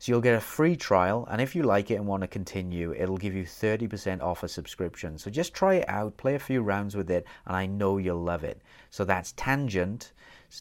So 0.00 0.12
you'll 0.12 0.22
get 0.22 0.34
a 0.34 0.40
free 0.40 0.76
trial, 0.76 1.28
and 1.30 1.42
if 1.42 1.54
you 1.54 1.62
like 1.62 1.90
it 1.90 1.96
and 1.96 2.06
want 2.06 2.22
to 2.22 2.26
continue, 2.26 2.94
it'll 2.94 3.18
give 3.18 3.34
you 3.34 3.44
30% 3.44 4.22
off 4.22 4.42
a 4.42 4.48
subscription. 4.48 5.18
So 5.18 5.30
just 5.30 5.52
try 5.52 5.74
it 5.74 5.88
out, 5.90 6.16
play 6.16 6.36
a 6.36 6.38
few 6.38 6.62
rounds 6.62 6.96
with 6.96 7.10
it, 7.10 7.26
and 7.44 7.54
I 7.54 7.66
know 7.66 7.98
you'll 7.98 8.22
love 8.22 8.42
it. 8.42 8.62
So 8.88 9.04
that's 9.04 9.32
Tangent, 9.32 10.12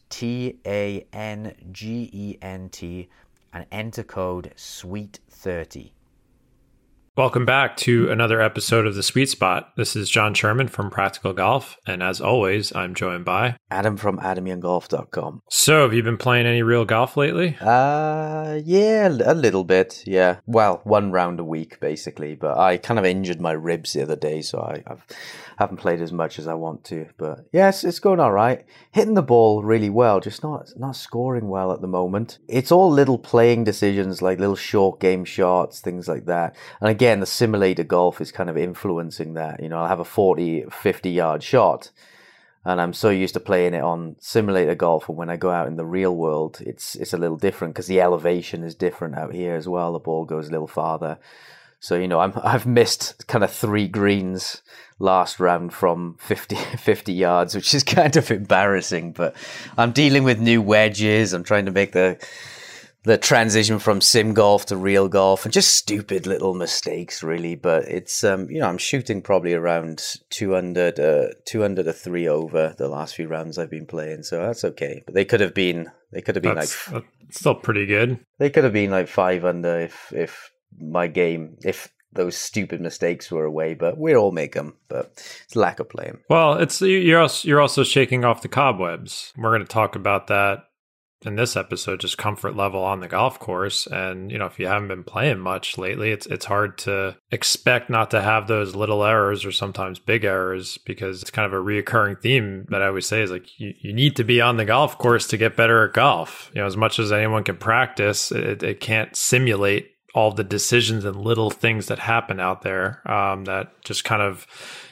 T 0.09 0.59
A 0.65 1.07
N 1.13 1.55
G 1.71 2.09
E 2.11 2.37
N 2.41 2.67
T, 2.67 3.07
and 3.53 3.65
enter 3.71 4.03
code 4.03 4.51
SWEET30. 4.57 5.91
Welcome 7.20 7.44
back 7.44 7.75
to 7.80 8.09
another 8.09 8.42
episode 8.42 8.88
of 8.88 8.95
The 8.95 9.03
Sweet 9.03 9.28
Spot. 9.28 9.75
This 9.75 9.94
is 9.98 10.09
Jon 10.09 10.34
Sherman 10.34 10.70
from 10.70 10.89
Practical 10.89 11.34
Golf, 11.34 11.75
and 11.86 12.02
as 12.02 12.22
always, 12.22 12.73
I'm 12.73 12.95
joined 12.95 13.25
by 13.25 13.58
Adam 13.70 13.98
from 13.98 14.20
AdamYoungGolf.com. 14.20 15.42
So, 15.50 15.81
have 15.81 15.94
you 15.94 16.02
been 16.02 16.16
playing 16.16 16.45
any 16.45 16.64
real 16.64 16.86
golf 16.86 17.17
lately? 17.17 17.58
Uh, 17.59 18.62
yeah, 18.64 19.09
a 19.09 19.34
little 19.34 19.66
bit, 19.66 20.02
yeah. 20.08 20.38
Well, 20.45 20.80
one 20.86 21.12
round 21.12 21.42
a 21.42 21.44
week, 21.44 21.81
basically, 21.81 22.36
but 22.36 22.58
I 22.58 22.78
kind 22.78 22.97
of 22.97 23.06
injured 23.06 23.42
my 23.42 23.52
ribs 23.52 23.92
the 23.92 24.03
other 24.03 24.16
day, 24.16 24.42
so 24.42 24.62
I, 24.62 24.81
I've 24.88 25.06
haven't 25.59 25.78
played 25.78 26.00
as 26.00 26.14
much 26.14 26.40
as 26.40 26.47
I 26.47 26.53
want 26.53 26.86
to, 26.86 27.08
but 27.17 27.45
yes, 27.52 27.84
it's 27.84 28.00
going 28.00 28.22
all 28.22 28.31
right. 28.31 28.64
Hitting 28.92 29.16
the 29.16 29.22
ball 29.22 29.62
really 29.62 29.90
well, 29.90 30.22
just 30.22 30.42
not 30.42 30.70
not 30.78 30.95
scoring 30.95 31.50
well 31.50 31.73
at 31.73 31.81
the 31.81 31.88
moment. 31.88 32.40
It's 32.47 32.72
all 32.72 32.90
little 32.90 33.20
playing 33.20 33.66
decisions, 33.66 34.22
like 34.22 34.40
little 34.40 34.56
short 34.56 35.02
game 35.02 35.25
shots, 35.25 35.81
things 35.81 36.08
like 36.08 36.28
that. 36.28 36.56
And 36.80 36.90
again, 36.90 37.08
the 37.17 37.25
simulator 37.25 37.83
golf 37.83 38.21
is 38.21 38.31
kind 38.31 38.49
of 38.49 38.57
influencing 38.57 39.33
that. 39.33 39.63
You 39.63 39.69
know, 39.69 39.79
I 39.79 39.88
have 39.88 39.99
a 39.99 40.05
40, 40.05 40.65
50 40.71 41.09
yard 41.09 41.41
shot, 41.41 41.89
and 42.63 42.79
I'm 42.79 42.94
so 42.94 43.09
used 43.09 43.34
to 43.34 43.39
playing 43.39 43.73
it 43.73 43.81
on 43.81 44.17
simulator 44.19 44.75
golf. 44.75 45.09
And 45.09 45.17
when 45.17 45.29
I 45.29 45.38
go 45.38 45.50
out 45.50 45.67
in 45.67 45.75
the 45.75 45.85
real 45.85 46.16
world, 46.16 46.59
it's 46.61 46.95
it's 46.95 47.13
a 47.13 47.17
little 47.17 47.38
different 47.38 47.73
because 47.73 47.88
the 47.88 48.01
elevation 48.01 48.63
is 48.63 48.75
different 48.75 49.16
out 49.16 49.34
here 49.34 49.56
as 49.56 49.67
well. 49.67 49.94
The 49.94 50.00
ball 50.00 50.25
goes 50.25 50.50
a 50.50 50.51
little 50.51 50.67
farther. 50.67 51.17
So 51.79 51.95
you 51.95 52.07
know, 52.07 52.19
I'm 52.19 52.34
I've 52.44 52.67
missed 52.67 53.28
kind 53.28 53.44
of 53.44 53.51
three 53.51 53.88
greens 53.88 54.61
last 55.00 55.39
round 55.39 55.73
from 55.73 56.17
50, 56.19 56.55
50 56.55 57.13
yards, 57.13 57.55
which 57.55 57.73
is 57.73 57.84
kind 57.84 58.16
of 58.17 58.29
embarrassing. 58.29 59.13
But 59.13 59.35
I'm 59.78 59.91
dealing 59.91 60.23
with 60.23 60.39
new 60.39 60.61
wedges. 60.61 61.34
I'm 61.34 61.44
trying 61.44 61.66
to 61.66 61.72
make 61.72 61.94
the 61.94 62.17
the 63.03 63.17
transition 63.17 63.79
from 63.79 64.01
sim 64.01 64.33
golf 64.33 64.65
to 64.67 64.77
real 64.77 65.07
golf, 65.07 65.45
and 65.45 65.53
just 65.53 65.75
stupid 65.75 66.27
little 66.27 66.53
mistakes, 66.53 67.23
really. 67.23 67.55
But 67.55 67.85
it's 67.85 68.23
um, 68.23 68.49
you 68.49 68.59
know, 68.59 68.67
I'm 68.67 68.77
shooting 68.77 69.21
probably 69.21 69.53
around 69.53 70.03
two 70.29 70.55
under 70.55 70.91
to 70.91 71.33
two 71.45 71.63
under 71.63 71.83
to 71.83 71.93
three 71.93 72.27
over 72.27 72.75
the 72.77 72.89
last 72.89 73.15
few 73.15 73.27
rounds 73.27 73.57
I've 73.57 73.71
been 73.71 73.85
playing, 73.85 74.23
so 74.23 74.39
that's 74.39 74.65
okay. 74.65 75.03
But 75.05 75.15
they 75.15 75.25
could 75.25 75.39
have 75.39 75.53
been 75.53 75.91
they 76.11 76.21
could 76.21 76.35
have 76.35 76.43
been 76.43 76.55
That's, 76.55 76.91
like 76.91 77.05
that's 77.21 77.39
still 77.39 77.55
pretty 77.55 77.85
good. 77.85 78.19
they 78.37 78.49
could 78.49 78.63
have 78.63 78.73
been 78.73 78.91
like 78.91 79.07
five 79.07 79.45
under 79.45 79.79
if 79.79 80.11
if 80.11 80.51
my 80.77 81.07
game 81.07 81.57
if 81.63 81.91
those 82.11 82.35
stupid 82.35 82.81
mistakes 82.81 83.31
were 83.31 83.45
away. 83.45 83.75
But 83.75 83.97
we 83.97 84.16
all 84.16 84.31
make 84.31 84.53
them. 84.53 84.75
But 84.87 85.11
it's 85.45 85.55
lack 85.55 85.79
of 85.79 85.89
playing. 85.89 86.19
Well, 86.29 86.55
it's 86.55 86.81
you're 86.81 87.21
also, 87.21 87.47
you're 87.47 87.61
also 87.61 87.83
shaking 87.83 88.25
off 88.25 88.41
the 88.41 88.47
cobwebs. 88.49 89.31
We're 89.37 89.51
going 89.51 89.61
to 89.61 89.67
talk 89.67 89.95
about 89.95 90.27
that 90.27 90.66
in 91.25 91.35
this 91.35 91.57
episode, 91.57 92.00
just 92.00 92.18
comfort 92.18 92.56
level 92.56 92.81
on 92.81 93.02
the 93.02 93.07
golf 93.07 93.40
course. 93.40 93.88
And 93.88 94.31
you 94.31 94.38
know, 94.38 94.46
if 94.46 94.57
you 94.57 94.68
haven't 94.68 94.88
been 94.88 95.03
playing 95.03 95.40
much 95.40 95.78
lately, 95.78 96.12
it's 96.12 96.25
it's 96.28 96.46
hard 96.46 96.78
to 96.80 97.18
expect 97.31 97.90
not 97.90 98.12
to 98.12 98.22
have 98.22 98.47
those 98.47 98.75
little 98.75 99.03
errors 99.03 99.46
or 99.46 99.52
sometimes 99.52 100.00
big 100.00 100.24
errors 100.24 100.78
because 100.78 101.22
it's 101.22 101.31
kind 101.31 101.46
of 101.46 101.53
a 101.53 101.63
reoccurring 101.63 102.22
theme 102.22 102.66
that 102.69 102.81
I 102.81 102.88
always 102.88 103.06
say 103.06 103.22
is 103.22 103.31
like 103.31 103.59
you, 103.59 103.74
you 103.79 103.94
need 103.94 104.16
to 104.16 104.24
be 104.24 104.40
on 104.40 104.58
the 104.58 104.66
golf 104.66 104.97
course 104.97 105.28
to 105.28 105.38
get 105.38 105.58
better 105.58 105.85
at 105.85 105.94
golf. 105.94 106.52
You 106.53 106.62
know, 106.62 106.68
as 106.68 106.78
much 106.78 107.00
as 107.00 107.12
anyone 107.12 107.44
can 107.44 107.58
practice, 107.58 108.31
it, 108.31 108.63
it 108.63 108.79
can't 108.79 109.16
simulate 109.16 109.91
all 110.16 110.31
the 110.31 110.44
decisions 110.44 111.06
and 111.06 111.16
little 111.16 111.52
things 111.52 111.88
that 111.88 112.00
happen 112.00 112.40
out 112.40 112.62
there 112.62 113.02
um, 113.09 113.46
that 113.46 113.79
just 113.84 114.03
kind 114.03 114.22
of 114.22 114.47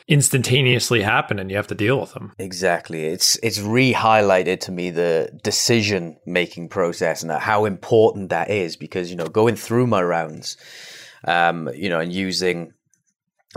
instantaneously 0.08 1.02
happen 1.02 1.38
and 1.38 1.50
you 1.50 1.58
have 1.58 1.68
to 1.68 1.76
deal 1.76 2.00
with 2.00 2.14
them. 2.14 2.34
Exactly. 2.40 3.06
It's 3.06 3.38
it's 3.44 3.60
re-highlighted 3.60 4.62
to 4.62 4.72
me 4.72 4.90
the 4.90 5.30
decision 5.44 6.18
making 6.26 6.70
process 6.70 7.24
and 7.24 7.32
how 7.32 7.66
important 7.66 8.30
that 8.30 8.50
is 8.50 8.76
because 8.78 9.10
you 9.12 9.18
know 9.18 9.28
going 9.28 9.56
through 9.56 9.88
my 9.88 10.02
rounds, 10.02 10.58
um, 11.26 11.70
you 11.76 11.90
know, 11.90 12.00
and 12.00 12.14
using 12.14 12.74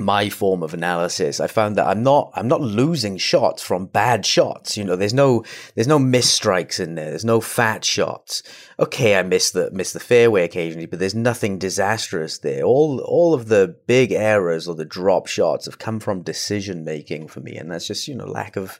my 0.00 0.28
form 0.28 0.62
of 0.62 0.74
analysis, 0.74 1.40
I 1.40 1.46
found 1.46 1.76
that 1.76 1.86
I'm 1.86 2.02
not 2.02 2.30
I'm 2.34 2.48
not 2.48 2.60
losing 2.60 3.16
shots 3.16 3.62
from 3.62 3.86
bad 3.86 4.26
shots. 4.26 4.76
You 4.76 4.84
know, 4.84 4.96
there's 4.96 5.14
no 5.14 5.44
there's 5.74 5.86
no 5.86 5.98
miss 5.98 6.30
strikes 6.30 6.80
in 6.80 6.94
there. 6.94 7.10
There's 7.10 7.24
no 7.24 7.40
fat 7.40 7.84
shots. 7.84 8.42
Okay, 8.78 9.16
I 9.16 9.22
miss 9.22 9.50
the 9.50 9.70
miss 9.72 9.92
the 9.92 10.00
fairway 10.00 10.44
occasionally, 10.44 10.86
but 10.86 10.98
there's 10.98 11.14
nothing 11.14 11.58
disastrous 11.58 12.38
there. 12.38 12.62
All 12.62 13.00
all 13.00 13.34
of 13.34 13.48
the 13.48 13.76
big 13.86 14.12
errors 14.12 14.66
or 14.66 14.74
the 14.74 14.84
drop 14.84 15.26
shots 15.26 15.66
have 15.66 15.78
come 15.78 16.00
from 16.00 16.22
decision 16.22 16.84
making 16.84 17.28
for 17.28 17.40
me, 17.40 17.56
and 17.56 17.70
that's 17.70 17.86
just 17.86 18.08
you 18.08 18.14
know 18.14 18.26
lack 18.26 18.56
of 18.56 18.78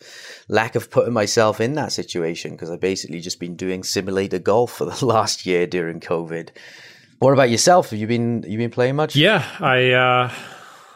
lack 0.49 0.75
of 0.75 0.91
putting 0.91 1.13
myself 1.13 1.61
in 1.61 1.75
that 1.75 1.93
situation 1.93 2.53
because 2.53 2.71
I've 2.71 2.81
basically 2.81 3.21
just 3.21 3.41
been 3.41 3.57
doing 3.57 3.83
simulator 3.83 4.39
golf 4.39 4.73
for 4.73 4.85
the 4.91 5.05
last 5.05 5.47
year 5.47 5.67
during 5.67 6.01
COVID. 6.01 6.49
What 7.19 7.35
about 7.35 7.51
yourself? 7.51 7.91
Have 7.91 7.99
you 7.99 8.07
been 8.07 8.45
you 8.49 8.57
been 8.57 8.71
playing 8.71 8.97
much? 8.97 9.15
Yeah, 9.15 9.45
I. 9.61 9.91
uh 9.93 10.33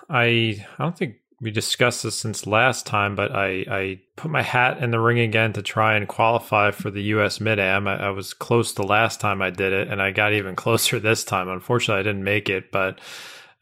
I 0.08 0.64
I 0.78 0.82
don't 0.82 0.96
think 0.96 1.16
we 1.40 1.50
discussed 1.50 2.02
this 2.02 2.14
since 2.14 2.46
last 2.46 2.86
time, 2.86 3.14
but 3.16 3.30
I, 3.34 3.66
I 3.68 4.00
put 4.16 4.30
my 4.30 4.40
hat 4.40 4.82
in 4.82 4.90
the 4.90 4.98
ring 4.98 5.18
again 5.18 5.52
to 5.52 5.62
try 5.62 5.94
and 5.94 6.08
qualify 6.08 6.70
for 6.70 6.90
the 6.90 7.02
U.S. 7.02 7.38
Mid 7.38 7.58
Am. 7.58 7.86
I, 7.86 8.06
I, 8.06 8.10
was 8.10 8.32
close 8.32 8.72
the 8.72 8.82
last 8.82 9.20
time 9.20 9.42
I 9.42 9.50
did 9.50 9.74
it, 9.74 9.88
and 9.88 10.00
I 10.00 10.10
got 10.10 10.32
even 10.32 10.56
closer 10.56 10.98
this 10.98 11.22
time. 11.22 11.48
Unfortunately, 11.48 12.00
I 12.00 12.02
didn't 12.02 12.24
make 12.24 12.48
it, 12.48 12.72
but 12.72 12.98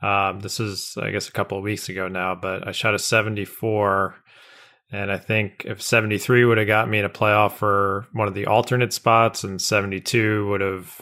um, 0.00 0.41
this 0.41 0.61
is, 0.61 0.97
I 1.00 1.11
guess, 1.11 1.29
a 1.29 1.33
couple 1.33 1.59
of 1.59 1.65
weeks 1.65 1.89
ago 1.89 2.06
now. 2.06 2.35
But 2.35 2.69
I 2.69 2.73
shot 2.73 2.94
a 2.94 3.00
74, 3.00 4.15
and 4.93 5.11
I 5.11 5.19
think 5.19 5.65
if 5.67 5.83
73 5.83 6.44
would 6.44 6.59
have 6.59 6.67
got 6.67 6.89
me 6.89 7.00
in 7.00 7.05
a 7.05 7.11
playoff 7.11 7.55
for 7.55 8.06
one 8.12 8.29
of 8.29 8.35
the 8.35 8.47
alternate 8.47 8.93
spots, 8.93 9.43
and 9.43 9.61
72 9.61 10.47
would 10.49 10.61
have, 10.61 11.00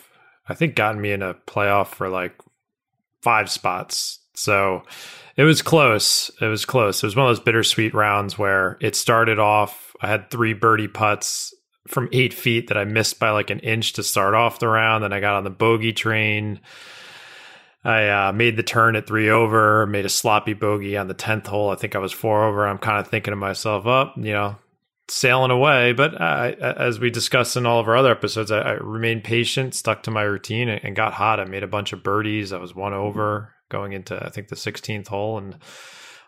I 0.48 0.54
think, 0.54 0.76
gotten 0.76 1.00
me 1.00 1.12
in 1.12 1.22
a 1.22 1.34
playoff 1.34 1.88
for 1.88 2.08
like 2.08 2.40
five 3.20 3.50
spots. 3.50 4.19
So 4.40 4.82
it 5.37 5.44
was 5.44 5.62
close. 5.62 6.31
It 6.40 6.46
was 6.46 6.64
close. 6.64 7.02
It 7.02 7.06
was 7.06 7.16
one 7.16 7.26
of 7.26 7.37
those 7.37 7.44
bittersweet 7.44 7.94
rounds 7.94 8.38
where 8.38 8.76
it 8.81 8.96
started 8.96 9.38
off. 9.38 9.94
I 10.00 10.08
had 10.08 10.31
three 10.31 10.54
birdie 10.54 10.88
putts 10.88 11.54
from 11.88 12.08
eight 12.12 12.34
feet 12.34 12.69
that 12.69 12.76
I 12.76 12.84
missed 12.84 13.19
by 13.19 13.31
like 13.31 13.50
an 13.50 13.60
inch 13.60 13.94
to 13.94 14.02
start 14.02 14.34
off 14.34 14.58
the 14.58 14.69
round. 14.69 15.04
Then 15.04 15.12
I 15.12 15.20
got 15.20 15.34
on 15.34 15.44
the 15.44 15.50
bogey 15.50 15.92
train. 15.92 16.60
I 17.84 18.08
uh, 18.08 18.32
made 18.32 18.56
the 18.56 18.62
turn 18.62 18.96
at 18.96 19.06
three 19.06 19.31
over, 19.31 19.87
made 19.87 20.04
a 20.04 20.10
sloppy 20.10 20.52
bogey 20.52 20.96
on 20.98 21.08
the 21.08 21.14
10th 21.14 21.46
hole. 21.46 21.70
I 21.70 21.76
think 21.76 21.96
I 21.96 21.98
was 21.98 22.12
four 22.12 22.44
over. 22.44 22.66
I'm 22.66 22.78
kind 22.78 22.98
of 22.98 23.08
thinking 23.08 23.32
to 23.32 23.37
myself, 23.37 23.87
up, 23.87 24.14
oh, 24.16 24.20
you 24.20 24.32
know, 24.32 24.56
sailing 25.08 25.50
away. 25.50 25.92
But 25.92 26.20
as 26.20 27.00
we 27.00 27.08
discussed 27.08 27.56
in 27.56 27.64
all 27.64 27.81
of 27.81 27.88
our 27.88 27.96
other 27.96 28.10
episodes, 28.10 28.50
I, 28.50 28.58
I 28.58 28.72
remained 28.72 29.25
patient, 29.25 29.75
stuck 29.75 30.02
to 30.02 30.10
my 30.10 30.22
routine, 30.22 30.69
and, 30.69 30.84
and, 30.84 30.94
got 30.94 31.14
hot. 31.14 31.40
I 31.40 31.46
made 31.46 31.62
a 31.62 31.69
bunch 31.69 31.94
of 31.94 32.02
birdies. 32.02 32.52
I 32.52 32.58
was 32.58 32.75
one 32.75 32.92
over 32.92 33.54
going 33.70 33.94
into 33.94 34.22
I 34.22 34.28
think 34.28 34.49
the 34.49 34.56
16th 34.56 35.08
hole, 35.08 35.38
and 35.38 35.56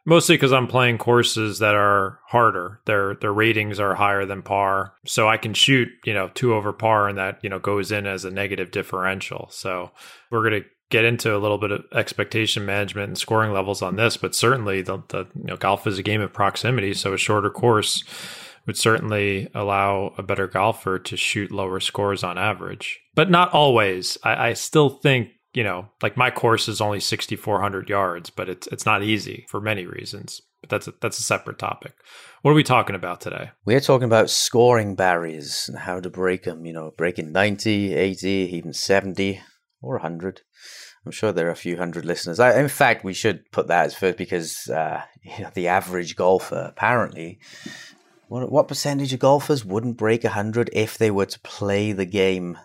Mostly 0.05 0.35
because 0.35 0.51
I'm 0.51 0.67
playing 0.67 0.97
courses 0.97 1.59
that 1.59 1.75
are 1.75 2.19
harder. 2.27 2.81
Their 2.85 3.15
their 3.15 3.31
ratings 3.31 3.79
are 3.79 3.95
higher 3.95 4.25
than 4.25 4.41
par, 4.41 4.95
so 5.05 5.29
I 5.29 5.37
can 5.37 5.53
shoot 5.53 5.87
you 6.03 6.13
know 6.13 6.29
two 6.33 6.53
over 6.53 6.73
par, 6.73 7.07
and 7.07 7.17
that 7.17 7.39
you 7.41 7.49
know 7.49 7.59
goes 7.59 7.89
in 7.89 8.05
as 8.05 8.25
a 8.25 8.29
negative 8.29 8.71
differential. 8.71 9.47
So 9.51 9.91
we're 10.29 10.43
gonna 10.43 10.65
get 10.89 11.05
into 11.05 11.35
a 11.35 11.39
little 11.39 11.57
bit 11.57 11.71
of 11.71 11.85
expectation 11.93 12.65
management 12.65 13.07
and 13.07 13.17
scoring 13.17 13.53
levels 13.53 13.81
on 13.81 13.95
this, 13.95 14.17
but 14.17 14.35
certainly 14.35 14.81
the, 14.81 15.01
the 15.07 15.25
you 15.35 15.45
know 15.45 15.55
golf 15.55 15.87
is 15.87 15.97
a 15.97 16.03
game 16.03 16.19
of 16.21 16.33
proximity, 16.33 16.93
so 16.93 17.13
a 17.13 17.17
shorter 17.17 17.49
course 17.49 18.03
would 18.65 18.77
certainly 18.77 19.49
allow 19.53 20.13
a 20.17 20.23
better 20.23 20.47
golfer 20.47 20.99
to 20.99 21.17
shoot 21.17 21.51
lower 21.51 21.79
scores 21.79 22.23
on 22.23 22.37
average, 22.37 22.99
but 23.15 23.29
not 23.29 23.53
always. 23.53 24.17
I, 24.23 24.49
I 24.49 24.53
still 24.53 24.89
think 24.89 25.29
you 25.53 25.63
know, 25.63 25.87
like 26.01 26.17
my 26.17 26.31
course 26.31 26.67
is 26.67 26.81
only 26.81 26.99
6,400 26.99 27.89
yards, 27.89 28.29
but 28.29 28.49
it's 28.49 28.67
it's 28.67 28.85
not 28.85 29.03
easy 29.03 29.45
for 29.49 29.61
many 29.61 29.85
reasons. 29.85 30.41
But 30.61 30.69
that's 30.69 30.87
a, 30.87 30.93
that's 31.01 31.19
a 31.19 31.23
separate 31.23 31.59
topic. 31.59 31.93
What 32.41 32.51
are 32.51 32.55
we 32.55 32.63
talking 32.63 32.95
about 32.95 33.21
today? 33.21 33.51
We're 33.65 33.79
talking 33.79 34.05
about 34.05 34.29
scoring 34.29 34.95
barriers 34.95 35.65
and 35.67 35.77
how 35.77 35.99
to 35.99 36.09
break 36.09 36.43
them. 36.43 36.65
You 36.65 36.73
know, 36.73 36.93
breaking 36.97 37.31
90, 37.31 37.93
80, 37.93 38.29
even 38.29 38.73
70 38.73 39.41
or 39.81 39.95
100. 39.95 40.41
I'm 41.05 41.11
sure 41.11 41.31
there 41.31 41.47
are 41.47 41.51
a 41.51 41.55
few 41.55 41.77
hundred 41.77 42.05
listeners. 42.05 42.39
I, 42.39 42.57
in 42.59 42.69
fact, 42.69 43.03
we 43.03 43.13
should 43.13 43.51
put 43.51 43.67
that 43.67 43.87
as 43.87 43.93
first 43.93 44.17
because 44.17 44.69
uh, 44.69 45.01
you 45.21 45.43
know 45.43 45.51
the 45.53 45.67
average 45.67 46.15
golfer 46.15 46.65
apparently. 46.67 47.39
What, 48.27 48.51
what 48.51 48.67
percentage 48.67 49.13
of 49.13 49.19
golfers 49.19 49.63
wouldn't 49.63 49.97
break 49.97 50.23
100 50.23 50.71
if 50.73 50.97
they 50.97 51.11
were 51.11 51.27
to 51.27 51.39
play 51.41 51.91
the 51.91 52.05
game 52.05 52.57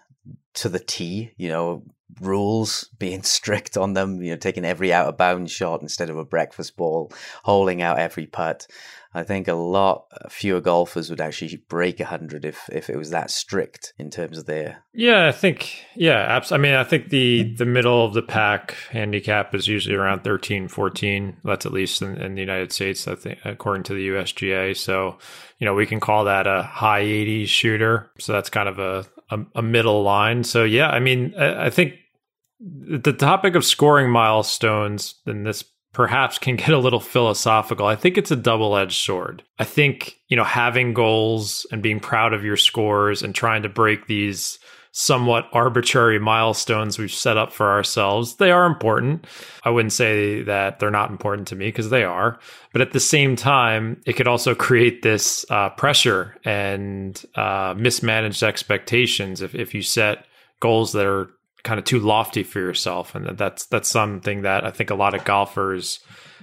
to 0.55 0.69
the 0.69 0.79
T, 0.79 1.33
you 1.37 1.49
know, 1.49 1.85
rules 2.21 2.89
being 2.99 3.23
strict 3.23 3.77
on 3.77 3.93
them, 3.93 4.23
you 4.23 4.31
know, 4.31 4.37
taking 4.37 4.65
every 4.65 4.93
out 4.93 5.09
of 5.09 5.17
bounds 5.17 5.53
shot 5.53 5.83
instead 5.83 6.11
of 6.11 6.19
a 6.19 6.25
breakfast 6.25 6.77
ball, 6.77 7.13
holding 7.45 7.83
out 7.83 7.99
every 7.99 8.27
putt. 8.27 8.67
I 9.15 9.23
think 9.23 9.49
a 9.49 9.55
lot 9.55 10.05
uh, 10.13 10.29
fewer 10.29 10.61
golfers 10.61 11.09
would 11.09 11.21
actually 11.21 11.57
break 11.69 11.99
100 11.99 12.45
if, 12.45 12.69
if 12.71 12.91
it 12.91 12.97
was 12.97 13.11
that 13.11 13.31
strict 13.31 13.95
in 13.99 14.11
terms 14.11 14.39
of 14.39 14.45
their. 14.47 14.85
Yeah, 14.93 15.27
I 15.27 15.33
think, 15.33 15.83
yeah, 15.97 16.37
abs- 16.37 16.53
I 16.53 16.59
mean, 16.59 16.75
I 16.75 16.85
think 16.85 17.09
the, 17.09 17.45
hmm. 17.45 17.57
the 17.57 17.65
middle 17.65 18.05
of 18.05 18.13
the 18.13 18.23
pack 18.23 18.75
handicap 18.91 19.55
is 19.55 19.67
usually 19.67 19.97
around 19.97 20.25
13, 20.25 20.69
14. 20.69 21.39
That's 21.43 21.65
at 21.65 21.73
least 21.73 22.03
in, 22.03 22.21
in 22.21 22.35
the 22.35 22.41
United 22.41 22.73
States, 22.73 23.09
I 23.09 23.15
think, 23.15 23.39
according 23.45 23.85
to 23.85 23.95
the 23.95 24.09
USGA. 24.09 24.77
So, 24.77 25.19
you 25.59 25.65
know, 25.65 25.75
we 25.75 25.87
can 25.87 26.01
call 26.01 26.25
that 26.25 26.47
a 26.47 26.63
high 26.63 27.03
80s 27.03 27.49
shooter. 27.49 28.11
So 28.19 28.35
that's 28.35 28.51
kind 28.51 28.69
of 28.69 28.79
a, 28.79 29.07
a, 29.31 29.39
a 29.57 29.63
middle 29.63 30.03
line. 30.03 30.45
So 30.45 30.65
yeah, 30.65 30.89
I 30.89 31.01
mean, 31.01 31.35
I, 31.39 31.67
I 31.67 31.71
think 31.71 31.95
the 32.61 33.13
topic 33.13 33.55
of 33.55 33.65
scoring 33.65 34.11
milestones 34.11 35.15
and 35.27 35.47
this 35.47 35.65
perhaps 35.93 36.39
can 36.39 36.57
get 36.57 36.71
a 36.71 36.79
little 36.79 37.01
philosophical. 37.01 37.87
I 37.87 37.97
think 37.97 38.19
it's 38.19 38.31
a 38.31 38.37
double 38.37 38.77
edged 38.77 39.01
sword. 39.01 39.43
I 39.59 39.65
think, 39.65 40.17
you 40.29 40.37
know, 40.37 40.45
having 40.45 40.93
goals 40.95 41.67
and 41.73 41.83
being 41.83 42.01
proud 42.01 42.33
of 42.33 42.45
your 42.45 42.57
scores 42.57 43.23
and 43.23 43.35
trying 43.35 43.63
to 43.63 43.69
break 43.69 44.07
these 44.07 44.59
somewhat 44.99 45.49
arbitrary 45.53 46.19
milestones 46.19 46.99
we've 46.99 47.13
set 47.13 47.37
up 47.37 47.53
for 47.53 47.71
ourselves, 47.71 48.35
they 48.35 48.51
are 48.51 48.67
important. 48.67 49.25
I 49.63 49.71
wouldn't 49.71 49.93
say 49.93 50.43
that 50.43 50.81
they're 50.81 50.91
not 50.91 51.13
important 51.13 51.47
to 51.49 51.57
me 51.57 51.67
because 51.67 51.89
they 51.89 52.03
are. 52.03 52.41
But 52.73 52.83
at 52.83 52.91
the 52.91 52.99
same 52.99 53.37
time, 53.37 54.03
it 54.07 54.15
could 54.15 54.27
also 54.27 54.57
create 54.57 55.03
this 55.03 55.47
uh, 55.51 55.69
pressure 55.71 56.37
and 56.45 57.25
uh, 57.37 57.75
mismanaged 57.79 58.43
expectations 58.43 59.41
if, 59.41 59.55
if 59.55 59.73
you 59.73 59.83
set 59.83 60.27
goals 60.59 60.91
that 60.95 61.07
are 61.07 61.31
kind 61.63 61.79
of 61.79 61.85
too 61.85 62.01
lofty 62.01 62.43
for 62.43 62.59
yourself. 62.59 63.15
And 63.15 63.39
that's, 63.39 63.67
that's 63.67 63.89
something 63.89 64.43
that 64.43 64.65
I 64.65 64.73
think 64.73 64.91
a 64.91 64.97
lot 64.97 65.15
of 65.15 65.25
golfers 65.25 66.01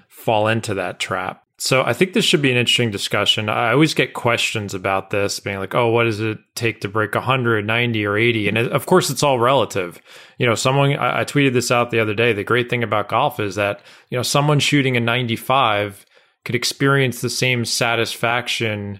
fall 0.07 0.47
into 0.47 0.75
that 0.75 0.97
trap. 0.97 1.44
So 1.57 1.83
I 1.83 1.93
think 1.93 2.13
this 2.13 2.25
should 2.25 2.41
be 2.41 2.51
an 2.51 2.57
interesting 2.57 2.91
discussion. 2.91 3.47
I 3.47 3.71
always 3.71 3.93
get 3.93 4.13
questions 4.13 4.74
about 4.74 5.09
this 5.09 5.39
being 5.39 5.57
like, 5.57 5.74
"Oh, 5.74 5.88
what 5.88 6.03
does 6.03 6.19
it 6.19 6.38
take 6.53 6.81
to 6.81 6.89
break 6.89 7.15
100, 7.15 7.65
90 7.65 8.05
or 8.05 8.17
80?" 8.17 8.50
And 8.50 8.57
of 8.57 8.85
course, 8.85 9.09
it's 9.09 9.24
all 9.24 9.39
relative. 9.39 10.01
You 10.38 10.47
know, 10.47 10.55
someone 10.55 10.97
I, 10.97 11.21
I 11.21 11.24
tweeted 11.24 11.53
this 11.53 11.71
out 11.71 11.91
the 11.91 12.00
other 12.00 12.13
day. 12.13 12.33
The 12.33 12.43
great 12.43 12.69
thing 12.69 12.83
about 12.83 13.07
golf 13.07 13.39
is 13.39 13.55
that, 13.55 13.81
you 14.09 14.17
know, 14.17 14.24
someone 14.24 14.59
shooting 14.59 14.97
a 14.97 15.00
95 15.00 16.05
could 16.43 16.55
experience 16.55 17.21
the 17.21 17.29
same 17.29 17.63
satisfaction 17.63 19.00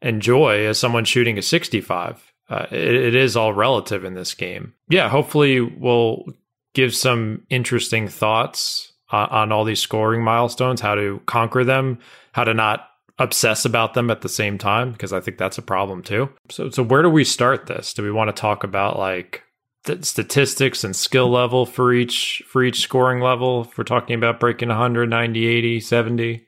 and 0.00 0.22
joy 0.22 0.64
as 0.66 0.78
someone 0.78 1.04
shooting 1.04 1.38
a 1.38 1.42
65. 1.42 2.32
Uh, 2.48 2.66
it, 2.70 2.94
it 2.94 3.14
is 3.16 3.36
all 3.36 3.52
relative 3.52 4.04
in 4.04 4.14
this 4.14 4.34
game. 4.34 4.74
Yeah, 4.88 5.08
hopefully 5.08 5.60
we'll 5.60 6.24
give 6.72 6.94
some 6.94 7.42
interesting 7.50 8.06
thoughts 8.06 8.92
uh, 9.12 9.26
on 9.30 9.52
all 9.52 9.64
these 9.64 9.80
scoring 9.80 10.22
milestones, 10.22 10.80
how 10.80 10.94
to 10.94 11.20
conquer 11.26 11.64
them, 11.64 11.98
how 12.32 12.44
to 12.44 12.54
not 12.54 12.88
obsess 13.18 13.64
about 13.64 13.94
them 13.94 14.10
at 14.10 14.20
the 14.20 14.28
same 14.28 14.58
time, 14.58 14.92
because 14.92 15.12
I 15.12 15.20
think 15.20 15.38
that's 15.38 15.58
a 15.58 15.62
problem 15.62 16.02
too. 16.02 16.28
So, 16.50 16.70
so 16.70 16.82
where 16.82 17.02
do 17.02 17.10
we 17.10 17.24
start 17.24 17.66
this? 17.66 17.94
Do 17.94 18.02
we 18.02 18.10
want 18.10 18.34
to 18.34 18.40
talk 18.40 18.64
about 18.64 18.98
like 18.98 19.42
th- 19.84 20.04
statistics 20.04 20.84
and 20.84 20.94
skill 20.94 21.30
level 21.30 21.66
for 21.66 21.92
each 21.92 22.42
for 22.46 22.62
each 22.62 22.80
scoring 22.80 23.20
level? 23.20 23.62
If 23.62 23.78
we're 23.78 23.84
talking 23.84 24.16
about 24.16 24.40
breaking 24.40 24.68
100, 24.68 25.08
90, 25.08 25.46
80, 25.46 25.80
70. 25.80 26.46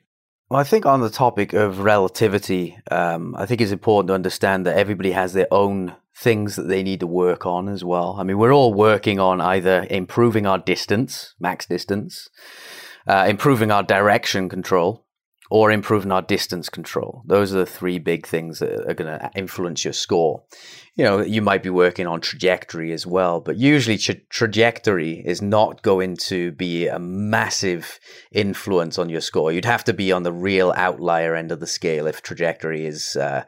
Well, 0.49 0.59
I 0.59 0.63
think 0.63 0.87
on 0.87 1.01
the 1.01 1.11
topic 1.11 1.53
of 1.53 1.79
relativity, 1.79 2.75
um, 2.89 3.35
I 3.37 3.45
think 3.45 3.61
it's 3.61 3.71
important 3.71 4.07
to 4.07 4.15
understand 4.15 4.65
that 4.65 4.77
everybody 4.77 5.11
has 5.11 5.33
their 5.33 5.47
own 5.51 5.95
things 6.19 6.55
that 6.57 6.67
they 6.67 6.83
need 6.83 6.99
to 6.99 7.07
work 7.07 7.45
on 7.45 7.69
as 7.69 7.83
well. 7.83 8.17
I 8.19 8.23
mean, 8.23 8.37
we're 8.37 8.53
all 8.53 8.73
working 8.73 9.19
on 9.19 9.39
either 9.39 9.87
improving 9.89 10.45
our 10.45 10.57
distance, 10.57 11.33
max 11.39 11.65
distance, 11.65 12.29
uh, 13.07 13.25
improving 13.29 13.71
our 13.71 13.83
direction 13.83 14.49
control, 14.49 15.05
or 15.49 15.71
improving 15.71 16.11
our 16.11 16.21
distance 16.21 16.69
control. 16.69 17.23
Those 17.25 17.53
are 17.53 17.59
the 17.59 17.65
three 17.65 17.97
big 17.97 18.27
things 18.27 18.59
that 18.59 18.87
are 18.87 18.93
going 18.93 19.19
to 19.19 19.31
influence 19.35 19.83
your 19.83 19.93
score. 19.93 20.43
You 20.95 21.05
know, 21.05 21.21
you 21.21 21.41
might 21.41 21.63
be 21.63 21.71
working 21.71 22.05
on 22.05 22.21
trajectory 22.21 22.91
as 22.91 23.07
well, 23.07 23.39
but 23.39 23.57
usually 23.57 23.97
tra- 23.97 24.15
trajectory 24.29 25.23
is 25.25 25.41
not 25.41 25.81
going 25.81 26.17
to 26.27 26.51
be 26.51 26.87
a 26.87 26.99
massive 26.99 27.99
influence 28.31 28.99
on 28.99 29.09
your 29.09 29.21
score. 29.21 29.51
You'd 29.51 29.65
have 29.65 29.85
to 29.85 29.93
be 29.93 30.11
on 30.11 30.23
the 30.23 30.33
real 30.33 30.71
outlier 30.75 31.33
end 31.33 31.51
of 31.51 31.59
the 31.59 31.67
scale 31.67 32.05
if 32.05 32.21
trajectory 32.21 32.85
is 32.85 33.15
uh, 33.15 33.45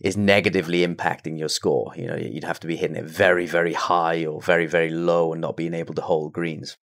is 0.00 0.16
negatively 0.16 0.86
impacting 0.86 1.38
your 1.38 1.48
score. 1.48 1.92
You 1.96 2.06
know, 2.06 2.16
you'd 2.16 2.44
have 2.44 2.60
to 2.60 2.66
be 2.66 2.76
hitting 2.76 2.96
it 2.96 3.04
very, 3.04 3.46
very 3.46 3.74
high 3.74 4.24
or 4.24 4.40
very, 4.40 4.66
very 4.66 4.90
low 4.90 5.32
and 5.32 5.40
not 5.40 5.56
being 5.56 5.74
able 5.74 5.94
to 5.94 6.02
hold 6.02 6.32
greens. 6.32 6.76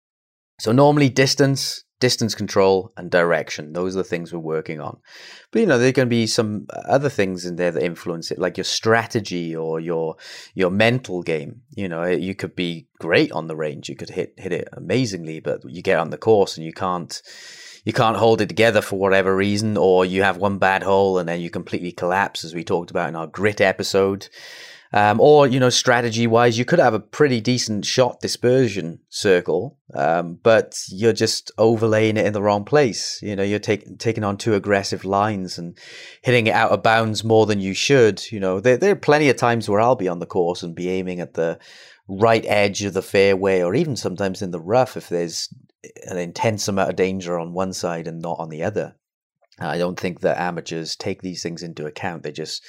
So 0.60 0.72
normally 0.72 1.10
distance, 1.10 1.84
distance 2.00 2.34
control, 2.34 2.92
and 2.98 3.12
direction. 3.12 3.74
Those 3.74 3.96
are 3.96 4.00
the 4.00 4.04
things 4.04 4.34
we're 4.34 4.40
working 4.40 4.80
on. 4.80 4.98
But 5.52 5.60
you 5.60 5.66
know, 5.68 5.78
there 5.78 5.90
are 5.90 5.94
going 5.94 6.08
to 6.08 6.10
be 6.10 6.28
some 6.28 6.68
other 6.86 7.10
things 7.10 7.46
in 7.46 7.56
there 7.56 7.72
that 7.72 7.84
influence 7.84 8.32
it, 8.32 8.40
like 8.40 8.58
your 8.58 8.64
strategy 8.64 9.56
or 9.56 9.80
your 9.80 10.16
your 10.56 10.72
mental 10.72 11.22
game. 11.22 11.62
You 11.76 11.90
know, 11.90 12.06
you 12.06 12.34
could 12.34 12.56
be 12.56 12.88
great 13.00 13.32
on 13.32 13.48
the 13.48 13.56
range, 13.56 13.90
you 13.90 13.96
could 13.96 14.10
hit 14.10 14.34
hit 14.38 14.52
it 14.52 14.68
amazingly, 14.74 15.40
but 15.40 15.62
you 15.68 15.82
get 15.84 16.00
on 16.00 16.10
the 16.10 16.18
course 16.18 16.58
and 16.58 16.66
you 16.66 16.74
can't 16.74 17.22
you 17.88 17.94
can't 17.94 18.18
hold 18.18 18.42
it 18.42 18.50
together 18.50 18.82
for 18.82 19.00
whatever 19.00 19.34
reason, 19.34 19.78
or 19.78 20.04
you 20.04 20.22
have 20.22 20.36
one 20.36 20.58
bad 20.58 20.84
hole 20.84 21.20
and 21.20 21.30
then 21.30 21.40
you 21.40 21.50
completely 21.50 21.94
collapse, 21.94 22.44
as 22.44 22.54
we 22.54 22.66
talked 22.66 22.92
about 22.92 23.08
in 23.08 23.16
our 23.16 23.28
grit 23.28 23.62
episode. 23.62 24.28
Um, 24.92 25.22
or, 25.22 25.48
you 25.48 25.58
know, 25.58 25.70
strategy 25.70 26.28
wise, 26.28 26.58
you 26.58 26.66
could 26.66 26.80
have 26.80 26.94
a 26.94 27.00
pretty 27.00 27.40
decent 27.40 27.86
shot 27.86 28.20
dispersion 28.20 29.00
circle, 29.08 29.78
um, 29.94 30.38
but 30.44 30.78
you're 30.90 31.14
just 31.14 31.50
overlaying 31.58 32.18
it 32.18 32.26
in 32.26 32.34
the 32.34 32.42
wrong 32.42 32.66
place. 32.66 33.22
You 33.22 33.38
know, 33.38 33.44
you're 33.44 33.58
take, 33.58 34.00
taking 34.00 34.26
on 34.26 34.36
too 34.36 34.54
aggressive 34.54 35.06
lines 35.06 35.58
and 35.58 35.78
hitting 36.22 36.48
it 36.48 36.54
out 36.54 36.72
of 36.72 36.84
bounds 36.84 37.24
more 37.24 37.46
than 37.46 37.62
you 37.62 37.74
should. 37.74 38.22
You 38.34 38.42
know, 38.42 38.60
there, 38.60 38.76
there 38.76 38.92
are 38.92 38.98
plenty 38.98 39.30
of 39.30 39.38
times 39.38 39.70
where 39.70 39.80
I'll 39.80 39.96
be 39.96 40.10
on 40.10 40.20
the 40.20 40.26
course 40.26 40.62
and 40.62 40.76
be 40.76 40.90
aiming 40.90 41.22
at 41.22 41.36
the 41.36 41.58
right 42.10 42.44
edge 42.48 42.84
of 42.84 42.94
the 42.94 43.02
fairway 43.02 43.62
or 43.62 43.76
even 43.76 43.96
sometimes 43.96 44.42
in 44.42 44.52
the 44.52 44.60
rough 44.60 44.98
if 44.98 45.08
there's 45.08 45.48
an 46.06 46.18
intense 46.18 46.68
amount 46.68 46.90
of 46.90 46.96
danger 46.96 47.38
on 47.38 47.54
one 47.54 47.74
side 47.74 48.08
and 48.08 48.22
not 48.22 48.40
on 48.40 48.50
the 48.50 48.64
other. 48.64 48.96
I 49.60 49.78
don't 49.78 50.00
think 50.00 50.22
that 50.22 50.40
amateurs 50.40 50.96
take 50.96 51.22
these 51.22 51.42
things 51.42 51.64
into 51.64 51.86
account. 51.86 52.24
They 52.24 52.32
just 52.32 52.64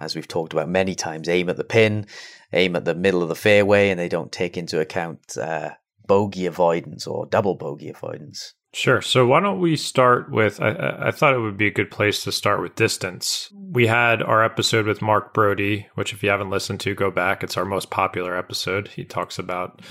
as 0.00 0.14
we've 0.14 0.26
talked 0.26 0.52
about 0.52 0.68
many 0.68 0.94
times, 0.94 1.28
aim 1.28 1.50
at 1.50 1.56
the 1.56 1.64
pin, 1.64 2.06
aim 2.52 2.74
at 2.74 2.86
the 2.86 2.94
middle 2.94 3.22
of 3.22 3.28
the 3.28 3.34
fairway, 3.34 3.90
and 3.90 4.00
they 4.00 4.08
don't 4.08 4.32
take 4.32 4.56
into 4.56 4.80
account 4.80 5.36
uh, 5.36 5.70
bogey 6.06 6.46
avoidance 6.46 7.06
or 7.06 7.26
double 7.26 7.54
bogey 7.54 7.90
avoidance. 7.90 8.54
Sure. 8.72 9.02
So 9.02 9.26
why 9.26 9.40
don't 9.40 9.60
we 9.60 9.76
start 9.76 10.30
with? 10.30 10.60
I, 10.60 10.96
I, 11.06 11.10
thought 11.10 11.34
it 11.34 11.40
would 11.40 11.56
be 11.56 11.66
a 11.66 11.72
good 11.72 11.90
place 11.90 12.22
to 12.22 12.30
start 12.30 12.62
with 12.62 12.76
distance. 12.76 13.52
We 13.52 13.88
had 13.88 14.22
our 14.22 14.44
episode 14.44 14.86
with 14.86 15.02
Mark 15.02 15.34
Broadie, 15.34 15.86
which 15.96 16.12
if 16.12 16.22
you 16.22 16.30
haven't 16.30 16.50
listened 16.50 16.78
to, 16.80 16.94
go 16.94 17.10
back. 17.10 17.42
It's 17.42 17.56
our 17.56 17.64
most 17.64 17.90
popular 17.90 18.36
episode. 18.36 18.86
He 18.88 19.04
talks 19.04 19.40
about 19.40 19.82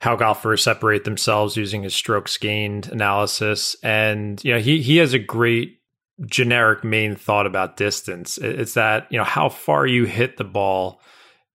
how 0.00 0.16
golfers 0.16 0.62
separate 0.62 1.04
themselves 1.04 1.56
using 1.56 1.82
his 1.82 1.94
strokes 1.94 2.38
gained 2.38 2.88
analysis, 2.88 3.76
and 3.82 4.42
you 4.44 4.52
know 4.52 4.60
he 4.60 4.82
he 4.82 4.98
has 4.98 5.12
a 5.12 5.18
great 5.18 5.78
generic 6.26 6.84
main 6.84 7.14
thought 7.14 7.46
about 7.46 7.76
distance. 7.76 8.38
It's 8.38 8.74
that, 8.74 9.06
you 9.10 9.18
know, 9.18 9.24
how 9.24 9.48
far 9.48 9.86
you 9.86 10.04
hit 10.04 10.36
the 10.36 10.44
ball 10.44 11.00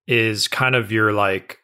is 0.07 0.47
kind 0.47 0.75
of 0.75 0.91
your 0.91 1.11
like 1.11 1.59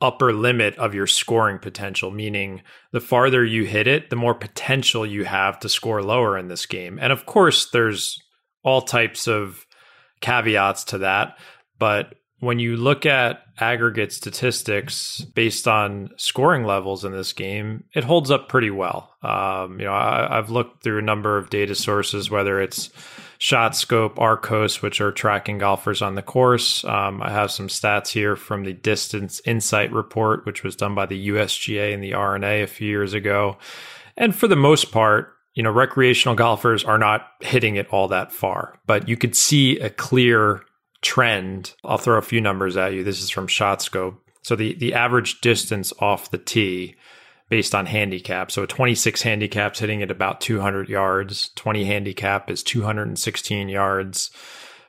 upper 0.00 0.32
limit 0.32 0.76
of 0.76 0.94
your 0.94 1.06
scoring 1.06 1.58
potential, 1.58 2.10
meaning 2.10 2.62
the 2.92 3.00
farther 3.00 3.44
you 3.44 3.64
hit 3.64 3.86
it, 3.88 4.10
the 4.10 4.16
more 4.16 4.34
potential 4.34 5.04
you 5.04 5.24
have 5.24 5.58
to 5.60 5.68
score 5.68 6.02
lower 6.02 6.38
in 6.38 6.48
this 6.48 6.66
game. 6.66 6.98
And 7.00 7.12
of 7.12 7.26
course, 7.26 7.70
there's 7.70 8.16
all 8.62 8.82
types 8.82 9.26
of 9.26 9.64
caveats 10.20 10.84
to 10.84 10.98
that. 10.98 11.38
But 11.78 12.14
when 12.40 12.58
you 12.58 12.76
look 12.76 13.04
at 13.04 13.42
aggregate 13.58 14.12
statistics 14.12 15.20
based 15.34 15.66
on 15.66 16.10
scoring 16.16 16.64
levels 16.64 17.04
in 17.04 17.12
this 17.12 17.32
game, 17.32 17.84
it 17.94 18.04
holds 18.04 18.30
up 18.30 18.48
pretty 18.48 18.70
well. 18.70 19.12
Um, 19.22 19.80
you 19.80 19.86
know, 19.86 19.92
I, 19.92 20.36
have 20.36 20.50
looked 20.50 20.82
through 20.82 20.98
a 20.98 21.02
number 21.02 21.36
of 21.36 21.50
data 21.50 21.74
sources, 21.74 22.30
whether 22.30 22.60
it's 22.60 22.90
ShotScope, 23.40 24.14
Arccos, 24.16 24.82
which 24.82 25.00
are 25.00 25.10
tracking 25.10 25.58
golfers 25.58 26.00
on 26.00 26.14
the 26.14 26.22
course. 26.22 26.84
Um, 26.84 27.22
I 27.22 27.30
have 27.30 27.50
some 27.50 27.68
stats 27.68 28.08
here 28.08 28.36
from 28.36 28.64
the 28.64 28.72
Distance 28.72 29.40
Insight 29.44 29.92
report, 29.92 30.46
which 30.46 30.62
was 30.62 30.76
done 30.76 30.94
by 30.94 31.06
the 31.06 31.28
USGA 31.28 31.92
and 31.92 32.02
the 32.02 32.14
R&A 32.14 32.62
a 32.62 32.68
few 32.68 32.88
years 32.88 33.14
ago. 33.14 33.58
And 34.16 34.34
for 34.34 34.46
the 34.46 34.56
most 34.56 34.92
part, 34.92 35.34
you 35.54 35.64
know, 35.64 35.70
recreational 35.72 36.36
golfers 36.36 36.84
are 36.84 36.98
not 36.98 37.26
hitting 37.40 37.74
it 37.74 37.88
all 37.90 38.06
that 38.08 38.32
far, 38.32 38.78
but 38.86 39.08
you 39.08 39.16
could 39.16 39.34
see 39.34 39.78
a 39.80 39.90
clear 39.90 40.62
trend, 41.02 41.74
I'll 41.84 41.98
throw 41.98 42.18
a 42.18 42.22
few 42.22 42.40
numbers 42.40 42.76
at 42.76 42.92
you. 42.92 43.04
This 43.04 43.22
is 43.22 43.30
from 43.30 43.46
ShotScope. 43.46 44.16
So 44.42 44.56
the, 44.56 44.74
the 44.74 44.94
average 44.94 45.40
distance 45.40 45.92
off 46.00 46.30
the 46.30 46.38
tee 46.38 46.96
based 47.48 47.74
on 47.74 47.86
handicap. 47.86 48.50
So 48.50 48.62
a 48.62 48.66
26 48.66 49.22
handicap's 49.22 49.78
hitting 49.78 50.02
at 50.02 50.10
about 50.10 50.40
200 50.40 50.88
yards. 50.88 51.50
20 51.56 51.84
handicap 51.84 52.50
is 52.50 52.62
216 52.62 53.68
yards. 53.68 54.30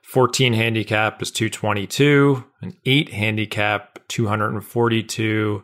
14 0.03 0.53
handicap 0.53 1.21
is 1.21 1.31
222. 1.31 2.43
An 2.61 2.75
8 2.85 3.09
handicap, 3.09 3.99
242. 4.07 5.63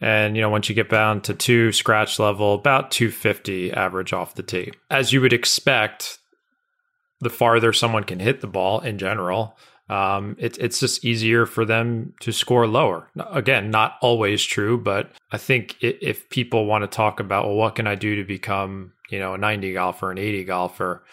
And, 0.00 0.36
you 0.36 0.42
know, 0.42 0.50
once 0.50 0.68
you 0.68 0.74
get 0.74 0.90
down 0.90 1.20
to 1.22 1.34
two 1.34 1.72
scratch 1.72 2.18
level, 2.18 2.54
about 2.54 2.90
250 2.90 3.72
average 3.72 4.12
off 4.12 4.34
the 4.34 4.42
tee. 4.42 4.72
As 4.90 5.12
you 5.12 5.20
would 5.20 5.32
expect, 5.32 6.18
the 7.20 7.30
farther 7.30 7.72
someone 7.72 8.04
can 8.04 8.20
hit 8.20 8.40
the 8.40 8.46
ball 8.46 8.80
in 8.80 8.98
general, 8.98 9.56
um, 9.88 10.36
it, 10.38 10.56
it's 10.58 10.80
just 10.80 11.04
easier 11.04 11.46
for 11.46 11.64
them 11.64 12.14
to 12.20 12.32
score 12.32 12.66
lower. 12.66 13.10
Again, 13.30 13.70
not 13.70 13.96
always 14.00 14.42
true, 14.42 14.78
but 14.78 15.10
I 15.30 15.38
think 15.38 15.76
if 15.80 16.28
people 16.30 16.66
want 16.66 16.82
to 16.82 16.88
talk 16.88 17.20
about, 17.20 17.44
well, 17.44 17.56
what 17.56 17.74
can 17.74 17.86
I 17.86 17.94
do 17.94 18.16
to 18.16 18.24
become, 18.24 18.92
you 19.10 19.18
know, 19.18 19.34
a 19.34 19.38
90 19.38 19.74
golfer, 19.74 20.10
an 20.10 20.18
80 20.18 20.44
golfer, 20.44 21.04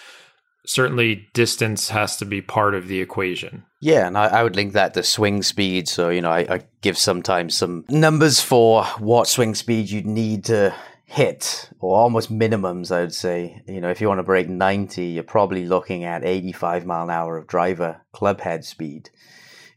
certainly 0.65 1.27
distance 1.34 1.89
has 1.89 2.17
to 2.17 2.25
be 2.25 2.41
part 2.41 2.75
of 2.75 2.88
the 2.88 3.01
equation. 3.01 3.65
Yeah, 3.79 4.08
and 4.08 4.17
I, 4.17 4.27
I, 4.27 4.43
would 4.43 4.55
link 4.55 4.74
that 4.74 4.93
to 4.93 5.03
swing 5.03 5.41
speed. 5.41 5.89
So, 5.89 6.10
you 6.10 6.22
know, 6.22 6.29
I, 6.29 6.55
I 6.55 6.62
give 6.81 6.98
sometimes 6.98 7.58
some 7.58 7.84
numbers 7.89 8.39
for 8.39 8.86
what 9.00 9.27
swing 9.27 9.55
speed 9.55 9.89
you'd 9.89 10.05
need 10.05 10.46
to 10.46 10.74
hit 11.12 11.70
or 11.82 11.98
almost 11.98 12.32
minimums 12.32 12.89
i 12.89 13.01
would 13.01 13.13
say. 13.13 13.62
You 13.68 13.82
know 13.82 13.89
if 13.89 14.00
you 14.00 14.08
want 14.08 14.20
to 14.20 14.24
break 14.24 14.48
90 14.48 15.03
you're 15.08 15.24
probably 15.24 15.65
looking 15.65 16.06
at 16.06 16.24
85 16.24 16.86
mile 16.86 17.03
an 17.03 17.10
hour 17.10 17.36
of 17.36 17.48
driver 17.48 18.00
club 18.13 18.39
head 18.39 18.63
speed. 18.63 19.10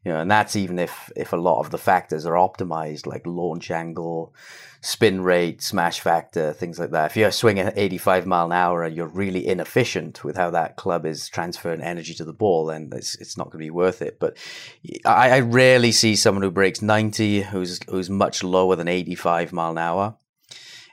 You 0.04 0.12
know 0.12 0.20
and 0.20 0.30
that's 0.30 0.54
even 0.54 0.78
if 0.78 1.10
if 1.16 1.32
a 1.32 1.36
lot 1.36 1.58
of 1.58 1.72
the 1.72 1.78
factors 1.78 2.24
are 2.24 2.34
optimized 2.34 3.06
like 3.06 3.26
launch 3.26 3.72
angle 3.72 4.32
spin 4.80 5.22
rate 5.22 5.60
smash 5.60 5.98
factor 5.98 6.52
things 6.52 6.78
like 6.78 6.92
that. 6.92 7.10
If 7.10 7.16
you're 7.16 7.32
swinging 7.32 7.66
at 7.66 7.76
85 7.76 8.26
mile 8.26 8.46
an 8.46 8.52
hour 8.52 8.84
and 8.84 8.94
you're 8.94 9.08
really 9.08 9.44
inefficient 9.44 10.22
with 10.22 10.36
how 10.36 10.50
that 10.50 10.76
club 10.76 11.04
is 11.04 11.28
transferring 11.28 11.80
energy 11.80 12.14
to 12.14 12.24
the 12.24 12.32
ball 12.32 12.66
then 12.66 12.90
it's, 12.92 13.16
it's 13.16 13.36
not 13.36 13.46
going 13.46 13.58
to 13.58 13.66
be 13.66 13.70
worth 13.70 14.02
it. 14.02 14.20
But 14.20 14.36
I, 15.04 15.30
I 15.30 15.40
rarely 15.40 15.90
see 15.90 16.14
someone 16.14 16.42
who 16.42 16.52
breaks 16.52 16.80
90 16.80 17.42
who's 17.42 17.80
who's 17.90 18.08
much 18.08 18.44
lower 18.44 18.76
than 18.76 18.86
85 18.86 19.52
mile 19.52 19.72
an 19.72 19.78
hour 19.78 20.16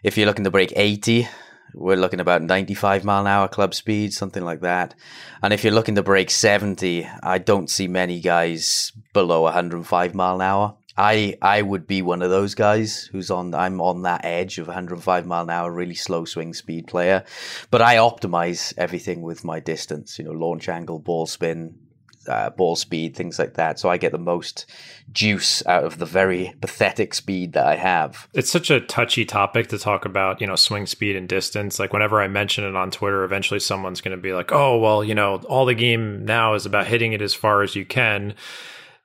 if 0.03 0.17
you're 0.17 0.25
looking 0.25 0.45
to 0.45 0.51
break 0.51 0.73
80, 0.75 1.27
we're 1.73 1.95
looking 1.95 2.19
about 2.19 2.41
95 2.41 3.03
mile 3.03 3.21
an 3.21 3.27
hour 3.27 3.47
club 3.47 3.73
speed, 3.73 4.13
something 4.13 4.43
like 4.43 4.61
that. 4.61 4.95
And 5.41 5.53
if 5.53 5.63
you're 5.63 5.73
looking 5.73 5.95
to 5.95 6.03
break 6.03 6.29
70, 6.29 7.07
I 7.23 7.37
don't 7.37 7.69
see 7.69 7.87
many 7.87 8.19
guys 8.19 8.91
below 9.13 9.43
105 9.43 10.15
mile 10.15 10.35
an 10.35 10.41
hour. 10.41 10.75
I 10.97 11.37
I 11.41 11.61
would 11.61 11.87
be 11.87 12.01
one 12.01 12.21
of 12.21 12.29
those 12.29 12.53
guys 12.53 13.09
who's 13.11 13.31
on 13.31 13.53
I'm 13.55 13.79
on 13.79 14.01
that 14.01 14.25
edge 14.25 14.57
of 14.57 14.67
105 14.67 15.25
mile 15.25 15.43
an 15.43 15.49
hour, 15.49 15.71
really 15.71 15.95
slow 15.95 16.25
swing 16.25 16.53
speed 16.53 16.87
player. 16.87 17.23
But 17.69 17.81
I 17.81 17.95
optimize 17.95 18.73
everything 18.77 19.21
with 19.21 19.45
my 19.45 19.61
distance, 19.61 20.19
you 20.19 20.25
know, 20.25 20.31
launch 20.31 20.67
angle, 20.67 20.99
ball 20.99 21.27
spin, 21.27 21.79
uh, 22.27 22.49
ball 22.51 22.75
speed, 22.75 23.15
things 23.15 23.39
like 23.39 23.55
that. 23.55 23.79
So 23.79 23.89
I 23.89 23.97
get 23.97 24.11
the 24.11 24.17
most 24.17 24.65
juice 25.11 25.65
out 25.65 25.83
of 25.83 25.97
the 25.97 26.05
very 26.05 26.53
pathetic 26.61 27.13
speed 27.13 27.53
that 27.53 27.67
I 27.67 27.75
have. 27.75 28.27
It's 28.33 28.49
such 28.49 28.69
a 28.69 28.81
touchy 28.81 29.25
topic 29.25 29.67
to 29.67 29.77
talk 29.77 30.05
about, 30.05 30.41
you 30.41 30.47
know, 30.47 30.55
swing 30.55 30.85
speed 30.85 31.15
and 31.15 31.27
distance. 31.27 31.79
Like 31.79 31.93
whenever 31.93 32.21
I 32.21 32.27
mention 32.27 32.63
it 32.63 32.75
on 32.75 32.91
Twitter, 32.91 33.23
eventually 33.23 33.59
someone's 33.59 34.01
going 34.01 34.15
to 34.15 34.21
be 34.21 34.33
like, 34.33 34.51
"Oh, 34.51 34.77
well, 34.77 35.03
you 35.03 35.15
know, 35.15 35.37
all 35.49 35.65
the 35.65 35.75
game 35.75 36.25
now 36.25 36.53
is 36.53 36.65
about 36.65 36.87
hitting 36.87 37.13
it 37.13 37.21
as 37.21 37.33
far 37.33 37.63
as 37.63 37.75
you 37.75 37.85
can." 37.85 38.35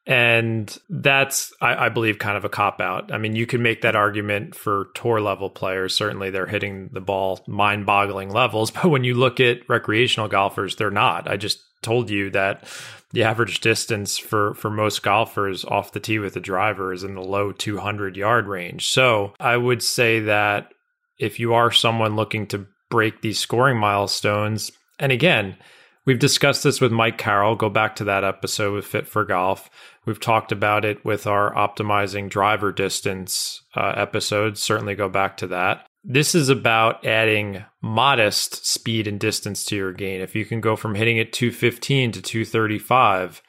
And 0.09 0.77
that's, 0.89 1.53
I, 1.61 1.87
I, 1.87 1.89
believe, 1.89 2.21
kind 2.21 2.37
of 2.37 2.45
a 2.45 2.49
cop 2.49 2.81
out. 2.81 3.13
I 3.13 3.19
mean, 3.19 3.35
you 3.35 3.45
can 3.45 3.61
make 3.61 3.83
that 3.83 3.97
argument 3.97 4.55
for 4.55 4.91
tour 4.95 5.21
level 5.21 5.51
players. 5.51 5.97
Certainly, 5.97 6.31
they're 6.31 6.47
hitting 6.47 6.91
the 6.93 7.01
ball 7.01 7.43
mind 7.49 7.87
boggling 7.87 8.31
levels. 8.31 8.71
But 8.77 8.91
when 8.91 9.03
you 9.03 9.15
look 9.15 9.41
at 9.41 9.69
recreational 9.69 10.29
golfers, 10.29 10.77
they're 10.77 10.91
not. 10.91 11.29
I 11.29 11.37
just 11.37 11.59
told 11.87 12.11
you 12.11 12.31
that 12.31 12.65
the 13.13 13.23
average 13.23 13.61
distance 13.61 14.19
for 14.19 14.55
for 14.55 14.71
most 14.71 15.03
golfers 15.03 15.65
off 15.65 15.93
the 15.93 16.01
tee 16.01 16.19
with 16.19 16.35
the 16.35 16.41
driver 16.41 16.93
is 16.93 17.05
in 17.05 17.15
the 17.15 17.23
low 17.23 17.53
200 17.53 18.17
yard 18.17 18.49
range. 18.49 18.89
So 18.89 19.35
I 19.39 19.57
would 19.57 19.83
say 19.83 20.21
that 20.21 20.73
if 21.19 21.39
you 21.39 21.55
are 21.55 21.71
someone 21.71 22.17
looking 22.17 22.49
to 22.49 22.67
break 22.91 23.23
these 23.23 23.39
scoring 23.39 23.79
milestones, 23.79 24.73
and 24.99 25.13
again, 25.13 25.57
we've 26.05 26.19
discussed 26.19 26.65
this 26.65 26.81
with 26.81 26.91
Mike 26.91 27.19
Carroll. 27.19 27.55
Go 27.55 27.71
back 27.71 27.95
to 27.97 28.05
that 28.05 28.25
episode 28.25 28.75
with 28.75 28.85
Fit 28.85 29.07
for 29.07 29.25
Golf. 29.25 29.71
We've 30.05 30.21
talked 30.21 30.51
about 30.51 30.85
it 30.85 31.05
with 31.05 31.27
our 31.27 31.55
optimizing 31.55 32.29
driver 32.29 32.73
distance 32.73 33.63
uh, 33.77 33.93
episodes. 33.97 34.61
Certainly 34.61 34.97
go 34.97 35.09
back 35.09 35.37
to 35.39 35.47
that. 35.49 35.86
This 36.09 36.37
is 36.37 36.49
about 36.49 37.05
adding 37.05 37.65
modest 37.83 38.65
speed 38.65 39.09
and 39.09 39.19
distance 39.19 39.65
to 39.65 39.77
your 39.77 39.93
game. 39.93 40.21
If 40.21 40.37
you 40.37 40.45
can 40.45 40.61
go 40.61 40.77
from 40.77 40.95
hitting 40.95 41.17
it 41.17 41.33
215 41.33 42.13
to 42.13 42.23
235, 42.23 43.43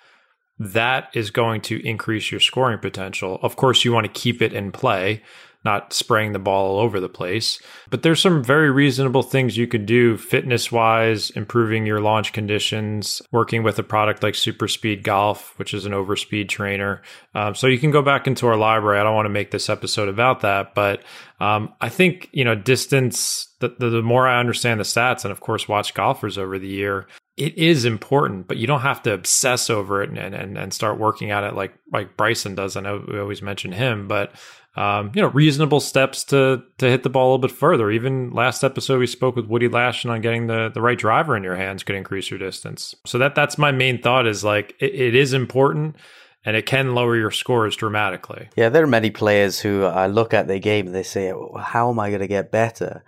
that 0.57 1.09
is 1.13 1.29
going 1.29 1.61
to 1.61 1.87
increase 1.87 2.31
your 2.31 2.39
scoring 2.39 2.79
potential. 2.79 3.37
Of 3.43 3.57
course, 3.57 3.85
you 3.85 3.93
want 3.93 4.11
to 4.11 4.19
keep 4.19 4.41
it 4.41 4.53
in 4.53 4.71
play 4.71 5.21
not 5.67 5.91
spraying 5.91 6.31
the 6.31 6.39
ball 6.39 6.71
all 6.71 6.79
over 6.79 7.01
the 7.01 7.09
place. 7.09 7.62
But 7.89 8.01
there's 8.01 8.21
some 8.21 8.41
very 8.41 8.71
reasonable 8.71 9.21
things 9.21 9.57
you 9.57 9.67
could 9.67 9.86
do 9.86 10.15
fitness 10.15 10.71
wise, 10.71 11.29
improving 11.31 11.86
your 11.86 12.00
launch 12.00 12.31
conditions, 12.31 13.21
working 13.33 13.63
with 13.63 13.77
a 13.77 13.83
product 13.83 14.24
like 14.24 14.33
Super 14.33 14.69
Speed 14.69 15.03
Golf, 15.03 15.53
which 15.59 15.74
is 15.74 15.86
an 15.86 15.91
overspeed 15.91 16.47
trainer. 16.47 17.01
Um, 17.36 17.53
so 17.53 17.67
you 17.67 17.79
can 17.79 17.91
go 17.91 18.01
back 18.01 18.27
into 18.27 18.47
our 18.47 18.55
library. 18.55 18.97
I 18.97 19.03
don't 19.03 19.15
want 19.15 19.25
to 19.25 19.29
make 19.29 19.51
this 19.51 19.69
episode 19.69 20.07
about 20.07 20.39
that, 20.39 20.74
but 20.74 21.03
um, 21.41 21.74
I 21.81 21.89
think, 21.89 22.29
you 22.31 22.45
know, 22.45 22.55
distance, 22.55 23.53
the, 23.59 23.75
the, 23.77 23.89
the 23.89 24.01
more 24.01 24.25
I 24.25 24.39
understand 24.39 24.79
the 24.79 24.86
stats 24.86 25.25
and 25.25 25.33
of 25.33 25.41
course 25.41 25.67
watch 25.67 25.93
golfers 25.93 26.38
over 26.38 26.57
the 26.57 26.67
year, 26.67 27.07
it 27.38 27.56
is 27.56 27.86
important, 27.86 28.48
but 28.48 28.58
you 28.58 28.65
don't 28.65 28.82
have 28.82 29.03
to 29.03 29.13
obsess 29.13 29.70
over 29.70 30.01
it 30.01 30.10
and, 30.10 30.17
and, 30.17 30.58
and 30.58 30.74
start 30.74 31.00
working 31.00 31.29
at 31.29 31.44
it 31.44 31.53
like 31.53 31.74
like 31.91 32.17
Bryson 32.17 32.56
does. 32.56 32.75
I 32.75 32.82
know 32.82 33.06
we 33.08 33.20
always 33.20 33.44
mention 33.44 33.72
him, 33.72 34.08
but 34.08 34.34
um, 34.75 35.12
you 35.15 35.22
know, 35.22 35.29
reasonable 35.29 35.79
steps 35.79 36.24
to 36.25 36.63
to 36.79 36.89
hit 36.89 37.03
the 37.03 37.10
ball 37.10 37.27
a 37.27 37.29
little 37.34 37.48
bit 37.48 37.56
further. 37.56 37.91
Even 37.91 38.32
last 38.32 38.63
episode, 38.63 39.00
we 39.00 39.08
spoke 39.08 39.36
with 39.36 39.46
Woody 39.46 39.70
Lashen 39.70 40.10
on 40.10 40.22
getting 40.22 40.48
the 40.48 40.72
the 40.74 40.82
right 40.82 40.98
driver 40.98 41.38
in 41.38 41.44
your 41.44 41.56
hands 41.56 41.84
could 41.84 41.96
increase 41.96 42.29
your 42.32 42.39
distance. 42.39 42.96
So 43.06 43.20
that 43.20 43.36
that's 43.36 43.58
my 43.58 43.72
main 43.72 44.01
thought 44.01 44.27
is 44.27 44.44
like 44.44 44.75
it, 44.79 44.94
it 44.96 45.15
is 45.15 45.34
important 45.34 45.96
and 46.44 46.56
it 46.56 46.65
can 46.65 46.96
lower 46.96 47.15
your 47.15 47.32
scores 47.32 47.75
dramatically. 47.75 48.50
Yeah, 48.56 48.70
there 48.70 48.84
are 48.84 48.88
many 48.88 49.12
players 49.12 49.60
who 49.60 49.84
I 49.84 50.08
look 50.08 50.34
at 50.34 50.48
their 50.48 50.60
game 50.60 50.88
and 50.88 50.96
they 50.96 51.03
say, 51.03 51.32
"How 51.60 51.91
am 51.91 52.00
I 52.00 52.10
going 52.10 52.22
to 52.22 52.27
get 52.27 52.51
better?" 52.51 53.03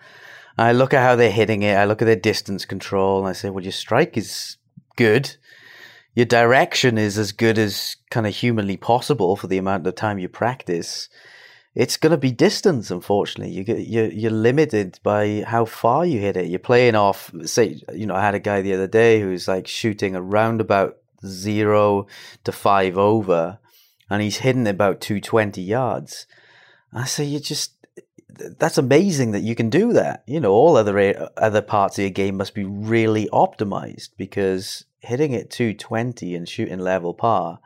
I 0.59 0.71
look 0.73 0.93
at 0.93 1.03
how 1.03 1.15
they're 1.15 1.31
hitting 1.31 1.63
it. 1.63 1.75
I 1.75 1.85
look 1.85 2.01
at 2.01 2.05
their 2.05 2.15
distance 2.15 2.65
control, 2.65 3.19
and 3.19 3.27
I 3.27 3.33
say, 3.33 3.49
"Well, 3.49 3.63
your 3.63 3.71
strike 3.71 4.17
is 4.17 4.57
good." 4.95 5.35
Your 6.15 6.25
direction 6.25 6.97
is 6.97 7.17
as 7.17 7.31
good 7.31 7.57
as 7.57 7.95
kind 8.09 8.27
of 8.27 8.35
humanly 8.35 8.75
possible 8.75 9.35
for 9.35 9.47
the 9.47 9.59
amount 9.59 9.87
of 9.87 9.95
time 9.95 10.19
you 10.19 10.27
practice 10.27 11.07
it's 11.75 11.97
going 11.97 12.11
to 12.11 12.17
be 12.17 12.31
distance. 12.31 12.91
Unfortunately, 12.91 13.53
you 13.53 13.63
get 13.63 13.87
you're, 13.87 14.11
you're 14.11 14.31
limited 14.31 14.99
by 15.03 15.43
how 15.47 15.65
far 15.65 16.05
you 16.05 16.19
hit 16.19 16.37
it. 16.37 16.47
You're 16.47 16.59
playing 16.59 16.95
off. 16.95 17.31
Say, 17.45 17.81
you 17.93 18.05
know, 18.05 18.15
I 18.15 18.21
had 18.21 18.35
a 18.35 18.39
guy 18.39 18.61
the 18.61 18.73
other 18.73 18.87
day 18.87 19.21
who's 19.21 19.47
like 19.47 19.67
shooting 19.67 20.15
around 20.15 20.61
about 20.61 20.97
zero 21.25 22.07
to 22.43 22.51
five 22.51 22.97
over, 22.97 23.59
and 24.09 24.21
he's 24.21 24.37
hitting 24.37 24.67
about 24.67 25.01
two 25.01 25.21
twenty 25.21 25.61
yards. 25.61 26.25
I 26.91 27.05
say, 27.05 27.23
you 27.23 27.39
just 27.39 27.73
that's 28.57 28.77
amazing 28.77 29.31
that 29.31 29.43
you 29.43 29.55
can 29.55 29.69
do 29.69 29.93
that. 29.93 30.23
You 30.27 30.39
know, 30.39 30.51
all 30.51 30.77
other 30.77 31.29
other 31.37 31.61
parts 31.61 31.97
of 31.97 32.03
your 32.03 32.11
game 32.11 32.37
must 32.37 32.53
be 32.53 32.63
really 32.63 33.27
optimized 33.31 34.09
because 34.17 34.85
hitting 34.99 35.33
it 35.33 35.49
220 35.49 36.35
and 36.35 36.47
shooting 36.47 36.79
level 36.79 37.13
par 37.13 37.59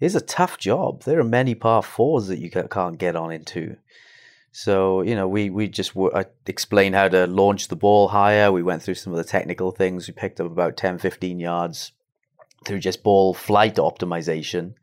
is 0.00 0.14
a 0.14 0.20
tough 0.20 0.58
job. 0.58 1.02
There 1.02 1.20
are 1.20 1.24
many 1.24 1.54
par 1.54 1.82
fours 1.82 2.26
that 2.28 2.38
you 2.38 2.50
can't 2.50 2.98
get 2.98 3.16
on 3.16 3.32
into. 3.32 3.76
So 4.52 5.02
you 5.02 5.14
know, 5.14 5.26
we 5.26 5.50
we 5.50 5.68
just 5.68 5.96
I 5.96 6.26
explained 6.46 6.94
how 6.94 7.08
to 7.08 7.26
launch 7.26 7.68
the 7.68 7.76
ball 7.76 8.08
higher. 8.08 8.52
We 8.52 8.62
went 8.62 8.82
through 8.82 8.94
some 8.94 9.12
of 9.12 9.16
the 9.16 9.24
technical 9.24 9.72
things. 9.72 10.06
We 10.06 10.14
picked 10.14 10.40
up 10.40 10.46
about 10.46 10.76
10, 10.76 10.98
15 10.98 11.40
yards 11.40 11.92
through 12.64 12.80
just 12.80 13.02
ball 13.02 13.34
flight 13.34 13.76
optimization. 13.76 14.74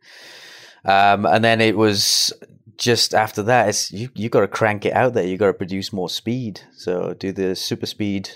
Um, 0.83 1.25
and 1.25 1.43
then 1.43 1.61
it 1.61 1.77
was 1.77 2.33
just 2.81 3.13
after 3.13 3.43
that, 3.43 3.69
it's 3.69 3.91
you 3.91 4.09
you 4.15 4.27
got 4.27 4.41
to 4.41 4.47
crank 4.47 4.85
it 4.85 4.93
out 4.93 5.13
there. 5.13 5.25
You 5.25 5.37
got 5.37 5.47
to 5.47 5.53
produce 5.53 5.93
more 5.93 6.09
speed. 6.09 6.61
So 6.73 7.13
do 7.13 7.31
the 7.31 7.55
super 7.55 7.85
speed 7.85 8.29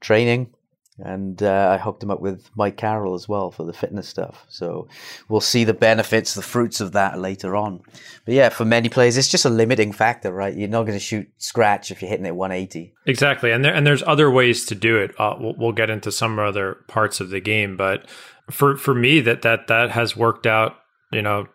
training 0.00 0.52
and 0.98 1.42
uh, 1.42 1.70
I 1.72 1.78
hooked 1.78 2.02
him 2.02 2.10
up 2.10 2.20
with 2.20 2.50
Mike 2.54 2.76
Carroll 2.76 3.14
as 3.14 3.28
well 3.28 3.50
for 3.50 3.64
the 3.64 3.72
fitness 3.72 4.08
stuff. 4.08 4.44
So 4.48 4.88
we'll 5.28 5.40
see 5.40 5.64
the 5.64 5.74
benefits, 5.74 6.34
the 6.34 6.42
fruits 6.42 6.80
of 6.80 6.92
that 6.92 7.18
later 7.18 7.56
on. 7.56 7.80
But 8.24 8.34
yeah, 8.34 8.48
for 8.48 8.64
many 8.64 8.88
players, 8.88 9.16
it's 9.16 9.28
just 9.28 9.44
a 9.44 9.50
limiting 9.50 9.92
factor, 9.92 10.32
right? 10.32 10.56
You're 10.56 10.68
not 10.68 10.84
going 10.84 10.98
to 10.98 11.04
shoot 11.04 11.28
scratch 11.38 11.90
if 11.90 12.00
you're 12.00 12.10
hitting 12.10 12.26
it 12.26 12.36
180. 12.36 12.94
Exactly, 13.06 13.50
and 13.50 13.64
there 13.64 13.74
and 13.74 13.86
there's 13.86 14.04
other 14.04 14.30
ways 14.30 14.64
to 14.66 14.74
do 14.74 14.96
it. 14.98 15.18
Uh, 15.18 15.34
we'll, 15.38 15.54
we'll 15.56 15.72
get 15.72 15.90
into 15.90 16.12
some 16.12 16.38
other 16.38 16.78
parts 16.86 17.20
of 17.20 17.30
the 17.30 17.40
game, 17.40 17.76
but 17.76 18.08
for 18.50 18.76
for 18.76 18.94
me, 18.94 19.20
that 19.20 19.42
that 19.42 19.66
that 19.66 19.90
has 19.90 20.16
worked 20.16 20.46
out. 20.46 20.76
You 21.12 21.22
know, 21.22 21.46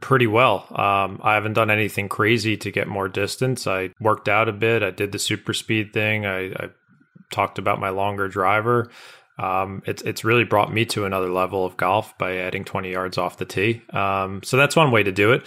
pretty 0.00 0.26
well. 0.26 0.66
Um, 0.70 1.20
I 1.22 1.34
haven't 1.34 1.54
done 1.54 1.70
anything 1.70 2.08
crazy 2.08 2.56
to 2.58 2.70
get 2.70 2.88
more 2.88 3.08
distance. 3.08 3.66
I 3.66 3.90
worked 4.00 4.28
out 4.28 4.48
a 4.48 4.52
bit. 4.52 4.82
I 4.82 4.90
did 4.90 5.12
the 5.12 5.18
super 5.18 5.52
speed 5.52 5.92
thing. 5.92 6.26
I, 6.26 6.46
I 6.46 6.70
talked 7.30 7.58
about 7.58 7.80
my 7.80 7.90
longer 7.90 8.28
driver. 8.28 8.90
Um, 9.38 9.82
it's 9.86 10.02
it's 10.02 10.24
really 10.24 10.44
brought 10.44 10.72
me 10.72 10.84
to 10.86 11.06
another 11.06 11.30
level 11.30 11.64
of 11.64 11.76
golf 11.76 12.16
by 12.18 12.36
adding 12.36 12.64
20 12.64 12.90
yards 12.90 13.16
off 13.16 13.38
the 13.38 13.46
tee. 13.46 13.82
Um, 13.90 14.42
so 14.42 14.56
that's 14.56 14.76
one 14.76 14.90
way 14.90 15.02
to 15.02 15.12
do 15.12 15.32
it. 15.32 15.46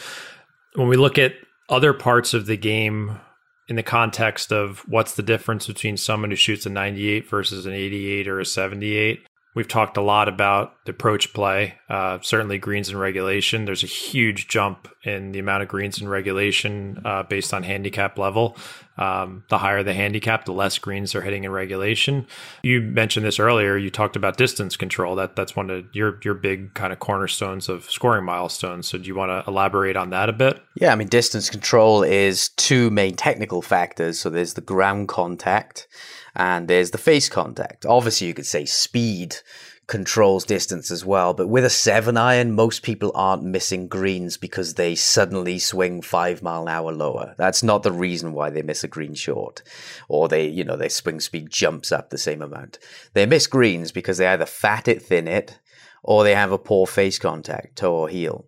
When 0.75 0.87
we 0.87 0.97
look 0.97 1.19
at 1.19 1.33
other 1.69 1.93
parts 1.93 2.33
of 2.33 2.47
the 2.47 2.57
game 2.57 3.19
in 3.67 3.75
the 3.75 3.83
context 3.83 4.51
of 4.51 4.79
what's 4.87 5.15
the 5.15 5.23
difference 5.23 5.67
between 5.67 5.97
someone 5.97 6.31
who 6.31 6.35
shoots 6.35 6.65
a 6.65 6.69
98 6.69 7.29
versus 7.29 7.65
an 7.65 7.73
88 7.73 8.27
or 8.27 8.39
a 8.39 8.45
78, 8.45 9.27
We've 9.55 9.67
talked 9.67 9.97
a 9.97 10.01
lot 10.01 10.27
about 10.27 10.83
the 10.85 10.91
approach 10.91 11.31
play, 11.31 11.75
uh, 11.89 12.19
certainly 12.21 12.57
greens 12.57 12.89
and 12.89 12.99
regulation. 12.99 13.65
There's 13.65 13.83
a 13.83 13.87
huge 13.87 14.47
jump 14.47 14.87
in 15.03 15.31
the 15.31 15.39
amount 15.39 15.61
of 15.61 15.69
greens 15.69 15.99
and 15.99 16.09
regulation 16.09 17.01
uh, 17.05 17.23
based 17.23 17.53
on 17.53 17.61
handicap 17.61 18.17
level. 18.17 18.57
Um, 18.97 19.43
the 19.49 19.57
higher 19.57 19.83
the 19.83 19.93
handicap, 19.93 20.45
the 20.45 20.53
less 20.53 20.77
greens 20.77 21.11
they're 21.11 21.21
hitting 21.21 21.43
in 21.43 21.51
regulation. 21.51 22.27
You 22.63 22.81
mentioned 22.81 23.25
this 23.25 23.39
earlier. 23.39 23.75
You 23.77 23.89
talked 23.89 24.15
about 24.15 24.37
distance 24.37 24.75
control. 24.75 25.15
That 25.15 25.35
that's 25.35 25.55
one 25.55 25.69
of 25.69 25.85
your 25.93 26.19
your 26.23 26.35
big 26.35 26.73
kind 26.73 26.93
of 26.93 26.99
cornerstones 26.99 27.69
of 27.69 27.89
scoring 27.89 28.25
milestones. 28.25 28.87
So 28.87 28.97
do 28.97 29.05
you 29.05 29.15
want 29.15 29.29
to 29.29 29.49
elaborate 29.49 29.95
on 29.95 30.11
that 30.11 30.29
a 30.29 30.33
bit? 30.33 30.61
Yeah, 30.75 30.91
I 30.91 30.95
mean, 30.95 31.07
distance 31.07 31.49
control 31.49 32.03
is 32.03 32.49
two 32.49 32.89
main 32.91 33.15
technical 33.15 33.61
factors. 33.61 34.19
So 34.19 34.29
there's 34.29 34.53
the 34.53 34.61
ground 34.61 35.09
contact 35.09 35.87
and 36.35 36.67
there's 36.67 36.91
the 36.91 36.97
face 36.97 37.29
contact. 37.29 37.85
Obviously, 37.85 38.27
you 38.27 38.33
could 38.33 38.45
say 38.45 38.65
speed 38.65 39.37
controls 39.85 40.45
distance 40.45 40.89
as 40.91 41.05
well, 41.05 41.33
but 41.33 41.47
with 41.47 41.65
a 41.65 41.69
seven 41.69 42.15
iron, 42.17 42.53
most 42.53 42.83
people 42.83 43.11
aren't 43.13 43.43
missing 43.43 43.87
greens 43.87 44.37
because 44.37 44.73
they 44.73 44.95
suddenly 44.95 45.59
swing 45.59 46.01
five 46.01 46.41
mile 46.41 46.63
an 46.63 46.69
hour 46.69 46.91
lower. 46.91 47.35
That's 47.37 47.63
not 47.63 47.83
the 47.83 47.91
reason 47.91 48.33
why 48.33 48.49
they 48.49 48.61
miss 48.61 48.83
a 48.83 48.87
green 48.87 49.13
short, 49.13 49.61
or 50.07 50.27
they, 50.27 50.47
you 50.47 50.63
know, 50.63 50.77
their 50.77 50.89
swing 50.89 51.19
speed 51.19 51.49
jumps 51.49 51.91
up 51.91 52.09
the 52.09 52.17
same 52.17 52.41
amount. 52.41 52.79
They 53.13 53.25
miss 53.25 53.47
greens 53.47 53.91
because 53.91 54.17
they 54.17 54.27
either 54.27 54.45
fat 54.45 54.87
it, 54.87 55.01
thin 55.01 55.27
it, 55.27 55.59
or 56.01 56.23
they 56.23 56.35
have 56.35 56.51
a 56.51 56.57
poor 56.57 56.87
face 56.87 57.19
contact, 57.19 57.77
toe 57.77 57.93
or 57.93 58.09
heel. 58.09 58.45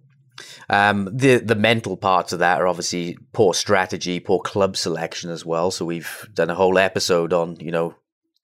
Um, 0.70 1.10
the 1.12 1.38
the 1.38 1.56
mental 1.56 1.98
parts 1.98 2.34
of 2.34 2.40
that 2.40 2.62
are 2.62 2.68
obviously 2.68 3.18
poor 3.34 3.54
strategy, 3.54 4.20
poor 4.20 4.40
club 4.40 4.76
selection 4.78 5.30
as 5.30 5.46
well. 5.46 5.72
So 5.72 5.86
we've 5.86 6.28
done 6.34 6.50
a 6.50 6.56
whole 6.56 6.78
episode 6.78 7.34
on 7.34 7.58
you 7.60 7.72
know 7.72 7.96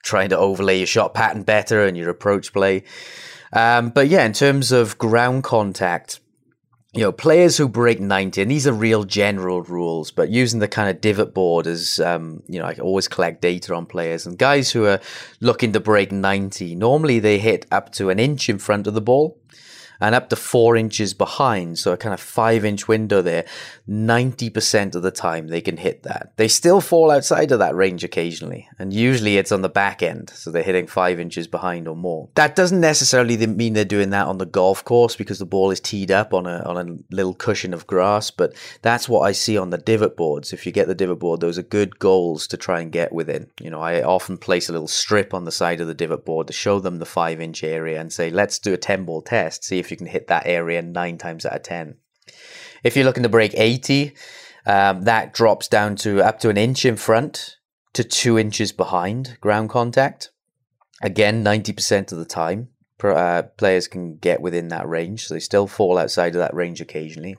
trying 0.04 0.30
to 0.30 0.38
overlay 0.38 0.78
your 0.78 0.88
shot 0.88 1.14
pattern 1.14 1.44
better 1.44 1.86
and 1.86 1.98
your 1.98 2.10
approach 2.10 2.54
play. 2.54 2.84
Um, 3.54 3.90
but 3.90 4.08
yeah, 4.08 4.26
in 4.26 4.34
terms 4.34 4.72
of 4.72 4.98
ground 4.98 5.44
contact, 5.44 6.20
you 6.94 7.02
know, 7.02 7.12
players 7.12 7.58
who 7.58 7.70
break 7.70 8.02
90, 8.02 8.42
and 8.42 8.52
these 8.52 8.68
are 8.68 8.74
real 8.74 9.06
general 9.06 9.62
rules, 9.62 10.12
but 10.12 10.30
using 10.30 10.60
the 10.60 10.68
kind 10.68 10.90
of 10.90 11.00
divot 11.00 11.34
board 11.34 11.66
as, 11.66 12.00
um, 12.00 12.44
you 12.48 12.60
know, 12.60 12.66
I 12.66 12.74
always 12.76 13.08
collect 13.08 13.42
data 13.42 13.74
on 13.74 13.86
players 13.86 14.26
and 14.26 14.38
guys 14.38 14.72
who 14.72 14.86
are 14.86 15.00
looking 15.40 15.72
to 15.72 15.80
break 15.80 16.12
90, 16.12 16.76
normally 16.76 17.20
they 17.20 17.40
hit 17.40 17.66
up 17.72 17.94
to 17.94 18.10
an 18.10 18.20
inch 18.20 18.50
in 18.50 18.60
front 18.60 18.88
of 18.88 18.94
the 18.94 19.02
ball 19.02 19.38
and 20.02 20.16
up 20.16 20.30
to 20.30 20.36
four 20.36 20.76
inches 20.76 21.14
behind. 21.14 21.78
So 21.78 21.94
a 21.94 21.98
kind 21.98 22.14
of 22.14 22.20
five 22.20 22.66
inch 22.66 22.88
window 22.88 23.22
there. 23.22 23.46
90% 23.88 24.96
of 24.96 25.04
the 25.04 25.12
time 25.12 25.48
they 25.48 25.62
can 25.62 25.78
hit 25.78 26.04
that. 26.04 26.34
They 26.38 26.48
still 26.48 26.82
fall 26.82 27.12
outside 27.12 27.52
of 27.52 27.60
that 27.60 27.76
range 27.76 28.04
occasionally. 28.04 28.68
And 28.80 28.92
usually 28.92 29.38
it's 29.38 29.52
on 29.52 29.62
the 29.62 29.70
back 29.70 30.02
end. 30.02 30.32
So 30.32 30.50
they're 30.50 30.64
hitting 30.64 30.88
five 30.88 31.20
inches 31.20 31.48
behind 31.48 31.88
or 31.88 31.96
more. 31.96 32.30
That 32.36 32.56
doesn't 32.56 32.82
necessarily 32.82 33.38
mean 33.46 33.74
they're 33.74 33.86
doing 33.86 34.10
that 34.10 34.28
on 34.28 34.40
the 34.40 34.46
golf 34.46 34.84
course 34.84 35.16
because 35.16 35.40
the 35.40 35.46
ball 35.46 35.70
is 35.70 35.80
teed 35.80 36.10
up 36.10 36.34
on 36.34 36.48
a, 36.48 36.64
on 36.64 36.78
a 36.78 37.16
little 37.16 37.36
cushion 37.36 37.74
of 37.74 37.86
grass. 37.86 38.32
But 38.32 38.56
that's 38.82 39.08
what 39.08 39.22
I 39.22 39.34
see 39.34 39.58
on 39.58 39.70
the 39.70 39.78
divot 39.78 40.18
boards. 40.18 40.52
If 40.52 40.66
you 40.66 40.72
get 40.72 40.88
the 40.88 40.96
divot 40.96 41.20
board, 41.20 41.42
those 41.42 41.60
are 41.60 41.64
good 41.64 42.00
goals 42.00 42.48
to 42.48 42.58
try 42.58 42.82
and 42.82 42.92
get 42.92 43.14
within. 43.14 43.52
You 43.60 43.70
know, 43.70 43.82
I 43.82 44.02
often 44.02 44.40
place 44.40 44.68
a 44.68 44.72
little 44.72 44.88
strip 44.88 45.34
on 45.34 45.46
the 45.46 45.52
side 45.52 45.80
of 45.80 45.88
the 45.88 45.94
divot 45.94 46.26
board 46.26 46.48
to 46.48 46.54
show 46.54 46.80
them 46.80 46.98
the 46.98 47.06
five 47.06 47.40
inch 47.40 47.64
area 47.64 48.02
and 48.02 48.12
say, 48.12 48.32
let's 48.32 48.58
do 48.58 48.74
a 48.74 48.78
10 48.78 49.06
ball 49.06 49.22
test. 49.22 49.64
See 49.64 49.78
if 49.78 49.91
you 49.92 49.98
can 49.98 50.08
hit 50.08 50.28
that 50.28 50.48
area 50.48 50.82
nine 50.82 51.18
times 51.18 51.46
out 51.46 51.56
of 51.56 51.64
10. 51.64 51.98
If 52.84 52.96
you're 52.96 53.06
looking 53.06 53.24
to 53.24 53.30
break 53.30 53.54
80, 53.54 54.14
um, 54.66 55.04
that 55.04 55.34
drops 55.34 55.68
down 55.68 55.96
to 55.98 56.22
up 56.22 56.40
to 56.40 56.50
an 56.50 56.58
inch 56.58 56.86
in 56.86 56.96
front 56.96 57.58
to 57.94 58.04
two 58.04 58.38
inches 58.40 58.72
behind 58.72 59.38
ground 59.42 59.70
contact. 59.70 60.32
Again, 61.02 61.44
90% 61.44 62.12
of 62.12 62.18
the 62.18 62.26
time, 62.26 62.70
uh, 63.04 63.44
players 63.58 63.88
can 63.88 64.18
get 64.18 64.42
within 64.42 64.68
that 64.70 64.88
range. 64.88 65.28
So 65.28 65.34
they 65.34 65.40
still 65.40 65.68
fall 65.68 65.98
outside 65.98 66.36
of 66.36 66.40
that 66.40 66.54
range 66.54 66.82
occasionally. 66.82 67.38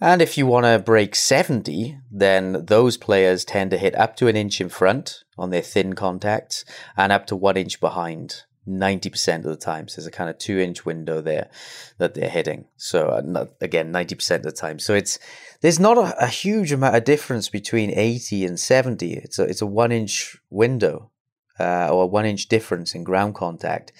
And 0.00 0.20
if 0.20 0.36
you 0.36 0.46
want 0.46 0.66
to 0.66 0.78
break 0.78 1.14
70, 1.14 1.98
then 2.10 2.64
those 2.66 2.96
players 2.96 3.44
tend 3.44 3.70
to 3.70 3.78
hit 3.78 3.94
up 3.94 4.14
to 4.16 4.28
an 4.28 4.36
inch 4.36 4.60
in 4.60 4.68
front 4.68 5.24
on 5.38 5.50
their 5.50 5.62
thin 5.62 5.94
contacts 5.94 6.64
and 6.96 7.12
up 7.12 7.26
to 7.26 7.36
one 7.36 7.56
inch 7.56 7.80
behind 7.80 8.44
90% 8.68 9.38
of 9.38 9.44
the 9.44 9.56
time. 9.56 9.88
So 9.88 9.96
there's 9.96 10.06
a 10.06 10.10
kind 10.10 10.28
of 10.28 10.38
two 10.38 10.58
inch 10.58 10.84
window 10.84 11.20
there 11.20 11.50
that 11.98 12.14
they're 12.14 12.28
hitting. 12.28 12.66
So 12.76 13.08
uh, 13.08 13.46
again, 13.60 13.92
90% 13.92 14.36
of 14.36 14.42
the 14.42 14.52
time. 14.52 14.78
So 14.78 14.94
it's, 14.94 15.18
there's 15.60 15.80
not 15.80 15.98
a, 15.98 16.24
a, 16.24 16.26
huge 16.26 16.72
amount 16.72 16.96
of 16.96 17.04
difference 17.04 17.48
between 17.48 17.90
80 17.90 18.44
and 18.44 18.58
70. 18.58 19.14
It's 19.14 19.38
a, 19.38 19.44
it's 19.44 19.62
a 19.62 19.66
one 19.66 19.92
inch 19.92 20.36
window 20.50 21.10
uh, 21.58 21.88
or 21.90 22.04
a 22.04 22.06
one 22.06 22.26
inch 22.26 22.48
difference 22.48 22.94
in 22.94 23.04
ground 23.04 23.34
contact. 23.34 23.92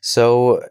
So 0.00 0.62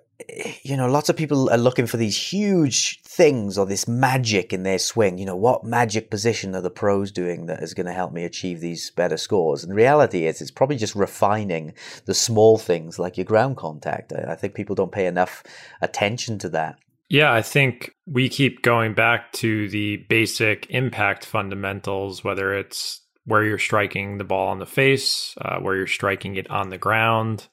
you 0.63 0.75
know, 0.75 0.89
lots 0.89 1.09
of 1.09 1.15
people 1.15 1.49
are 1.49 1.57
looking 1.57 1.85
for 1.85 1.97
these 1.97 2.17
huge 2.17 3.01
things 3.03 3.57
or 3.57 3.65
this 3.65 3.87
magic 3.87 4.51
in 4.51 4.63
their 4.63 4.79
swing. 4.79 5.17
You 5.17 5.25
know, 5.25 5.35
what 5.35 5.63
magic 5.63 6.09
position 6.09 6.55
are 6.55 6.61
the 6.61 6.71
pros 6.71 7.11
doing 7.11 7.45
that 7.45 7.61
is 7.61 7.73
going 7.73 7.85
to 7.85 7.93
help 7.93 8.11
me 8.11 8.23
achieve 8.23 8.59
these 8.59 8.89
better 8.91 9.17
scores? 9.17 9.63
And 9.63 9.71
the 9.71 9.75
reality 9.75 10.25
is, 10.25 10.41
it's 10.41 10.51
probably 10.51 10.77
just 10.77 10.95
refining 10.95 11.73
the 12.05 12.13
small 12.13 12.57
things 12.57 12.97
like 12.97 13.17
your 13.17 13.25
ground 13.25 13.57
contact. 13.57 14.11
I 14.11 14.35
think 14.35 14.55
people 14.55 14.75
don't 14.75 14.91
pay 14.91 15.05
enough 15.05 15.43
attention 15.81 16.39
to 16.39 16.49
that. 16.49 16.79
Yeah, 17.09 17.31
I 17.31 17.41
think 17.41 17.95
we 18.05 18.27
keep 18.27 18.63
going 18.63 18.93
back 18.93 19.31
to 19.33 19.69
the 19.69 19.97
basic 20.09 20.65
impact 20.69 21.25
fundamentals, 21.25 22.23
whether 22.23 22.53
it's 22.53 23.01
where 23.23 23.43
you're 23.43 23.57
striking 23.57 24.17
the 24.17 24.23
ball 24.23 24.47
on 24.47 24.59
the 24.59 24.65
face, 24.65 25.35
uh, 25.41 25.59
where 25.59 25.75
you're 25.75 25.87
striking 25.87 26.35
it 26.35 26.49
on 26.49 26.69
the 26.69 26.77
ground 26.77 27.47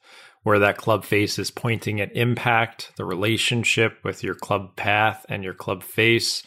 where 0.45 0.59
that 0.59 0.77
club 0.77 1.03
face 1.03 1.39
is 1.39 1.49
pointing 1.49 1.99
at 1.99 2.15
impact, 2.15 2.91
the 2.97 3.03
relationship 3.03 3.97
with 4.03 4.23
your 4.23 4.35
club 4.35 4.75
path 4.75 5.25
and 5.27 5.43
your 5.43 5.55
club 5.55 5.81
face. 5.81 6.43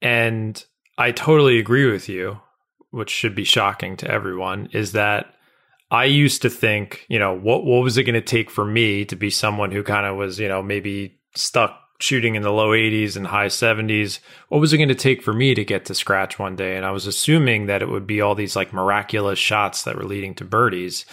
And 0.00 0.64
I 0.96 1.10
totally 1.10 1.58
agree 1.58 1.90
with 1.90 2.08
you, 2.08 2.38
which 2.92 3.10
should 3.10 3.34
be 3.34 3.42
shocking 3.42 3.96
to 3.96 4.08
everyone, 4.08 4.68
is 4.72 4.92
that 4.92 5.34
I 5.90 6.04
used 6.04 6.42
to 6.42 6.50
think, 6.50 7.04
you 7.08 7.18
know, 7.18 7.34
what 7.34 7.64
what 7.64 7.82
was 7.82 7.98
it 7.98 8.04
going 8.04 8.14
to 8.14 8.20
take 8.20 8.48
for 8.48 8.64
me 8.64 9.04
to 9.06 9.16
be 9.16 9.28
someone 9.28 9.72
who 9.72 9.82
kind 9.82 10.06
of 10.06 10.16
was, 10.16 10.38
you 10.38 10.46
know, 10.46 10.62
maybe 10.62 11.18
stuck 11.34 11.80
shooting 11.98 12.36
in 12.36 12.42
the 12.42 12.52
low 12.52 12.68
80s 12.68 13.16
and 13.16 13.26
high 13.26 13.48
70s. 13.48 14.20
What 14.50 14.60
was 14.60 14.72
it 14.72 14.76
going 14.76 14.88
to 14.88 14.94
take 14.94 15.20
for 15.20 15.34
me 15.34 15.56
to 15.56 15.64
get 15.64 15.86
to 15.86 15.96
scratch 15.96 16.38
one 16.38 16.54
day? 16.54 16.76
And 16.76 16.86
I 16.86 16.92
was 16.92 17.08
assuming 17.08 17.66
that 17.66 17.82
it 17.82 17.88
would 17.88 18.06
be 18.06 18.20
all 18.20 18.36
these 18.36 18.54
like 18.54 18.72
miraculous 18.72 19.40
shots 19.40 19.82
that 19.82 19.96
were 19.96 20.04
leading 20.04 20.36
to 20.36 20.44
birdies. 20.44 21.06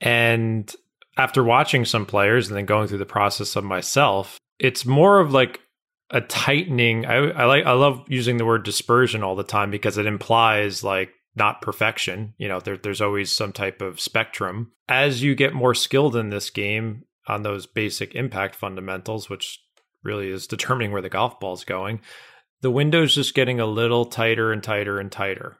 And 0.00 0.74
after 1.16 1.44
watching 1.44 1.84
some 1.84 2.06
players 2.06 2.48
and 2.48 2.56
then 2.56 2.66
going 2.66 2.88
through 2.88 2.98
the 2.98 3.06
process 3.06 3.56
of 3.56 3.64
myself, 3.64 4.38
it's 4.58 4.86
more 4.86 5.20
of 5.20 5.32
like 5.32 5.60
a 6.10 6.20
tightening. 6.20 7.06
I, 7.06 7.30
I 7.30 7.44
like 7.44 7.64
I 7.64 7.72
love 7.72 8.04
using 8.08 8.36
the 8.36 8.44
word 8.44 8.64
dispersion 8.64 9.22
all 9.22 9.36
the 9.36 9.42
time 9.42 9.70
because 9.70 9.98
it 9.98 10.06
implies 10.06 10.84
like 10.84 11.10
not 11.34 11.62
perfection. 11.62 12.34
You 12.38 12.48
know, 12.48 12.60
there, 12.60 12.76
there's 12.76 13.00
always 13.00 13.34
some 13.34 13.52
type 13.52 13.80
of 13.80 14.00
spectrum. 14.00 14.72
As 14.88 15.22
you 15.22 15.34
get 15.34 15.54
more 15.54 15.74
skilled 15.74 16.16
in 16.16 16.30
this 16.30 16.50
game 16.50 17.04
on 17.26 17.42
those 17.42 17.66
basic 17.66 18.14
impact 18.14 18.54
fundamentals, 18.54 19.30
which 19.30 19.58
really 20.02 20.30
is 20.30 20.46
determining 20.46 20.92
where 20.92 21.02
the 21.02 21.08
golf 21.08 21.40
ball 21.40 21.54
is 21.54 21.64
going, 21.64 22.00
the 22.60 22.70
window's 22.70 23.14
just 23.14 23.34
getting 23.34 23.60
a 23.60 23.66
little 23.66 24.04
tighter 24.04 24.52
and 24.52 24.62
tighter 24.62 24.98
and 24.98 25.10
tighter. 25.10 25.56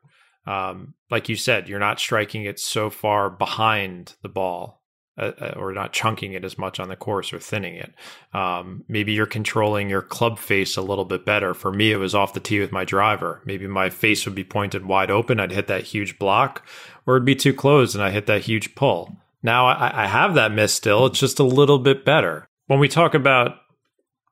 Um, 0.46 0.94
like 1.10 1.28
you 1.28 1.36
said, 1.36 1.68
you're 1.68 1.78
not 1.78 2.00
striking 2.00 2.44
it 2.44 2.58
so 2.58 2.90
far 2.90 3.30
behind 3.30 4.14
the 4.22 4.28
ball 4.28 4.81
uh, 5.18 5.32
uh, 5.40 5.54
or 5.56 5.72
not 5.72 5.92
chunking 5.92 6.32
it 6.32 6.44
as 6.44 6.56
much 6.56 6.80
on 6.80 6.88
the 6.88 6.96
course 6.96 7.32
or 7.32 7.38
thinning 7.38 7.74
it. 7.74 7.92
Um, 8.32 8.84
maybe 8.88 9.12
you're 9.12 9.26
controlling 9.26 9.90
your 9.90 10.00
club 10.00 10.38
face 10.38 10.76
a 10.76 10.82
little 10.82 11.04
bit 11.04 11.26
better. 11.26 11.52
For 11.52 11.70
me, 11.70 11.92
it 11.92 11.98
was 11.98 12.14
off 12.14 12.32
the 12.32 12.40
tee 12.40 12.60
with 12.60 12.72
my 12.72 12.84
driver. 12.84 13.42
Maybe 13.44 13.66
my 13.66 13.90
face 13.90 14.24
would 14.24 14.34
be 14.34 14.44
pointed 14.44 14.86
wide 14.86 15.10
open. 15.10 15.38
I'd 15.38 15.52
hit 15.52 15.66
that 15.66 15.84
huge 15.84 16.18
block, 16.18 16.66
or 17.06 17.16
it'd 17.16 17.26
be 17.26 17.34
too 17.34 17.52
closed 17.52 17.94
and 17.94 18.02
I 18.02 18.10
hit 18.10 18.26
that 18.26 18.42
huge 18.42 18.74
pull. 18.74 19.14
Now 19.42 19.66
I, 19.66 20.04
I 20.04 20.06
have 20.06 20.34
that 20.34 20.52
miss 20.52 20.72
still. 20.72 21.06
It's 21.06 21.20
just 21.20 21.38
a 21.38 21.44
little 21.44 21.78
bit 21.78 22.04
better. 22.04 22.46
When 22.68 22.78
we 22.78 22.88
talk 22.88 23.12
about 23.12 23.58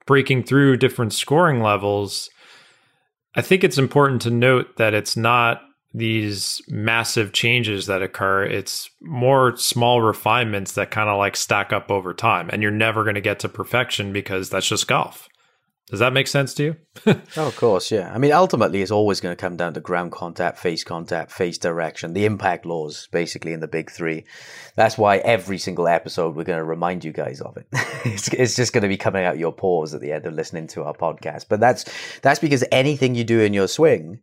breaking 0.06 0.44
through 0.44 0.78
different 0.78 1.12
scoring 1.12 1.60
levels, 1.60 2.30
I 3.34 3.42
think 3.42 3.64
it's 3.64 3.78
important 3.78 4.22
to 4.22 4.30
note 4.30 4.76
that 4.76 4.94
it's 4.94 5.16
not 5.16 5.62
these 5.92 6.62
massive 6.68 7.32
changes 7.32 7.86
that 7.86 8.02
occur. 8.02 8.44
It's 8.44 8.90
more 9.00 9.56
small 9.56 10.00
refinements 10.00 10.72
that 10.72 10.90
kind 10.90 11.08
of 11.08 11.18
like 11.18 11.36
stack 11.36 11.72
up 11.72 11.90
over 11.90 12.14
time. 12.14 12.48
And 12.52 12.62
you're 12.62 12.70
never 12.70 13.02
going 13.02 13.16
to 13.16 13.20
get 13.20 13.40
to 13.40 13.48
perfection 13.48 14.12
because 14.12 14.50
that's 14.50 14.68
just 14.68 14.86
golf. 14.86 15.28
Does 15.90 15.98
that 15.98 16.12
make 16.12 16.28
sense 16.28 16.54
to 16.54 16.62
you? 16.62 16.76
oh, 17.36 17.48
of 17.48 17.56
course, 17.56 17.90
yeah. 17.90 18.12
I 18.14 18.18
mean, 18.18 18.30
ultimately, 18.30 18.80
it's 18.80 18.92
always 18.92 19.20
going 19.20 19.34
to 19.34 19.40
come 19.40 19.56
down 19.56 19.74
to 19.74 19.80
ground 19.80 20.12
contact, 20.12 20.58
face 20.58 20.84
contact, 20.84 21.32
face 21.32 21.58
direction, 21.58 22.12
the 22.12 22.26
impact 22.26 22.64
laws, 22.64 23.08
basically, 23.10 23.52
in 23.52 23.58
the 23.58 23.66
big 23.66 23.90
three. 23.90 24.24
That's 24.76 24.96
why 24.96 25.18
every 25.18 25.58
single 25.58 25.88
episode 25.88 26.36
we're 26.36 26.44
going 26.44 26.58
to 26.58 26.64
remind 26.64 27.04
you 27.04 27.12
guys 27.12 27.40
of 27.40 27.56
it. 27.56 27.66
it's, 28.04 28.28
it's 28.28 28.54
just 28.54 28.72
going 28.72 28.82
to 28.82 28.88
be 28.88 28.96
coming 28.96 29.24
out 29.24 29.38
your 29.38 29.52
pores 29.52 29.92
at 29.92 30.00
the 30.00 30.12
end 30.12 30.26
of 30.26 30.34
listening 30.34 30.68
to 30.68 30.84
our 30.84 30.94
podcast. 30.94 31.46
But 31.48 31.58
that's 31.58 31.84
that's 32.22 32.38
because 32.38 32.64
anything 32.70 33.16
you 33.16 33.24
do 33.24 33.40
in 33.40 33.52
your 33.52 33.68
swing 33.68 34.20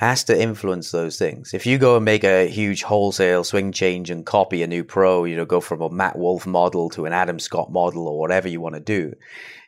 has 0.00 0.24
to 0.24 0.42
influence 0.42 0.92
those 0.92 1.18
things. 1.18 1.52
If 1.52 1.66
you 1.66 1.76
go 1.76 1.96
and 1.96 2.04
make 2.06 2.24
a 2.24 2.48
huge 2.48 2.82
wholesale 2.82 3.44
swing 3.44 3.70
change 3.70 4.08
and 4.08 4.24
copy 4.24 4.62
a 4.62 4.66
new 4.66 4.82
pro, 4.82 5.24
you 5.24 5.36
know, 5.36 5.44
go 5.44 5.60
from 5.60 5.82
a 5.82 5.90
Matt 5.90 6.16
Wolff 6.16 6.46
model 6.46 6.88
to 6.90 7.04
an 7.04 7.12
Adam 7.12 7.38
Scott 7.38 7.70
model 7.70 8.08
or 8.08 8.18
whatever 8.18 8.48
you 8.48 8.62
want 8.62 8.76
to 8.76 8.80
do, 8.80 9.12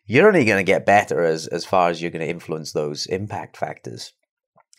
you're 0.07 0.29
only 0.29 0.45
going 0.45 0.65
to 0.65 0.71
get 0.71 0.87
better 0.87 1.23
as 1.25 1.47
as 1.47 1.65
far 1.65 1.89
as 1.89 2.01
you're 2.01 2.11
going 2.11 2.25
to 2.25 2.31
influence 2.31 2.73
those 2.73 3.07
impact 3.07 3.57
factors. 3.57 4.13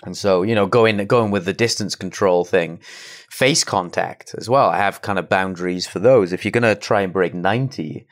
And 0.04 0.18
so, 0.18 0.44
you 0.44 0.54
know, 0.54 0.68
going 0.68 0.98
going 1.06 1.32
with 1.32 1.46
the 1.46 1.54
distance 1.54 1.96
control 1.96 2.44
thing, 2.44 2.80
face 3.30 3.64
contact 3.64 4.36
as 4.38 4.50
well. 4.50 4.70
I 4.70 4.78
have 4.78 5.02
kind 5.02 5.18
of 5.18 5.30
boundaries 5.30 5.88
for 5.88 6.00
those. 6.00 6.34
If 6.34 6.44
you're 6.44 6.52
going 6.52 6.64
to 6.64 6.76
try 6.76 7.02
and 7.02 7.14
break 7.14 7.34
90, 7.34 8.06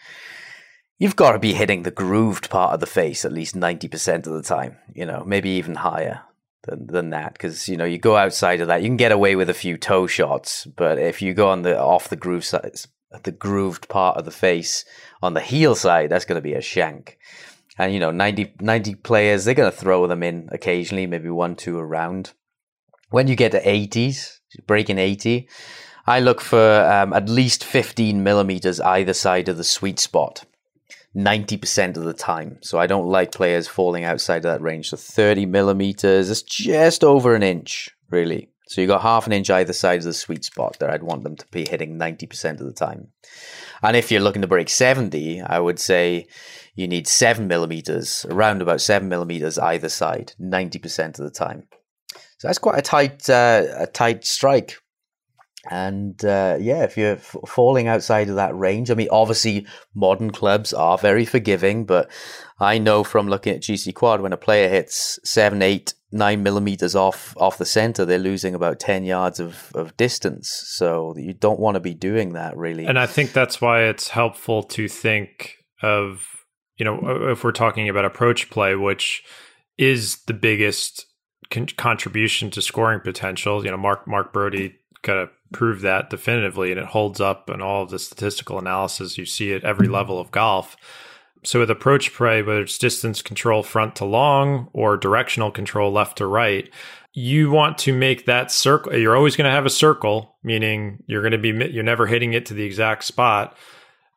you've 0.99 1.15
got 1.17 1.33
to 1.33 1.39
be 1.39 1.53
hitting 1.53 1.83
the 1.83 1.91
grooved 1.91 2.49
part 2.49 2.73
of 2.73 2.79
the 2.79 2.85
face 2.85 3.25
at 3.25 3.33
least 3.33 3.55
90% 3.55 4.27
of 4.27 4.33
the 4.33 4.43
time, 4.43 4.77
you 4.93 5.05
know, 5.05 5.23
maybe 5.25 5.49
even 5.49 5.75
higher 5.75 6.21
than, 6.63 6.87
than 6.87 7.09
that 7.09 7.33
because 7.33 7.67
you 7.67 7.77
know 7.77 7.85
you 7.85 7.97
go 7.97 8.15
outside 8.15 8.61
of 8.61 8.67
that 8.67 8.81
you 8.81 8.87
can 8.87 8.97
get 8.97 9.11
away 9.11 9.35
with 9.35 9.49
a 9.49 9.53
few 9.53 9.77
toe 9.77 10.07
shots 10.07 10.65
but 10.65 10.97
if 10.97 11.21
you 11.21 11.33
go 11.33 11.49
on 11.49 11.63
the 11.63 11.79
off 11.79 12.09
the 12.09 12.15
groove 12.15 12.45
side 12.45 12.75
the 13.23 13.31
grooved 13.31 13.89
part 13.89 14.17
of 14.17 14.25
the 14.25 14.31
face 14.31 14.85
on 15.21 15.33
the 15.33 15.41
heel 15.41 15.75
side 15.75 16.09
that's 16.09 16.25
going 16.25 16.37
to 16.37 16.41
be 16.41 16.53
a 16.53 16.61
shank 16.61 17.17
and 17.77 17.93
you 17.93 17.99
know 17.99 18.11
90, 18.11 18.53
90 18.59 18.95
players 18.95 19.45
they're 19.45 19.53
going 19.53 19.71
to 19.71 19.77
throw 19.77 20.07
them 20.07 20.23
in 20.23 20.49
occasionally 20.51 21.07
maybe 21.07 21.29
one 21.29 21.55
two 21.55 21.77
around 21.77 22.33
when 23.09 23.27
you 23.27 23.35
get 23.35 23.51
to 23.51 23.61
80s 23.61 24.39
breaking 24.67 24.97
80 24.97 25.47
i 26.07 26.19
look 26.19 26.41
for 26.41 26.85
um, 26.85 27.13
at 27.13 27.29
least 27.29 27.63
15 27.63 28.23
millimeters 28.23 28.79
either 28.79 29.13
side 29.13 29.49
of 29.49 29.57
the 29.57 29.63
sweet 29.63 29.99
spot 29.99 30.45
90% 31.15 31.97
of 31.97 32.03
the 32.03 32.13
time. 32.13 32.57
So 32.61 32.79
I 32.79 32.87
don't 32.87 33.07
like 33.07 33.33
players 33.33 33.67
falling 33.67 34.03
outside 34.03 34.37
of 34.37 34.43
that 34.43 34.61
range. 34.61 34.89
So 34.89 34.97
30 34.97 35.45
millimeters 35.45 36.29
is 36.29 36.41
just 36.41 37.03
over 37.03 37.35
an 37.35 37.43
inch, 37.43 37.89
really. 38.09 38.49
So 38.67 38.79
you 38.79 38.87
got 38.87 39.01
half 39.01 39.27
an 39.27 39.33
inch 39.33 39.49
either 39.49 39.73
side 39.73 39.99
of 39.99 40.05
the 40.05 40.13
sweet 40.13 40.45
spot 40.45 40.77
that 40.79 40.89
I'd 40.89 41.03
want 41.03 41.23
them 41.23 41.35
to 41.35 41.45
be 41.51 41.67
hitting 41.67 41.99
90% 41.99 42.61
of 42.61 42.65
the 42.65 42.71
time. 42.71 43.09
And 43.83 43.97
if 43.97 44.11
you're 44.11 44.21
looking 44.21 44.43
to 44.43 44.47
break 44.47 44.69
70, 44.69 45.41
I 45.41 45.59
would 45.59 45.79
say 45.79 46.27
you 46.75 46.87
need 46.87 47.07
seven 47.07 47.47
millimeters, 47.47 48.25
around 48.29 48.61
about 48.61 48.81
seven 48.81 49.09
millimeters 49.09 49.57
either 49.57 49.89
side, 49.89 50.33
90% 50.39 51.19
of 51.19 51.25
the 51.25 51.31
time. 51.31 51.67
So 52.37 52.47
that's 52.47 52.59
quite 52.59 52.79
a 52.79 52.81
tight, 52.81 53.29
uh, 53.29 53.65
a 53.77 53.87
tight 53.87 54.25
strike. 54.25 54.77
And 55.69 56.23
uh, 56.25 56.57
yeah, 56.59 56.83
if 56.83 56.97
you're 56.97 57.17
f- 57.17 57.35
falling 57.47 57.87
outside 57.87 58.29
of 58.29 58.35
that 58.35 58.57
range, 58.57 58.89
I 58.89 58.95
mean, 58.95 59.09
obviously 59.11 59.67
modern 59.93 60.31
clubs 60.31 60.73
are 60.73 60.97
very 60.97 61.23
forgiving, 61.23 61.85
but 61.85 62.09
I 62.59 62.79
know 62.79 63.03
from 63.03 63.27
looking 63.27 63.53
at 63.53 63.61
GC 63.61 63.93
Quad 63.93 64.21
when 64.21 64.33
a 64.33 64.37
player 64.37 64.69
hits 64.69 65.19
seven, 65.23 65.61
eight, 65.61 65.93
nine 66.11 66.41
millimeters 66.41 66.95
off 66.95 67.35
off 67.37 67.59
the 67.59 67.65
center, 67.65 68.05
they're 68.05 68.17
losing 68.17 68.55
about 68.55 68.79
ten 68.79 69.03
yards 69.03 69.39
of, 69.39 69.71
of 69.75 69.95
distance. 69.97 70.49
So 70.65 71.15
you 71.15 71.33
don't 71.33 71.59
want 71.59 71.75
to 71.75 71.79
be 71.79 71.93
doing 71.93 72.33
that 72.33 72.57
really. 72.57 72.85
And 72.87 72.97
I 72.97 73.05
think 73.05 73.31
that's 73.31 73.61
why 73.61 73.83
it's 73.83 74.09
helpful 74.09 74.63
to 74.63 74.87
think 74.87 75.57
of 75.83 76.25
you 76.77 76.85
know 76.85 77.29
if 77.29 77.43
we're 77.43 77.51
talking 77.51 77.87
about 77.87 78.05
approach 78.05 78.49
play, 78.49 78.75
which 78.75 79.23
is 79.77 80.23
the 80.25 80.33
biggest 80.33 81.05
con- 81.51 81.67
contribution 81.77 82.49
to 82.51 82.61
scoring 82.63 82.99
potential. 82.99 83.63
You 83.63 83.69
know, 83.69 83.77
Mark 83.77 84.07
Mark 84.07 84.33
Broadie 84.33 84.73
kind 85.03 85.19
of 85.19 85.29
prove 85.51 85.81
that 85.81 86.09
definitively, 86.09 86.71
and 86.71 86.79
it 86.79 86.87
holds 86.87 87.19
up 87.19 87.49
in 87.49 87.61
all 87.61 87.83
of 87.83 87.89
the 87.89 87.99
statistical 87.99 88.59
analysis 88.59 89.17
you 89.17 89.25
see 89.25 89.53
at 89.53 89.63
every 89.63 89.87
level 89.87 90.19
of 90.19 90.31
golf. 90.31 90.75
So 91.43 91.59
with 91.59 91.71
approach 91.71 92.13
play, 92.13 92.41
whether 92.43 92.61
it's 92.61 92.77
distance 92.77 93.21
control 93.21 93.63
front 93.63 93.95
to 93.97 94.05
long 94.05 94.69
or 94.73 94.95
directional 94.95 95.51
control 95.51 95.91
left 95.91 96.19
to 96.19 96.27
right, 96.27 96.69
you 97.13 97.51
want 97.51 97.77
to 97.79 97.93
make 97.93 98.25
that 98.25 98.51
circle. 98.51 98.95
You're 98.95 99.17
always 99.17 99.35
going 99.35 99.45
to 99.45 99.51
have 99.51 99.65
a 99.65 99.71
circle, 99.71 100.37
meaning 100.43 101.03
you're 101.07 101.21
going 101.21 101.31
to 101.31 101.37
be 101.37 101.49
you're 101.71 101.83
never 101.83 102.05
hitting 102.05 102.33
it 102.33 102.45
to 102.47 102.53
the 102.53 102.63
exact 102.63 103.03
spot. 103.03 103.57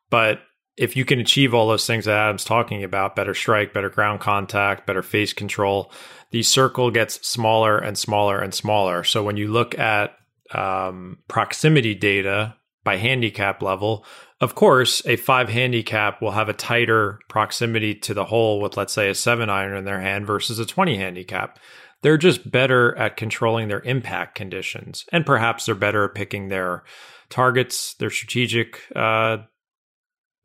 But 0.09 0.41
if 0.77 0.95
you 0.95 1.03
can 1.03 1.19
achieve 1.19 1.53
all 1.53 1.67
those 1.67 1.87
things 1.87 2.05
that 2.05 2.17
Adam's 2.17 2.45
talking 2.45 2.83
about, 2.83 3.15
better 3.15 3.33
strike, 3.33 3.73
better 3.73 3.89
ground 3.89 4.19
contact, 4.19 4.85
better 4.85 5.01
face 5.01 5.33
control, 5.33 5.91
the 6.31 6.43
circle 6.43 6.91
gets 6.91 7.25
smaller 7.27 7.77
and 7.77 7.97
smaller 7.97 8.39
and 8.39 8.53
smaller. 8.53 9.03
So 9.03 9.23
when 9.23 9.37
you 9.37 9.47
look 9.47 9.77
at 9.79 10.15
um, 10.53 11.19
proximity 11.27 11.95
data 11.95 12.55
by 12.83 12.97
handicap 12.97 13.61
level. 13.61 14.05
Of 14.41 14.55
course, 14.55 15.05
a 15.05 15.15
five 15.15 15.49
handicap 15.49 16.21
will 16.21 16.31
have 16.31 16.49
a 16.49 16.53
tighter 16.53 17.19
proximity 17.29 17.95
to 17.95 18.13
the 18.13 18.25
hole 18.25 18.61
with, 18.61 18.77
let's 18.77 18.93
say, 18.93 19.09
a 19.09 19.15
seven 19.15 19.49
iron 19.49 19.75
in 19.75 19.85
their 19.85 19.99
hand 19.99 20.27
versus 20.27 20.59
a 20.59 20.65
20 20.65 20.97
handicap. 20.97 21.59
They're 22.01 22.17
just 22.17 22.49
better 22.49 22.95
at 22.97 23.17
controlling 23.17 23.67
their 23.67 23.81
impact 23.81 24.35
conditions. 24.35 25.05
And 25.11 25.25
perhaps 25.25 25.65
they're 25.65 25.73
better 25.73 26.05
at 26.05 26.13
picking 26.13 26.49
their 26.49 26.83
targets, 27.29 27.95
their 27.95 28.11
strategic 28.11 28.79
uh, 28.95 29.37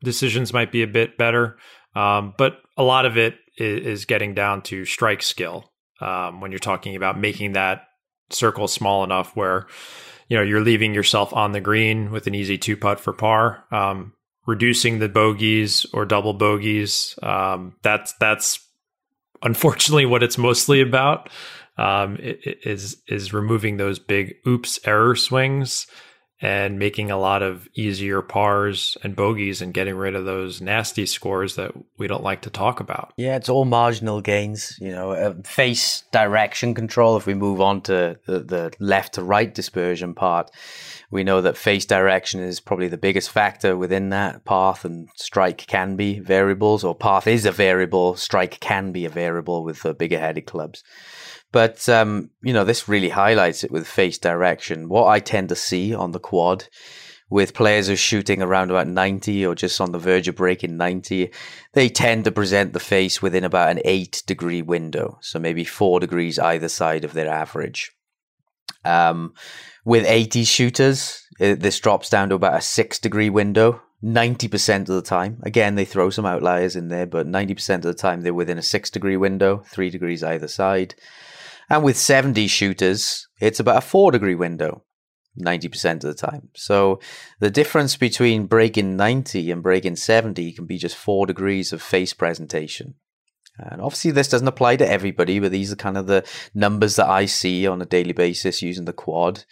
decisions 0.03 0.53
might 0.53 0.71
be 0.71 0.81
a 0.81 0.87
bit 0.87 1.17
better. 1.17 1.57
Um, 1.95 2.33
but 2.37 2.57
a 2.77 2.83
lot 2.83 3.05
of 3.05 3.17
it 3.17 3.35
is, 3.57 4.05
getting 4.05 4.33
down 4.33 4.61
to 4.63 4.85
strike 4.85 5.21
skill 5.21 5.71
um, 5.99 6.41
when 6.41 6.51
you're 6.51 6.59
talking 6.59 6.95
about 6.95 7.19
making 7.19 7.53
that 7.53 7.83
circle 8.33 8.67
small 8.67 9.03
enough 9.03 9.35
where 9.35 9.67
you 10.27 10.37
know 10.37 10.43
you're 10.43 10.61
leaving 10.61 10.93
yourself 10.93 11.33
on 11.33 11.51
the 11.51 11.61
green 11.61 12.11
with 12.11 12.27
an 12.27 12.35
easy 12.35 12.57
two 12.57 12.77
putt 12.77 12.99
for 12.99 13.13
par. 13.13 13.63
Um, 13.71 14.13
reducing 14.45 14.99
the 14.99 15.09
bogeys 15.09 15.85
or 15.93 16.05
double 16.05 16.33
bogeys. 16.33 17.17
Um, 17.21 17.75
that's 17.83 18.13
that's 18.13 18.65
unfortunately 19.43 20.05
what 20.05 20.23
it's 20.23 20.37
mostly 20.37 20.81
about. 20.81 21.29
Um, 21.77 22.17
is 22.21 23.01
is 23.07 23.33
removing 23.33 23.77
those 23.77 23.97
big 23.97 24.35
oops 24.45 24.79
error 24.85 25.15
swings 25.15 25.87
and 26.41 26.79
making 26.79 27.11
a 27.11 27.19
lot 27.19 27.43
of 27.43 27.69
easier 27.75 28.21
pars 28.21 28.97
and 29.03 29.15
bogeys 29.15 29.61
and 29.61 29.73
getting 29.73 29.95
rid 29.95 30.15
of 30.15 30.25
those 30.25 30.59
nasty 30.59 31.05
scores 31.05 31.55
that 31.55 31.71
we 31.97 32.07
don't 32.07 32.23
like 32.23 32.41
to 32.41 32.49
talk 32.49 32.79
about. 32.79 33.13
Yeah, 33.15 33.35
it's 33.35 33.49
all 33.49 33.65
marginal 33.65 34.21
gains. 34.21 34.75
You 34.81 34.91
know, 34.91 35.11
uh, 35.11 35.35
face 35.43 36.03
direction 36.11 36.73
control. 36.73 37.15
If 37.15 37.27
we 37.27 37.35
move 37.35 37.61
on 37.61 37.81
to 37.81 38.17
the, 38.25 38.39
the 38.39 38.73
left 38.79 39.13
to 39.13 39.23
right 39.23 39.53
dispersion 39.53 40.15
part, 40.15 40.49
we 41.11 41.23
know 41.23 41.41
that 41.41 41.57
face 41.57 41.85
direction 41.85 42.39
is 42.39 42.59
probably 42.59 42.87
the 42.87 42.97
biggest 42.97 43.29
factor 43.29 43.77
within 43.77 44.09
that. 44.09 44.43
Path 44.43 44.83
and 44.83 45.09
strike 45.15 45.59
can 45.67 45.95
be 45.95 46.19
variables, 46.19 46.83
or 46.83 46.95
path 46.95 47.27
is 47.27 47.45
a 47.45 47.51
variable, 47.51 48.15
strike 48.15 48.59
can 48.59 48.91
be 48.91 49.05
a 49.05 49.09
variable 49.09 49.63
with 49.63 49.83
the 49.83 49.93
bigger 49.93 50.17
headed 50.17 50.47
clubs. 50.47 50.83
But 51.51 51.87
um, 51.89 52.29
you 52.41 52.53
know, 52.53 52.63
this 52.63 52.87
really 52.87 53.09
highlights 53.09 53.63
it 53.63 53.71
with 53.71 53.87
face 53.87 54.17
direction. 54.17 54.89
What 54.89 55.07
I 55.07 55.19
tend 55.19 55.49
to 55.49 55.55
see 55.55 55.93
on 55.93 56.11
the 56.11 56.19
quad 56.19 56.67
with 57.29 57.53
players 57.53 57.87
who 57.87 57.93
are 57.93 57.97
shooting 57.97 58.41
around 58.41 58.69
about 58.69 58.87
90 58.87 59.45
or 59.45 59.55
just 59.55 59.79
on 59.79 59.93
the 59.93 59.97
verge 59.97 60.27
of 60.27 60.35
breaking 60.35 60.75
90, 60.75 61.31
they 61.73 61.87
tend 61.87 62.25
to 62.25 62.31
present 62.31 62.73
the 62.73 62.79
face 62.79 63.21
within 63.21 63.45
about 63.45 63.71
an 63.71 63.81
eight 63.85 64.21
degree 64.27 64.61
window. 64.61 65.17
So 65.21 65.39
maybe 65.39 65.63
four 65.63 66.01
degrees 66.01 66.37
either 66.37 66.67
side 66.67 67.05
of 67.05 67.13
their 67.13 67.29
average. 67.29 67.93
Um, 68.83 69.33
with 69.85 70.05
80 70.05 70.43
shooters, 70.43 71.25
it, 71.39 71.61
this 71.61 71.79
drops 71.79 72.09
down 72.09 72.29
to 72.29 72.35
about 72.35 72.57
a 72.57 72.61
six 72.61 72.99
degree 72.99 73.29
window. 73.29 73.81
90% 74.03 74.81
of 74.81 74.87
the 74.87 75.01
time. 75.01 75.39
Again, 75.43 75.75
they 75.75 75.85
throw 75.85 76.09
some 76.09 76.25
outliers 76.25 76.75
in 76.75 76.87
there, 76.87 77.05
but 77.05 77.27
90% 77.27 77.75
of 77.75 77.81
the 77.83 77.93
time 77.93 78.21
they're 78.21 78.33
within 78.33 78.57
a 78.57 78.63
six 78.63 78.89
degree 78.89 79.15
window, 79.15 79.63
three 79.67 79.91
degrees 79.91 80.23
either 80.23 80.47
side. 80.47 80.95
And 81.71 81.85
with 81.85 81.95
70 81.95 82.47
shooters, 82.47 83.29
it's 83.39 83.61
about 83.61 83.77
a 83.77 83.81
four 83.81 84.11
degree 84.11 84.35
window 84.35 84.83
90% 85.39 85.93
of 85.93 86.01
the 86.01 86.13
time. 86.13 86.49
So 86.53 86.99
the 87.39 87.49
difference 87.49 87.95
between 87.95 88.45
breaking 88.45 88.97
90 88.97 89.49
and 89.49 89.63
breaking 89.63 89.95
70 89.95 90.51
can 90.51 90.65
be 90.65 90.77
just 90.77 90.97
four 90.97 91.25
degrees 91.25 91.71
of 91.71 91.81
face 91.81 92.13
presentation. 92.13 92.95
And 93.57 93.81
obviously, 93.81 94.11
this 94.11 94.27
doesn't 94.27 94.49
apply 94.49 94.75
to 94.77 94.89
everybody, 94.89 95.39
but 95.39 95.53
these 95.53 95.71
are 95.71 95.77
kind 95.77 95.97
of 95.97 96.07
the 96.07 96.27
numbers 96.53 96.97
that 96.97 97.07
I 97.07 97.25
see 97.25 97.65
on 97.65 97.81
a 97.81 97.85
daily 97.85 98.11
basis 98.11 98.61
using 98.61 98.83
the 98.83 98.91
quad. 98.91 99.45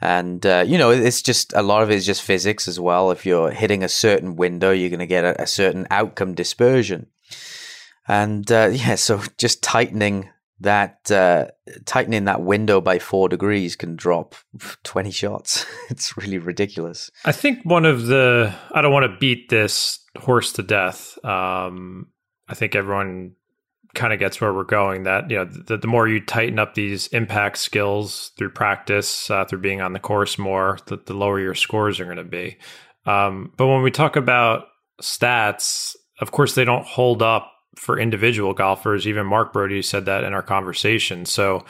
And, 0.00 0.44
uh, 0.44 0.64
you 0.66 0.76
know, 0.76 0.90
it's 0.90 1.22
just 1.22 1.52
a 1.52 1.62
lot 1.62 1.84
of 1.84 1.90
it 1.92 1.94
is 1.94 2.06
just 2.06 2.22
physics 2.22 2.66
as 2.66 2.80
well. 2.80 3.12
If 3.12 3.24
you're 3.24 3.52
hitting 3.52 3.84
a 3.84 3.88
certain 3.88 4.34
window, 4.34 4.72
you're 4.72 4.90
going 4.90 4.98
to 4.98 5.06
get 5.06 5.24
a, 5.24 5.42
a, 5.42 5.46
certain 5.46 5.86
outcome 5.88 6.34
dispersion. 6.34 7.06
And, 8.08 8.50
uh, 8.50 8.70
yeah, 8.72 8.96
so 8.96 9.22
just 9.38 9.62
tightening 9.62 10.30
that 10.60 11.10
uh, 11.10 11.46
tightening 11.84 12.24
that 12.24 12.42
window 12.42 12.80
by 12.80 12.98
four 12.98 13.28
degrees 13.28 13.76
can 13.76 13.96
drop 13.96 14.34
20 14.84 15.10
shots. 15.10 15.66
it's 15.90 16.16
really 16.16 16.38
ridiculous. 16.38 17.10
I 17.24 17.32
think 17.32 17.60
one 17.64 17.84
of 17.84 18.06
the, 18.06 18.54
I 18.72 18.82
don't 18.82 18.92
want 18.92 19.10
to 19.10 19.18
beat 19.18 19.48
this 19.48 19.98
horse 20.18 20.52
to 20.52 20.62
death. 20.62 21.18
Um, 21.24 22.08
I 22.48 22.54
think 22.54 22.74
everyone 22.74 23.32
kind 23.94 24.12
of 24.12 24.18
gets 24.18 24.40
where 24.40 24.52
we're 24.52 24.64
going 24.64 25.04
that, 25.04 25.30
you 25.30 25.36
know, 25.36 25.44
the, 25.44 25.76
the 25.76 25.86
more 25.86 26.08
you 26.08 26.20
tighten 26.20 26.58
up 26.58 26.74
these 26.74 27.06
impact 27.08 27.58
skills 27.58 28.32
through 28.36 28.50
practice, 28.50 29.30
uh, 29.30 29.44
through 29.44 29.60
being 29.60 29.80
on 29.80 29.92
the 29.92 30.00
course 30.00 30.36
more, 30.36 30.78
the, 30.86 30.96
the 31.06 31.14
lower 31.14 31.40
your 31.40 31.54
scores 31.54 32.00
are 32.00 32.04
going 32.04 32.16
to 32.16 32.24
be. 32.24 32.56
Um, 33.06 33.52
but 33.56 33.66
when 33.66 33.82
we 33.82 33.90
talk 33.90 34.16
about 34.16 34.64
stats, 35.00 35.94
of 36.20 36.32
course, 36.32 36.54
they 36.54 36.64
don't 36.64 36.86
hold 36.86 37.22
up 37.22 37.50
for 37.76 37.98
individual 37.98 38.54
golfers. 38.54 39.06
Even 39.06 39.26
Mark 39.26 39.52
Broadie 39.52 39.84
said 39.84 40.06
that 40.06 40.24
in 40.24 40.34
our 40.34 40.42
conversation. 40.42 41.24
So 41.24 41.64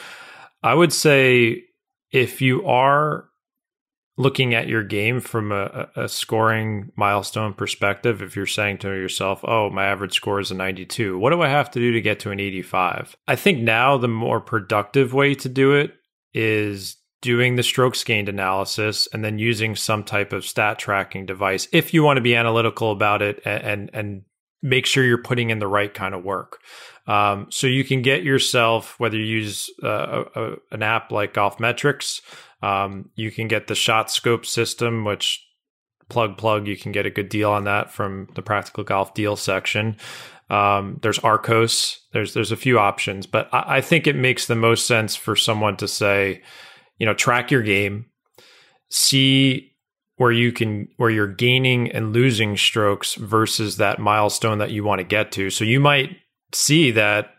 I 0.62 0.74
would 0.74 0.92
say 0.92 1.64
if 2.12 2.40
you 2.40 2.66
are 2.66 3.28
looking 4.16 4.54
at 4.54 4.68
your 4.68 4.82
game 4.82 5.20
from 5.20 5.50
a, 5.50 5.88
a, 5.96 6.08
scoring 6.08 6.92
milestone 6.96 7.52
perspective, 7.52 8.22
if 8.22 8.36
you're 8.36 8.46
saying 8.46 8.78
to 8.78 8.88
yourself, 8.88 9.40
oh, 9.42 9.70
my 9.70 9.86
average 9.86 10.14
score 10.14 10.38
is 10.38 10.52
a 10.52 10.54
92, 10.54 11.18
what 11.18 11.30
do 11.30 11.42
I 11.42 11.48
have 11.48 11.70
to 11.72 11.80
do 11.80 11.92
to 11.92 12.00
get 12.00 12.20
to 12.20 12.30
an 12.30 12.38
85? 12.38 13.16
I 13.26 13.34
think 13.34 13.60
now 13.60 13.98
the 13.98 14.08
more 14.08 14.40
productive 14.40 15.12
way 15.12 15.34
to 15.34 15.48
do 15.48 15.72
it 15.72 15.94
is 16.32 16.96
doing 17.22 17.56
the 17.56 17.62
strokes 17.62 18.04
gained 18.04 18.28
analysis 18.28 19.08
and 19.12 19.24
then 19.24 19.38
using 19.38 19.74
some 19.74 20.04
type 20.04 20.32
of 20.32 20.44
stat 20.44 20.78
tracking 20.78 21.24
device 21.24 21.66
if 21.72 21.94
you 21.94 22.02
want 22.02 22.18
to 22.18 22.20
be 22.20 22.36
analytical 22.36 22.92
about 22.92 23.22
it 23.22 23.40
and, 23.46 23.62
and, 23.62 23.90
and 23.94 24.22
make 24.64 24.86
sure 24.86 25.04
you're 25.04 25.18
putting 25.18 25.50
in 25.50 25.58
the 25.58 25.68
right 25.68 25.92
kind 25.92 26.14
of 26.14 26.24
work. 26.24 26.58
Um, 27.06 27.46
so 27.50 27.66
you 27.66 27.84
can 27.84 28.00
get 28.00 28.24
yourself, 28.24 28.98
whether 28.98 29.18
you 29.18 29.26
use 29.26 29.70
uh, 29.82 30.24
a, 30.34 30.42
a, 30.42 30.56
an 30.72 30.82
app 30.82 31.12
like 31.12 31.34
Golf 31.34 31.60
Metrics, 31.60 32.22
um, 32.62 33.10
you 33.14 33.30
can 33.30 33.46
get 33.46 33.66
the 33.66 33.74
Shot 33.74 34.10
Scope 34.10 34.46
system, 34.46 35.04
which 35.04 35.46
plug 36.08 36.38
plug 36.38 36.66
you 36.66 36.78
can 36.78 36.92
get 36.92 37.04
a 37.04 37.10
good 37.10 37.28
deal 37.28 37.50
on 37.50 37.64
that 37.64 37.92
from 37.92 38.28
the 38.34 38.42
Practical 38.42 38.84
Golf 38.84 39.12
deal 39.12 39.36
section. 39.36 39.98
Um, 40.48 40.98
there's 41.02 41.18
Arccos. 41.18 41.98
There's 42.12 42.32
there's 42.32 42.52
a 42.52 42.56
few 42.56 42.78
options, 42.78 43.26
but 43.26 43.52
I, 43.52 43.76
I 43.76 43.80
think 43.82 44.06
it 44.06 44.16
makes 44.16 44.46
the 44.46 44.56
most 44.56 44.86
sense 44.86 45.14
for 45.14 45.36
someone 45.36 45.76
to 45.76 45.88
say, 45.88 46.42
you 46.98 47.04
know, 47.04 47.14
track 47.14 47.50
your 47.50 47.62
game, 47.62 48.06
see 48.88 49.73
where 50.16 50.32
you 50.32 50.52
can 50.52 50.88
where 50.96 51.10
you're 51.10 51.26
gaining 51.26 51.90
and 51.90 52.12
losing 52.12 52.56
strokes 52.56 53.14
versus 53.14 53.76
that 53.76 53.98
milestone 53.98 54.58
that 54.58 54.70
you 54.70 54.84
want 54.84 55.00
to 55.00 55.04
get 55.04 55.32
to. 55.32 55.50
So 55.50 55.64
you 55.64 55.80
might 55.80 56.16
see 56.52 56.90
that 56.92 57.30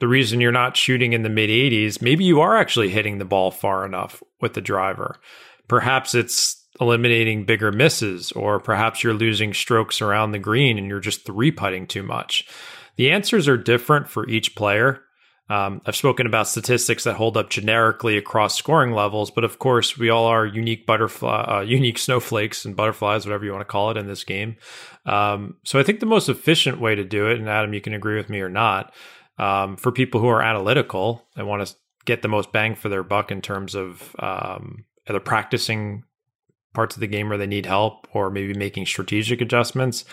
the 0.00 0.08
reason 0.08 0.40
you're 0.40 0.50
not 0.52 0.76
shooting 0.76 1.12
in 1.12 1.22
the 1.22 1.28
mid 1.28 1.50
80s, 1.50 2.02
maybe 2.02 2.24
you 2.24 2.40
are 2.40 2.56
actually 2.56 2.88
hitting 2.88 3.18
the 3.18 3.24
ball 3.24 3.50
far 3.50 3.84
enough 3.84 4.22
with 4.40 4.54
the 4.54 4.60
driver. 4.60 5.20
Perhaps 5.68 6.14
it's 6.14 6.66
eliminating 6.80 7.44
bigger 7.44 7.70
misses, 7.70 8.32
or 8.32 8.58
perhaps 8.58 9.04
you're 9.04 9.14
losing 9.14 9.54
strokes 9.54 10.02
around 10.02 10.32
the 10.32 10.38
green 10.38 10.78
and 10.78 10.88
you're 10.88 11.00
just 11.00 11.24
three 11.24 11.52
putting 11.52 11.86
too 11.86 12.02
much. 12.02 12.48
The 12.96 13.10
answers 13.10 13.46
are 13.46 13.56
different 13.56 14.08
for 14.08 14.28
each 14.28 14.56
player. 14.56 15.02
Um, 15.52 15.82
I've 15.84 15.96
spoken 15.96 16.26
about 16.26 16.48
statistics 16.48 17.04
that 17.04 17.16
hold 17.16 17.36
up 17.36 17.50
generically 17.50 18.16
across 18.16 18.56
scoring 18.56 18.92
levels, 18.92 19.30
but 19.30 19.44
of 19.44 19.58
course, 19.58 19.98
we 19.98 20.08
all 20.08 20.24
are 20.24 20.46
unique 20.46 20.86
butterfly, 20.86 21.42
uh, 21.42 21.60
unique 21.66 21.98
snowflakes 21.98 22.64
and 22.64 22.74
butterflies, 22.74 23.26
whatever 23.26 23.44
you 23.44 23.52
want 23.52 23.60
to 23.60 23.70
call 23.70 23.90
it, 23.90 23.98
in 23.98 24.06
this 24.06 24.24
game. 24.24 24.56
Um, 25.04 25.56
so 25.62 25.78
I 25.78 25.82
think 25.82 26.00
the 26.00 26.06
most 26.06 26.30
efficient 26.30 26.80
way 26.80 26.94
to 26.94 27.04
do 27.04 27.28
it, 27.28 27.38
and 27.38 27.50
Adam, 27.50 27.74
you 27.74 27.82
can 27.82 27.92
agree 27.92 28.16
with 28.16 28.30
me 28.30 28.40
or 28.40 28.48
not, 28.48 28.94
um, 29.38 29.76
for 29.76 29.92
people 29.92 30.22
who 30.22 30.28
are 30.28 30.40
analytical 30.40 31.28
and 31.36 31.46
want 31.46 31.66
to 31.66 31.74
get 32.06 32.22
the 32.22 32.28
most 32.28 32.50
bang 32.50 32.74
for 32.74 32.88
their 32.88 33.02
buck 33.02 33.30
in 33.30 33.42
terms 33.42 33.74
of 33.74 34.16
um, 34.20 34.86
either 35.06 35.20
practicing 35.20 36.02
parts 36.72 36.96
of 36.96 37.00
the 37.00 37.06
game 37.06 37.28
where 37.28 37.36
they 37.36 37.46
need 37.46 37.66
help 37.66 38.08
or 38.14 38.30
maybe 38.30 38.54
making 38.54 38.86
strategic 38.86 39.42
adjustments 39.42 40.06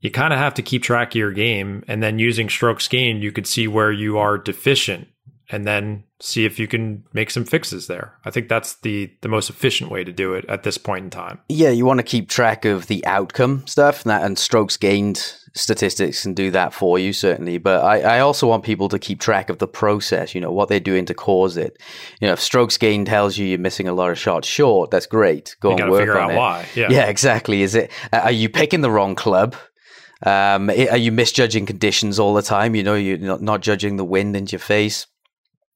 you 0.00 0.10
kind 0.10 0.32
of 0.32 0.38
have 0.38 0.54
to 0.54 0.62
keep 0.62 0.82
track 0.82 1.10
of 1.10 1.16
your 1.16 1.32
game 1.32 1.84
and 1.88 2.02
then 2.02 2.18
using 2.18 2.48
strokes 2.48 2.88
gained 2.88 3.22
you 3.22 3.32
could 3.32 3.46
see 3.46 3.66
where 3.66 3.92
you 3.92 4.18
are 4.18 4.38
deficient 4.38 5.08
and 5.50 5.66
then 5.66 6.04
see 6.20 6.44
if 6.44 6.58
you 6.58 6.66
can 6.66 7.04
make 7.12 7.30
some 7.30 7.44
fixes 7.44 7.86
there. 7.86 8.14
I 8.24 8.30
think 8.30 8.48
that's 8.48 8.74
the 8.80 9.10
the 9.22 9.28
most 9.28 9.48
efficient 9.48 9.90
way 9.90 10.04
to 10.04 10.12
do 10.12 10.34
it 10.34 10.44
at 10.48 10.62
this 10.62 10.76
point 10.76 11.04
in 11.04 11.10
time. 11.10 11.40
Yeah, 11.48 11.70
you 11.70 11.86
want 11.86 11.98
to 11.98 12.04
keep 12.04 12.28
track 12.28 12.64
of 12.64 12.86
the 12.86 13.04
outcome 13.06 13.66
stuff 13.66 14.02
and, 14.02 14.10
that, 14.10 14.22
and 14.24 14.38
strokes 14.38 14.76
gained 14.76 15.16
statistics 15.54 16.22
can 16.22 16.34
do 16.34 16.50
that 16.50 16.74
for 16.74 16.98
you 16.98 17.12
certainly. 17.12 17.58
But 17.58 17.82
I, 17.82 18.16
I 18.16 18.20
also 18.20 18.46
want 18.46 18.64
people 18.64 18.88
to 18.90 18.98
keep 18.98 19.20
track 19.20 19.48
of 19.48 19.58
the 19.58 19.68
process. 19.68 20.34
You 20.34 20.40
know 20.40 20.52
what 20.52 20.68
they're 20.68 20.80
doing 20.80 21.06
to 21.06 21.14
cause 21.14 21.56
it. 21.56 21.80
You 22.20 22.26
know, 22.26 22.34
if 22.34 22.40
strokes 22.40 22.76
gained 22.76 23.06
tells 23.06 23.38
you 23.38 23.46
you're 23.46 23.58
missing 23.58 23.88
a 23.88 23.94
lot 23.94 24.10
of 24.10 24.18
shots 24.18 24.46
short, 24.46 24.90
that's 24.90 25.06
great. 25.06 25.56
Go 25.60 25.70
you 25.76 25.84
and 25.84 25.90
work 25.90 26.14
on 26.14 26.32
it. 26.32 26.36
Why? 26.36 26.66
Yeah. 26.74 26.88
yeah, 26.90 27.06
exactly. 27.06 27.62
Is 27.62 27.74
it 27.74 27.90
are 28.12 28.30
you 28.30 28.48
picking 28.48 28.82
the 28.82 28.90
wrong 28.90 29.14
club? 29.14 29.56
Um, 30.24 30.68
are 30.70 30.96
you 30.96 31.12
misjudging 31.12 31.66
conditions 31.66 32.18
all 32.18 32.34
the 32.34 32.42
time? 32.42 32.74
You 32.74 32.82
know, 32.82 32.94
you're 32.94 33.18
not, 33.18 33.40
not 33.40 33.60
judging 33.60 33.96
the 33.96 34.04
wind 34.04 34.36
into 34.36 34.52
your 34.52 34.60
face. 34.60 35.06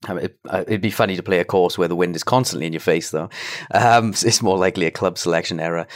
It, 0.09 0.39
would 0.69 0.81
be 0.81 0.91
funny 0.91 1.17
to 1.17 1.23
play 1.23 1.39
a 1.39 1.45
course 1.45 1.79
where 1.79 1.89
the 1.89 1.97
wind 1.97 2.17
is 2.17 2.25
constantly 2.25 2.67
in 2.67 2.73
your 2.73 2.81
face, 2.81 3.11
though. 3.11 3.31
Um, 3.73 4.11
it's 4.11 4.43
more 4.43 4.59
likely 4.59 4.87
a 4.87 4.91
club 4.91 5.19
selection 5.19 5.61
error, 5.61 5.87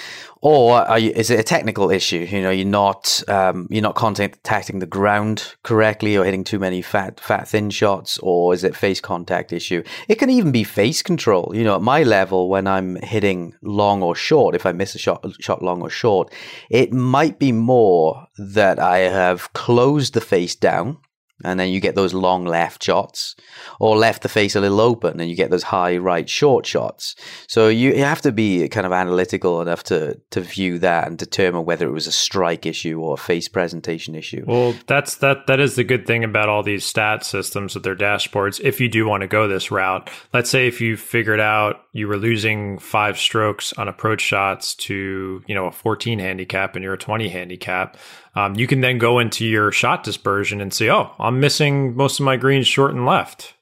or 0.43 0.87
you, 0.99 1.11
is 1.11 1.31
it 1.31 1.41
a 1.41 1.43
technical 1.43 1.91
issue? 1.91 2.27
You 2.31 2.43
know, 2.43 2.51
you're 2.51 2.67
not 2.67 3.23
um, 3.29 3.67
you're 3.71 3.83
not 3.83 3.97
contacting 3.97 4.79
the 4.79 4.87
ground 4.87 5.55
correctly, 5.63 6.17
or 6.17 6.25
hitting 6.25 6.45
too 6.45 6.59
many 6.59 6.83
fat 6.83 7.19
fat 7.21 7.49
thin 7.49 7.71
shots, 7.71 8.19
or 8.19 8.55
is 8.55 8.63
it 8.63 8.77
face 8.77 9.01
contact 9.01 9.53
issue? 9.53 9.83
It 10.09 10.17
can 10.17 10.31
even 10.31 10.53
be 10.53 10.65
face 10.65 11.03
control. 11.03 11.53
You 11.55 11.65
know, 11.65 11.77
at 11.77 11.83
my 11.83 12.03
level, 12.03 12.49
when 12.49 12.67
I'm 12.67 12.97
hitting 12.97 13.55
long 13.63 14.03
or 14.03 14.15
short, 14.15 14.55
if 14.55 14.67
I 14.67 14.73
miss 14.73 14.95
a 14.95 14.99
shot 14.99 15.25
shot 15.41 15.63
long 15.63 15.83
or 15.83 15.91
short, 15.91 16.33
it 16.71 16.93
might 16.93 17.39
be 17.39 17.53
more 17.53 18.27
that 18.39 18.79
I 18.79 18.99
have 18.99 19.53
closed 19.53 20.15
the 20.15 20.21
face 20.21 20.55
down 20.55 20.99
and 21.45 21.61
then 21.61 21.69
you 21.69 21.81
get 21.81 21.95
those 21.95 22.15
long 22.15 22.45
left 22.45 22.83
shots 22.83 23.37
or 23.79 23.97
left 23.97 24.23
the 24.23 24.29
face 24.29 24.57
a 24.57 24.61
little 24.61 24.81
open 24.81 25.21
and 25.21 25.29
you 25.29 25.37
get 25.37 25.51
those 25.51 25.65
high 25.65 25.97
right 25.97 26.29
short 26.29 26.67
shots. 26.67 27.15
So 27.47 27.69
you, 27.69 27.93
you 27.93 28.05
have 28.05 28.23
to 28.23 28.33
be 28.33 28.69
kind 28.69 28.87
of 28.87 28.93
analytical 28.93 29.61
enough 29.61 29.83
to 29.85 30.21
to 30.31 30.41
view 30.41 30.79
that 30.79 31.09
and 31.09 31.19
determine 31.19 31.65
whether 31.65 31.87
it 31.87 31.93
was 31.93 32.07
a 32.07 32.13
strike 32.13 32.67
issue 32.67 33.01
or 33.01 33.15
a 33.15 33.19
face 33.19 33.49
presentation 33.49 34.15
issue. 34.15 34.45
Well 34.47 34.75
that's 34.87 35.17
that 35.17 35.47
that 35.47 35.61
is 35.61 35.77
the 35.77 35.85
good 35.85 36.07
thing 36.07 36.25
about 36.25 36.49
all 36.49 36.63
these 36.63 36.85
stat 36.85 37.25
systems 37.25 37.75
with 37.75 37.85
their 37.85 37.97
dashboards. 37.97 38.61
If 38.63 38.81
you 38.81 38.89
do 38.89 39.07
want 39.07 39.23
to 39.23 39.29
go 39.29 39.49
this 39.49 39.71
route 39.71 40.11
let's 40.33 40.51
say 40.51 40.67
if 40.67 40.81
you 40.81 40.97
figured 40.97 41.41
out 41.41 41.83
you 41.93 42.09
were 42.09 42.17
losing 42.17 42.79
five 42.79 43.19
strokes 43.19 43.73
on 43.75 43.89
approach 43.89 44.21
shots 44.21 44.75
to 44.75 45.43
you 45.47 45.55
know 45.55 45.67
a 45.67 45.73
14 45.73 46.19
handicap 46.19 46.75
and 46.75 46.83
you're 46.83 46.95
a 46.95 46.99
20 46.99 47.29
handicap 47.29 47.97
um, 48.37 48.55
you 48.55 48.67
can 48.67 48.83
then 48.83 48.99
go 48.99 49.19
into 49.19 49.47
your 49.47 49.73
shot 49.73 50.05
dispersion 50.05 50.61
and 50.61 50.73
say, 50.73 50.91
oh, 50.91 51.11
I'm 51.19 51.41
missing 51.41 51.97
most 51.97 52.21
of 52.21 52.27
my 52.27 52.37
greens 52.37 52.69
short 52.69 52.93
and 52.95 53.07
left. 53.07 53.55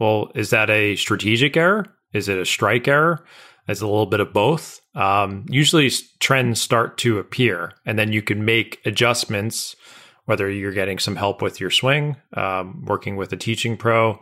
Well, 0.00 0.32
is 0.34 0.50
that 0.50 0.68
a 0.68 0.96
strategic 0.96 1.56
error? 1.56 1.86
Is 2.12 2.28
it 2.28 2.36
a 2.36 2.44
strike 2.44 2.88
error? 2.88 3.24
Is 3.68 3.80
a 3.80 3.86
little 3.86 4.06
bit 4.06 4.18
of 4.18 4.32
both? 4.32 4.80
Um, 4.96 5.46
usually 5.48 5.90
trends 6.18 6.60
start 6.60 6.98
to 6.98 7.20
appear, 7.20 7.72
and 7.86 7.96
then 7.96 8.12
you 8.12 8.20
can 8.20 8.44
make 8.44 8.80
adjustments, 8.84 9.76
whether 10.24 10.50
you're 10.50 10.72
getting 10.72 10.98
some 10.98 11.14
help 11.14 11.40
with 11.40 11.60
your 11.60 11.70
swing, 11.70 12.16
um, 12.34 12.84
working 12.84 13.14
with 13.14 13.32
a 13.32 13.36
teaching 13.36 13.76
pro, 13.76 14.18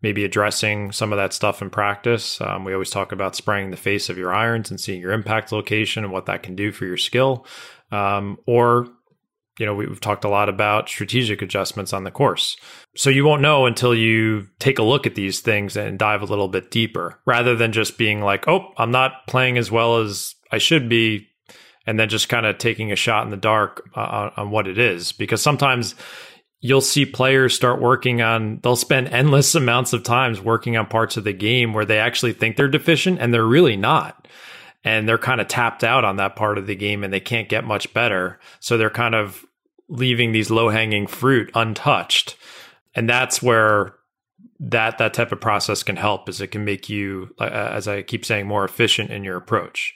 maybe 0.00 0.24
addressing 0.24 0.90
some 0.92 1.12
of 1.12 1.18
that 1.18 1.34
stuff 1.34 1.60
in 1.60 1.68
practice. 1.68 2.40
Um, 2.40 2.64
we 2.64 2.72
always 2.72 2.88
talk 2.88 3.12
about 3.12 3.36
spraying 3.36 3.70
the 3.70 3.76
face 3.76 4.08
of 4.08 4.16
your 4.16 4.32
irons 4.32 4.70
and 4.70 4.80
seeing 4.80 5.02
your 5.02 5.12
impact 5.12 5.52
location 5.52 6.02
and 6.04 6.12
what 6.12 6.24
that 6.26 6.42
can 6.42 6.56
do 6.56 6.72
for 6.72 6.86
your 6.86 6.96
skill. 6.96 7.44
Um, 7.90 8.38
or 8.46 8.88
you 9.58 9.66
know, 9.66 9.74
we've 9.74 10.00
talked 10.00 10.24
a 10.24 10.28
lot 10.28 10.48
about 10.48 10.88
strategic 10.88 11.42
adjustments 11.42 11.92
on 11.92 12.04
the 12.04 12.10
course. 12.10 12.56
So 12.96 13.10
you 13.10 13.24
won't 13.24 13.42
know 13.42 13.66
until 13.66 13.94
you 13.94 14.46
take 14.58 14.78
a 14.78 14.84
look 14.84 15.06
at 15.06 15.16
these 15.16 15.40
things 15.40 15.76
and 15.76 15.98
dive 15.98 16.22
a 16.22 16.26
little 16.26 16.48
bit 16.48 16.70
deeper 16.70 17.20
rather 17.26 17.56
than 17.56 17.72
just 17.72 17.98
being 17.98 18.22
like, 18.22 18.46
oh, 18.48 18.72
I'm 18.76 18.92
not 18.92 19.26
playing 19.26 19.58
as 19.58 19.70
well 19.70 19.98
as 19.98 20.34
I 20.52 20.58
should 20.58 20.88
be. 20.88 21.28
And 21.86 21.98
then 21.98 22.10
just 22.10 22.28
kind 22.28 22.44
of 22.44 22.58
taking 22.58 22.92
a 22.92 22.96
shot 22.96 23.24
in 23.24 23.30
the 23.30 23.36
dark 23.38 23.88
uh, 23.96 24.30
on, 24.36 24.50
what 24.50 24.68
it 24.68 24.78
is. 24.78 25.12
Because 25.12 25.40
sometimes 25.40 25.94
you'll 26.60 26.82
see 26.82 27.06
players 27.06 27.56
start 27.56 27.80
working 27.80 28.20
on, 28.20 28.60
they'll 28.62 28.76
spend 28.76 29.08
endless 29.08 29.54
amounts 29.54 29.94
of 29.94 30.02
times 30.02 30.40
working 30.40 30.76
on 30.76 30.86
parts 30.86 31.16
of 31.16 31.24
the 31.24 31.32
game 31.32 31.72
where 31.72 31.86
they 31.86 31.98
actually 31.98 32.34
think 32.34 32.56
they're 32.56 32.68
deficient 32.68 33.18
and 33.20 33.32
they're 33.32 33.44
really 33.44 33.76
not 33.76 34.28
and 34.84 35.08
they're 35.08 35.18
kind 35.18 35.40
of 35.40 35.48
tapped 35.48 35.82
out 35.82 36.04
on 36.04 36.16
that 36.16 36.36
part 36.36 36.58
of 36.58 36.66
the 36.66 36.76
game 36.76 37.02
and 37.02 37.12
they 37.12 37.20
can't 37.20 37.48
get 37.48 37.64
much 37.64 37.92
better. 37.92 38.38
So 38.60 38.76
they're 38.76 38.90
kind 38.90 39.14
of 39.14 39.44
leaving 39.88 40.32
these 40.32 40.50
low 40.50 40.68
hanging 40.68 41.06
fruit 41.06 41.50
untouched. 41.54 42.36
And 42.94 43.08
that's 43.08 43.42
where 43.42 43.94
that 44.60 44.98
that 44.98 45.14
type 45.14 45.32
of 45.32 45.40
process 45.40 45.82
can 45.82 45.96
help 45.96 46.28
is 46.28 46.40
it 46.40 46.48
can 46.48 46.64
make 46.64 46.88
you 46.88 47.34
uh, 47.38 47.44
as 47.44 47.86
I 47.86 48.02
keep 48.02 48.24
saying 48.24 48.46
more 48.46 48.64
efficient 48.64 49.10
in 49.10 49.24
your 49.24 49.36
approach. 49.36 49.94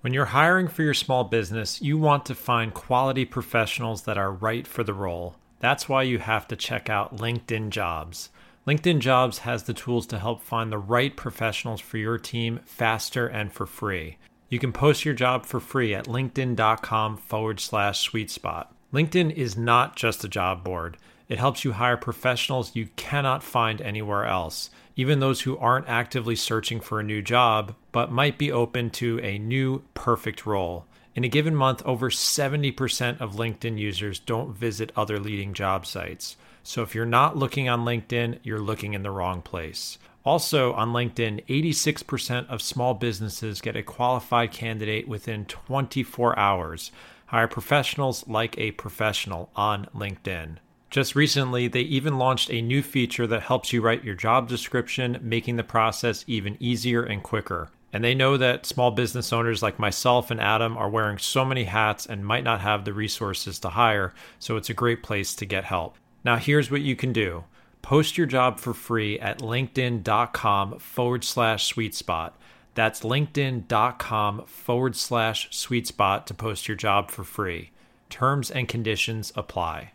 When 0.00 0.12
you're 0.12 0.26
hiring 0.26 0.68
for 0.68 0.82
your 0.82 0.94
small 0.94 1.24
business, 1.24 1.80
you 1.80 1.96
want 1.96 2.26
to 2.26 2.34
find 2.34 2.74
quality 2.74 3.24
professionals 3.24 4.02
that 4.02 4.18
are 4.18 4.32
right 4.32 4.66
for 4.66 4.84
the 4.84 4.92
role. 4.92 5.36
That's 5.60 5.88
why 5.88 6.02
you 6.02 6.18
have 6.18 6.46
to 6.48 6.56
check 6.56 6.90
out 6.90 7.16
LinkedIn 7.16 7.70
Jobs. 7.70 8.28
LinkedIn 8.66 8.98
Jobs 8.98 9.38
has 9.38 9.62
the 9.62 9.72
tools 9.72 10.06
to 10.08 10.18
help 10.18 10.42
find 10.42 10.70
the 10.70 10.78
right 10.78 11.16
professionals 11.16 11.80
for 11.80 11.96
your 11.96 12.18
team 12.18 12.60
faster 12.66 13.26
and 13.26 13.52
for 13.52 13.64
free. 13.64 14.18
You 14.50 14.58
can 14.58 14.72
post 14.72 15.04
your 15.04 15.14
job 15.14 15.46
for 15.46 15.60
free 15.60 15.94
at 15.94 16.06
linkedin.com 16.06 17.16
forward 17.16 17.60
slash 17.60 18.00
sweet 18.00 18.30
spot. 18.30 18.74
LinkedIn 18.94 19.32
is 19.32 19.56
not 19.56 19.96
just 19.96 20.22
a 20.22 20.28
job 20.28 20.62
board. 20.62 20.96
It 21.28 21.40
helps 21.40 21.64
you 21.64 21.72
hire 21.72 21.96
professionals 21.96 22.76
you 22.76 22.90
cannot 22.94 23.42
find 23.42 23.80
anywhere 23.80 24.24
else, 24.24 24.70
even 24.94 25.18
those 25.18 25.40
who 25.40 25.58
aren't 25.58 25.88
actively 25.88 26.36
searching 26.36 26.78
for 26.78 27.00
a 27.00 27.04
new 27.04 27.20
job, 27.20 27.74
but 27.90 28.12
might 28.12 28.38
be 28.38 28.52
open 28.52 28.90
to 28.90 29.18
a 29.18 29.36
new 29.36 29.82
perfect 29.94 30.46
role. 30.46 30.86
In 31.16 31.24
a 31.24 31.28
given 31.28 31.56
month, 31.56 31.82
over 31.84 32.08
70% 32.08 33.20
of 33.20 33.34
LinkedIn 33.34 33.80
users 33.80 34.20
don't 34.20 34.56
visit 34.56 34.92
other 34.94 35.18
leading 35.18 35.54
job 35.54 35.86
sites. 35.86 36.36
So 36.62 36.82
if 36.82 36.94
you're 36.94 37.04
not 37.04 37.36
looking 37.36 37.68
on 37.68 37.84
LinkedIn, 37.84 38.38
you're 38.44 38.60
looking 38.60 38.94
in 38.94 39.02
the 39.02 39.10
wrong 39.10 39.42
place. 39.42 39.98
Also, 40.24 40.72
on 40.72 40.92
LinkedIn, 40.92 41.44
86% 41.46 42.48
of 42.48 42.62
small 42.62 42.94
businesses 42.94 43.60
get 43.60 43.74
a 43.74 43.82
qualified 43.82 44.52
candidate 44.52 45.08
within 45.08 45.46
24 45.46 46.38
hours. 46.38 46.92
Hire 47.26 47.48
professionals 47.48 48.26
like 48.28 48.56
a 48.58 48.72
professional 48.72 49.50
on 49.56 49.86
LinkedIn. 49.94 50.56
Just 50.90 51.16
recently, 51.16 51.66
they 51.66 51.80
even 51.80 52.18
launched 52.18 52.50
a 52.50 52.62
new 52.62 52.80
feature 52.80 53.26
that 53.26 53.42
helps 53.42 53.72
you 53.72 53.80
write 53.80 54.04
your 54.04 54.14
job 54.14 54.48
description, 54.48 55.18
making 55.20 55.56
the 55.56 55.64
process 55.64 56.24
even 56.28 56.56
easier 56.60 57.02
and 57.02 57.22
quicker. 57.22 57.70
And 57.92 58.04
they 58.04 58.14
know 58.14 58.36
that 58.36 58.66
small 58.66 58.90
business 58.90 59.32
owners 59.32 59.62
like 59.62 59.78
myself 59.78 60.30
and 60.30 60.40
Adam 60.40 60.76
are 60.76 60.88
wearing 60.88 61.18
so 61.18 61.44
many 61.44 61.64
hats 61.64 62.06
and 62.06 62.26
might 62.26 62.44
not 62.44 62.60
have 62.60 62.84
the 62.84 62.92
resources 62.92 63.58
to 63.60 63.70
hire, 63.70 64.14
so 64.38 64.56
it's 64.56 64.70
a 64.70 64.74
great 64.74 65.02
place 65.02 65.34
to 65.36 65.46
get 65.46 65.64
help. 65.64 65.96
Now, 66.24 66.36
here's 66.36 66.70
what 66.70 66.82
you 66.82 66.96
can 66.96 67.12
do 67.12 67.44
post 67.82 68.16
your 68.16 68.26
job 68.26 68.58
for 68.58 68.72
free 68.72 69.20
at 69.20 69.40
linkedin.com 69.40 70.78
forward 70.78 71.22
slash 71.22 71.66
sweet 71.66 71.94
spot. 71.94 72.38
That's 72.74 73.00
linkedin.com 73.00 74.46
forward 74.46 74.96
slash 74.96 75.48
sweet 75.50 75.86
spot 75.86 76.26
to 76.26 76.34
post 76.34 76.68
your 76.68 76.76
job 76.76 77.10
for 77.10 77.24
free. 77.24 77.70
Terms 78.10 78.50
and 78.50 78.68
conditions 78.68 79.32
apply. 79.36 79.92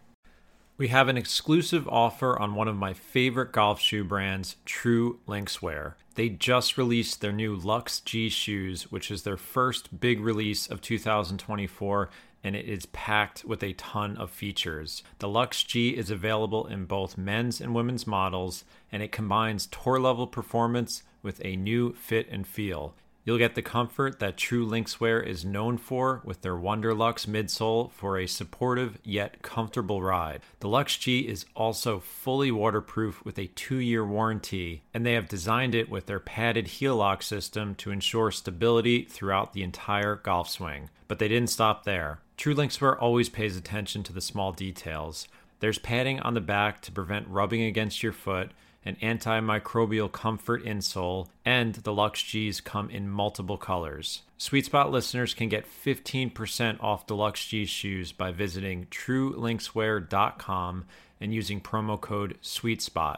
We 0.78 0.88
have 0.88 1.10
an 1.10 1.18
exclusive 1.18 1.90
offer 1.90 2.40
on 2.40 2.56
one 2.56 2.70
of 2.70 2.78
my 2.78 2.94
favorite 2.94 3.52
golf 3.52 3.82
shoe 3.82 4.06
brands, 4.06 4.56
True 4.64 5.20
Linkswear. 5.28 5.96
They 6.16 6.30
just 6.30 6.78
released 6.78 7.20
their 7.20 7.34
new 7.34 7.56
Lux 7.56 8.00
G 8.00 8.30
shoes, 8.30 8.90
which 8.90 9.12
is 9.12 9.24
their 9.24 9.38
first 9.38 10.00
big 10.00 10.22
release 10.22 10.68
of 10.68 10.82
2024 10.82 12.10
and 12.44 12.56
it 12.56 12.66
is 12.66 12.86
packed 12.88 13.44
with 13.44 13.62
a 13.64 13.74
ton 13.74 14.16
of 14.18 14.32
features. 14.32 15.04
The 15.20 15.28
Lux 15.28 15.64
G 15.64 15.90
is 15.90 16.10
available 16.10 16.68
in 16.68 16.86
both 16.86 17.18
men's 17.18 17.60
and 17.60 17.76
women's 17.76 18.08
models, 18.08 18.64
and 18.92 19.04
it 19.04 19.12
combines 19.12 19.68
tour 19.68 20.00
level 20.00 20.26
performance 20.26 21.04
with 21.22 21.44
a 21.44 21.56
new 21.56 21.94
fit 21.94 22.28
and 22.30 22.46
feel. 22.48 22.94
You'll 23.30 23.38
get 23.38 23.54
the 23.54 23.62
comfort 23.62 24.20
that 24.20 24.38
True 24.38 24.66
Linkswear 24.66 25.24
is 25.24 25.46
known 25.46 25.78
for 25.78 26.22
with 26.24 26.42
their 26.42 26.56
Wonderlux 26.56 27.28
midsole 27.28 27.92
for 27.92 28.18
a 28.18 28.26
supportive 28.26 28.98
yet 29.04 29.44
comfortable 29.44 30.02
ride. 30.02 30.42
The 30.62 30.68
Lux 30.70 30.98
G 30.98 31.28
is 31.28 31.46
also 31.56 32.00
fully 32.00 32.50
waterproof 32.50 33.24
with 33.24 33.38
a 33.38 33.48
two 33.48 33.78
year 33.78 34.04
warranty, 34.04 34.82
and 34.96 35.06
they 35.06 35.14
have 35.14 35.28
designed 35.28 35.76
it 35.76 35.90
with 35.90 36.08
their 36.08 36.20
padded 36.20 36.68
heel 36.68 36.96
lock 36.96 37.22
system 37.22 37.76
to 37.76 37.92
ensure 37.92 38.32
stability 38.32 39.04
throughout 39.04 39.54
the 39.54 39.62
entire 39.62 40.16
golf 40.16 40.50
swing. 40.50 40.90
But 41.08 41.20
they 41.20 41.28
didn't 41.28 41.52
stop 41.52 41.84
there. 41.84 42.22
True 42.36 42.56
Linkswear 42.56 42.98
always 43.00 43.30
pays 43.30 43.56
attention 43.56 44.02
to 44.04 44.14
the 44.14 44.22
small 44.22 44.54
details. 44.54 45.28
There's 45.60 45.78
padding 45.78 46.20
on 46.22 46.34
the 46.34 46.42
back 46.42 46.82
to 46.82 46.92
prevent 46.92 47.28
rubbing 47.28 47.62
against 47.62 48.02
your 48.02 48.14
foot 48.14 48.52
an 48.86 48.96
antimicrobial 49.02 50.12
comfort 50.12 50.64
insole, 50.64 51.28
and 51.46 51.76
the 51.76 51.94
Lux 51.94 52.24
G's 52.24 52.62
come 52.62 52.90
in 52.90 53.10
multiple 53.10 53.58
colors. 53.58 54.22
Sweet 54.38 54.66
Spot 54.66 54.90
listeners 54.90 55.34
can 55.34 55.50
get 55.50 55.68
15% 55.68 56.82
off 56.82 57.08
the 57.08 57.16
Lux 57.16 57.46
G 57.46 57.66
shoes 57.66 58.12
by 58.12 58.32
visiting 58.32 58.86
truelinkswear.com 58.86 60.86
and 61.20 61.34
using 61.34 61.60
promo 61.60 62.00
code 62.00 62.38
SweetSpot. 62.42 63.18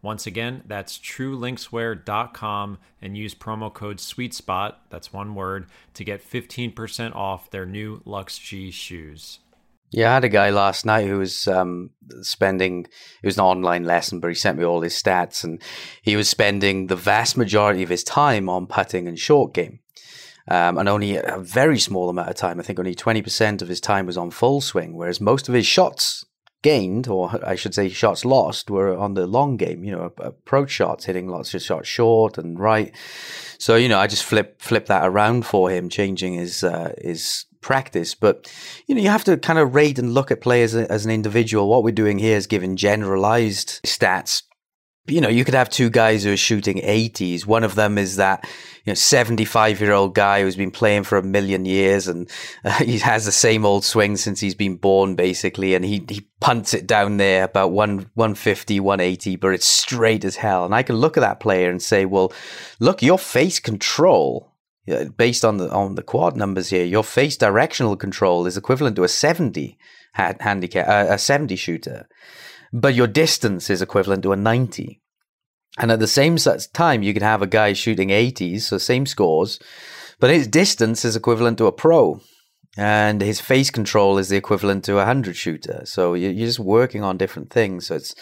Once 0.00 0.26
again, 0.26 0.62
that's 0.66 0.98
truelinkswear.com 0.98 2.78
and 3.00 3.16
use 3.16 3.34
promo 3.34 3.72
code 3.72 3.98
SweetSpot, 3.98 4.74
that's 4.90 5.12
one 5.12 5.34
word, 5.34 5.66
to 5.94 6.04
get 6.04 6.28
15% 6.28 7.14
off 7.14 7.50
their 7.50 7.66
new 7.66 8.00
Lux 8.04 8.38
G 8.38 8.70
shoes. 8.70 9.38
Yeah, 9.92 10.10
I 10.10 10.14
had 10.14 10.24
a 10.24 10.30
guy 10.30 10.48
last 10.48 10.86
night 10.86 11.06
who 11.06 11.18
was 11.18 11.46
um, 11.46 11.90
spending, 12.22 12.86
it 13.22 13.26
was 13.26 13.36
an 13.36 13.44
online 13.44 13.84
lesson, 13.84 14.20
but 14.20 14.28
he 14.28 14.34
sent 14.34 14.56
me 14.56 14.64
all 14.64 14.80
his 14.80 14.94
stats 14.94 15.44
and 15.44 15.60
he 16.00 16.16
was 16.16 16.30
spending 16.30 16.86
the 16.86 16.96
vast 16.96 17.36
majority 17.36 17.82
of 17.82 17.90
his 17.90 18.02
time 18.02 18.48
on 18.48 18.66
putting 18.66 19.06
and 19.06 19.18
short 19.18 19.52
game. 19.52 19.80
Um, 20.48 20.78
and 20.78 20.88
only 20.88 21.16
a 21.16 21.38
very 21.38 21.78
small 21.78 22.08
amount 22.08 22.30
of 22.30 22.36
time, 22.36 22.58
I 22.58 22.62
think 22.62 22.78
only 22.78 22.94
20% 22.94 23.60
of 23.60 23.68
his 23.68 23.80
time 23.80 24.06
was 24.06 24.16
on 24.16 24.30
full 24.30 24.60
swing, 24.62 24.96
whereas 24.96 25.20
most 25.20 25.48
of 25.48 25.54
his 25.54 25.66
shots 25.66 26.24
gained, 26.62 27.06
or 27.06 27.38
I 27.44 27.54
should 27.54 27.74
say, 27.74 27.88
shots 27.88 28.24
lost, 28.24 28.70
were 28.70 28.96
on 28.96 29.14
the 29.14 29.26
long 29.26 29.56
game. 29.56 29.84
You 29.84 29.92
know, 29.92 30.12
approach 30.18 30.70
shots, 30.70 31.04
hitting 31.04 31.28
lots 31.28 31.52
of 31.54 31.62
shots 31.62 31.86
short 31.86 32.38
and 32.38 32.58
right. 32.58 32.92
So 33.58 33.76
you 33.76 33.88
know, 33.88 33.98
I 33.98 34.06
just 34.06 34.24
flip 34.24 34.60
flip 34.60 34.86
that 34.86 35.06
around 35.06 35.44
for 35.44 35.70
him, 35.70 35.88
changing 35.88 36.34
his 36.34 36.64
uh, 36.64 36.94
his 37.00 37.44
practice. 37.62 38.14
But 38.14 38.52
you 38.86 38.94
know, 38.94 39.00
you 39.00 39.08
have 39.08 39.24
to 39.24 39.36
kind 39.38 39.58
of 39.58 39.74
rate 39.74 39.98
and 39.98 40.12
look 40.12 40.30
at 40.30 40.40
players 40.40 40.74
as 40.74 41.04
an 41.04 41.10
individual. 41.10 41.68
What 41.68 41.84
we're 41.84 41.92
doing 41.92 42.18
here 42.18 42.36
is 42.36 42.46
giving 42.46 42.76
generalized 42.76 43.82
stats 43.84 44.42
you 45.06 45.20
know, 45.20 45.28
you 45.28 45.44
could 45.44 45.54
have 45.54 45.68
two 45.68 45.90
guys 45.90 46.22
who 46.22 46.32
are 46.32 46.36
shooting 46.36 46.76
80s. 46.76 47.44
One 47.44 47.64
of 47.64 47.74
them 47.74 47.98
is 47.98 48.16
that, 48.16 48.44
you 48.84 48.92
know, 48.92 48.94
75 48.94 49.80
year 49.80 49.92
old 49.92 50.14
guy 50.14 50.42
who's 50.42 50.54
been 50.54 50.70
playing 50.70 51.02
for 51.02 51.18
a 51.18 51.22
million 51.22 51.64
years 51.64 52.06
and 52.06 52.30
uh, 52.64 52.70
he 52.84 52.98
has 52.98 53.24
the 53.24 53.32
same 53.32 53.66
old 53.66 53.84
swing 53.84 54.16
since 54.16 54.38
he's 54.38 54.54
been 54.54 54.76
born, 54.76 55.16
basically. 55.16 55.74
And 55.74 55.84
he, 55.84 56.04
he 56.08 56.28
punts 56.40 56.72
it 56.72 56.86
down 56.86 57.16
there 57.16 57.44
about 57.44 57.72
1, 57.72 58.10
150, 58.14 58.78
180, 58.78 59.36
but 59.36 59.52
it's 59.52 59.66
straight 59.66 60.24
as 60.24 60.36
hell. 60.36 60.64
And 60.64 60.74
I 60.74 60.84
can 60.84 60.96
look 60.96 61.16
at 61.16 61.22
that 61.22 61.40
player 61.40 61.68
and 61.68 61.82
say, 61.82 62.04
well, 62.04 62.32
look, 62.78 63.02
your 63.02 63.18
face 63.18 63.58
control, 63.58 64.51
based 65.16 65.44
on 65.44 65.58
the, 65.58 65.70
on 65.70 65.94
the 65.94 66.02
quad 66.02 66.36
numbers 66.36 66.70
here, 66.70 66.84
your 66.84 67.04
face 67.04 67.36
directional 67.36 67.96
control 67.96 68.46
is 68.46 68.56
equivalent 68.56 68.96
to 68.96 69.04
a 69.04 69.08
70 69.08 69.78
handicap, 70.14 70.88
uh, 70.88 71.12
a 71.14 71.18
70 71.18 71.56
shooter 71.56 72.08
but 72.72 72.94
your 72.94 73.06
distance 73.06 73.68
is 73.68 73.82
equivalent 73.82 74.22
to 74.22 74.32
a 74.32 74.36
90. 74.36 75.00
And 75.78 75.90
at 75.90 76.00
the 76.00 76.06
same 76.06 76.36
time, 76.72 77.02
you 77.02 77.12
can 77.12 77.22
have 77.22 77.42
a 77.42 77.46
guy 77.46 77.72
shooting 77.72 78.08
80s, 78.08 78.62
so 78.62 78.78
same 78.78 79.06
scores, 79.06 79.58
but 80.18 80.30
his 80.30 80.46
distance 80.46 81.04
is 81.04 81.16
equivalent 81.16 81.58
to 81.58 81.66
a 81.66 81.72
pro. 81.72 82.20
And 82.76 83.20
his 83.20 83.38
face 83.38 83.70
control 83.70 84.16
is 84.16 84.30
the 84.30 84.38
equivalent 84.38 84.84
to 84.84 84.94
a 84.94 84.96
100 84.96 85.36
shooter. 85.36 85.82
So 85.84 86.14
you're 86.14 86.32
just 86.32 86.58
working 86.58 87.02
on 87.02 87.18
different 87.18 87.50
things. 87.50 87.86
So 87.86 87.96
it's, 87.96 88.14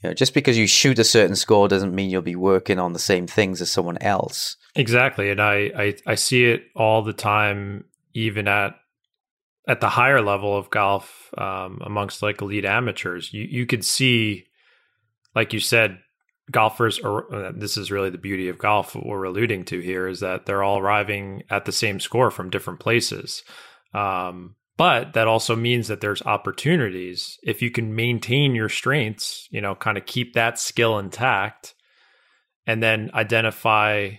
you 0.00 0.10
know, 0.10 0.14
just 0.14 0.32
because 0.32 0.56
you 0.56 0.68
shoot 0.68 1.00
a 1.00 1.04
certain 1.04 1.34
score 1.34 1.66
doesn't 1.66 1.94
mean 1.94 2.10
you'll 2.10 2.22
be 2.22 2.36
working 2.36 2.78
on 2.78 2.92
the 2.92 3.00
same 3.00 3.26
things 3.26 3.60
as 3.60 3.70
someone 3.70 3.98
else. 4.00 4.56
Exactly. 4.76 5.30
And 5.30 5.40
I, 5.40 5.70
I, 5.76 5.94
I 6.06 6.14
see 6.14 6.44
it 6.44 6.64
all 6.76 7.02
the 7.02 7.14
time, 7.14 7.84
even 8.14 8.46
at 8.46 8.76
at 9.68 9.80
the 9.80 9.88
higher 9.88 10.22
level 10.22 10.56
of 10.56 10.70
golf 10.70 11.30
um, 11.36 11.80
amongst 11.84 12.22
like 12.22 12.40
elite 12.40 12.64
amateurs 12.64 13.32
you 13.32 13.42
you 13.42 13.66
could 13.66 13.84
see 13.84 14.46
like 15.34 15.52
you 15.52 15.60
said 15.60 15.98
golfers 16.50 17.00
are 17.00 17.34
uh, 17.34 17.52
this 17.54 17.76
is 17.76 17.90
really 17.90 18.10
the 18.10 18.18
beauty 18.18 18.48
of 18.48 18.58
golf 18.58 18.94
what 18.94 19.04
we're 19.06 19.24
alluding 19.24 19.64
to 19.64 19.80
here 19.80 20.06
is 20.06 20.20
that 20.20 20.46
they're 20.46 20.62
all 20.62 20.78
arriving 20.78 21.42
at 21.50 21.64
the 21.64 21.72
same 21.72 21.98
score 21.98 22.30
from 22.30 22.50
different 22.50 22.78
places 22.80 23.42
um, 23.92 24.54
but 24.76 25.14
that 25.14 25.26
also 25.26 25.56
means 25.56 25.88
that 25.88 26.00
there's 26.00 26.22
opportunities 26.22 27.38
if 27.42 27.60
you 27.60 27.70
can 27.70 27.94
maintain 27.96 28.54
your 28.54 28.68
strengths 28.68 29.48
you 29.50 29.60
know 29.60 29.74
kind 29.74 29.98
of 29.98 30.06
keep 30.06 30.34
that 30.34 30.58
skill 30.58 30.98
intact 30.98 31.74
and 32.66 32.82
then 32.82 33.10
identify 33.14 34.10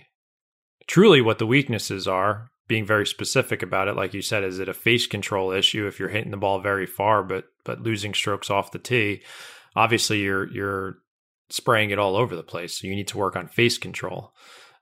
truly 0.88 1.20
what 1.20 1.38
the 1.38 1.46
weaknesses 1.46 2.08
are 2.08 2.50
being 2.66 2.84
very 2.84 3.06
specific 3.06 3.62
about 3.62 3.86
it 3.86 3.94
like 3.94 4.12
you 4.12 4.20
said 4.20 4.42
is 4.42 4.58
it 4.58 4.68
a 4.68 4.74
face 4.74 5.06
control 5.06 5.52
issue 5.52 5.86
if 5.86 6.00
you're 6.00 6.08
hitting 6.08 6.32
the 6.32 6.36
ball 6.36 6.58
very 6.58 6.86
far 6.86 7.22
but 7.22 7.44
but 7.64 7.80
losing 7.80 8.12
strokes 8.12 8.50
off 8.50 8.72
the 8.72 8.78
tee 8.78 9.22
obviously 9.76 10.18
you're 10.18 10.50
you're 10.52 10.98
spraying 11.50 11.90
it 11.90 11.98
all 11.98 12.16
over 12.16 12.36
the 12.36 12.42
place. 12.42 12.78
So 12.78 12.86
you 12.86 12.94
need 12.94 13.08
to 13.08 13.18
work 13.18 13.36
on 13.36 13.48
face 13.48 13.78
control. 13.78 14.32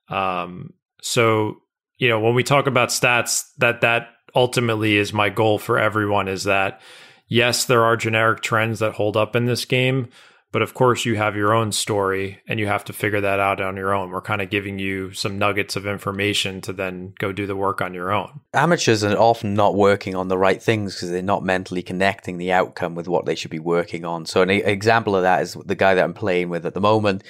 Um, 0.09 0.72
so 1.02 1.57
you 1.98 2.09
know 2.09 2.20
when 2.20 2.34
we 2.34 2.42
talk 2.42 2.66
about 2.66 2.88
stats 2.90 3.44
that 3.59 3.80
that 3.80 4.09
ultimately 4.34 4.96
is 4.96 5.12
my 5.12 5.28
goal 5.30 5.59
for 5.59 5.78
everyone 5.78 6.28
is 6.28 6.44
that 6.44 6.80
yes 7.28 7.64
there 7.64 7.84
are 7.84 7.96
generic 7.96 8.40
trends 8.40 8.80
that 8.80 8.92
hold 8.92 9.16
up 9.16 9.34
in 9.34 9.46
this 9.46 9.64
game 9.64 10.09
but 10.57 10.62
of 10.62 10.72
course, 10.72 11.04
you 11.04 11.16
have 11.16 11.36
your 11.36 11.52
own 11.52 11.70
story 11.70 12.40
and 12.48 12.59
you 12.59 12.66
have 12.66 12.82
to 12.82 12.94
figure 12.94 13.20
that 13.20 13.38
out 13.38 13.61
on 13.61 13.76
your 13.76 13.92
own. 13.92 14.09
We're 14.09 14.22
kind 14.22 14.40
of 14.40 14.48
giving 14.48 14.78
you 14.78 15.12
some 15.12 15.36
nuggets 15.38 15.76
of 15.76 15.86
information 15.86 16.62
to 16.62 16.72
then 16.72 17.12
go 17.18 17.30
do 17.30 17.46
the 17.46 17.54
work 17.54 17.82
on 17.82 17.92
your 17.92 18.11
own. 18.11 18.40
Amateurs 18.54 19.04
are 19.04 19.14
often 19.18 19.52
not 19.52 19.74
working 19.74 20.14
on 20.14 20.28
the 20.28 20.38
right 20.38 20.62
things 20.62 20.94
because 20.94 21.11
they're 21.11 21.20
not 21.20 21.44
mentally 21.44 21.82
connecting 21.82 22.38
the 22.38 22.52
outcome 22.52 22.94
with 22.94 23.07
what 23.07 23.26
they 23.26 23.34
should 23.34 23.50
be 23.50 23.59
working 23.59 24.07
on. 24.07 24.24
So, 24.24 24.40
an 24.40 24.48
example 24.48 25.14
of 25.14 25.24
that 25.24 25.42
is 25.42 25.59
the 25.66 25.74
guy 25.74 25.92
that 25.92 26.02
I'm 26.02 26.14
playing 26.14 26.48
with 26.48 26.64
at 26.64 26.72
the 26.72 26.80
moment. 26.80 27.22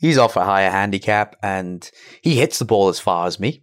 He's 0.00 0.18
off 0.18 0.34
a 0.34 0.44
higher 0.44 0.72
handicap 0.72 1.36
and 1.44 1.88
he 2.22 2.40
hits 2.40 2.58
the 2.58 2.64
ball 2.64 2.88
as 2.88 2.98
far 2.98 3.28
as 3.28 3.38
me, 3.38 3.62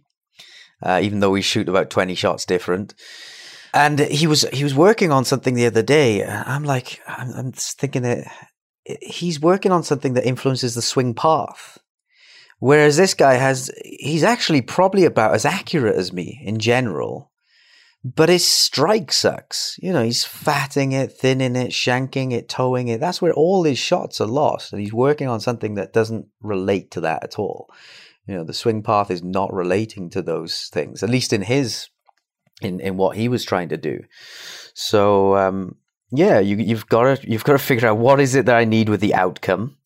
uh, 0.82 1.00
even 1.02 1.20
though 1.20 1.32
we 1.32 1.42
shoot 1.42 1.68
about 1.68 1.90
20 1.90 2.14
shots 2.14 2.46
different 2.46 2.94
and 3.74 3.98
he 3.98 4.26
was 4.26 4.42
he 4.52 4.64
was 4.64 4.74
working 4.74 5.10
on 5.10 5.24
something 5.24 5.54
the 5.54 5.66
other 5.66 5.82
day. 5.82 6.24
I'm 6.24 6.64
like, 6.64 7.00
I'm, 7.06 7.32
I'm 7.32 7.52
thinking 7.52 8.02
that 8.02 8.30
he's 8.84 9.40
working 9.40 9.72
on 9.72 9.82
something 9.82 10.14
that 10.14 10.26
influences 10.26 10.74
the 10.74 10.82
swing 10.82 11.14
path. 11.14 11.78
Whereas 12.58 12.96
this 12.96 13.14
guy 13.14 13.34
has, 13.34 13.70
he's 13.84 14.22
actually 14.22 14.62
probably 14.62 15.04
about 15.04 15.34
as 15.34 15.44
accurate 15.44 15.96
as 15.96 16.12
me 16.12 16.40
in 16.44 16.58
general, 16.58 17.32
but 18.04 18.28
his 18.28 18.46
strike 18.46 19.12
sucks. 19.12 19.76
You 19.82 19.92
know, 19.92 20.02
he's 20.02 20.24
fatting 20.24 20.92
it, 20.92 21.12
thinning 21.12 21.56
it, 21.56 21.70
shanking 21.70 22.32
it, 22.32 22.48
toeing 22.48 22.88
it. 22.88 23.00
That's 23.00 23.20
where 23.20 23.32
all 23.32 23.64
his 23.64 23.78
shots 23.78 24.20
are 24.20 24.28
lost. 24.28 24.72
And 24.72 24.80
he's 24.80 24.92
working 24.92 25.28
on 25.28 25.40
something 25.40 25.74
that 25.74 25.92
doesn't 25.92 26.26
relate 26.40 26.92
to 26.92 27.00
that 27.00 27.24
at 27.24 27.38
all. 27.38 27.68
You 28.26 28.36
know, 28.36 28.44
the 28.44 28.54
swing 28.54 28.84
path 28.84 29.10
is 29.10 29.24
not 29.24 29.52
relating 29.52 30.10
to 30.10 30.22
those 30.22 30.68
things, 30.72 31.02
at 31.02 31.10
least 31.10 31.32
in 31.32 31.42
his, 31.42 31.88
in, 32.60 32.78
in 32.78 32.96
what 32.96 33.16
he 33.16 33.28
was 33.28 33.44
trying 33.44 33.70
to 33.70 33.76
do. 33.76 34.04
So, 34.74 35.36
um, 35.36 35.76
yeah, 36.12 36.38
you, 36.40 36.56
you've 36.56 36.86
got 36.86 37.20
to 37.20 37.30
you've 37.30 37.44
got 37.44 37.52
to 37.52 37.58
figure 37.58 37.88
out 37.88 37.98
what 37.98 38.20
is 38.20 38.34
it 38.34 38.46
that 38.46 38.56
I 38.56 38.64
need 38.64 38.88
with 38.88 39.00
the 39.00 39.14
outcome. 39.14 39.76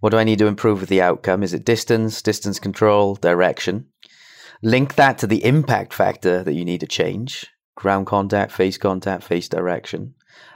What 0.00 0.10
do 0.10 0.18
I 0.18 0.24
need 0.24 0.40
to 0.40 0.48
improve 0.48 0.80
with 0.80 0.88
the 0.88 1.00
outcome? 1.00 1.44
Is 1.44 1.54
it 1.54 1.64
distance, 1.64 2.20
distance 2.22 2.58
control, 2.58 3.14
direction? 3.14 3.86
Link 4.60 4.96
that 4.96 5.18
to 5.18 5.28
the 5.28 5.44
impact 5.44 5.94
factor 5.94 6.42
that 6.42 6.54
you 6.54 6.64
need 6.64 6.80
to 6.80 6.86
change: 6.86 7.46
ground 7.76 8.06
contact, 8.06 8.50
face 8.50 8.76
contact, 8.78 9.22
face 9.22 9.48
direction. 9.48 10.14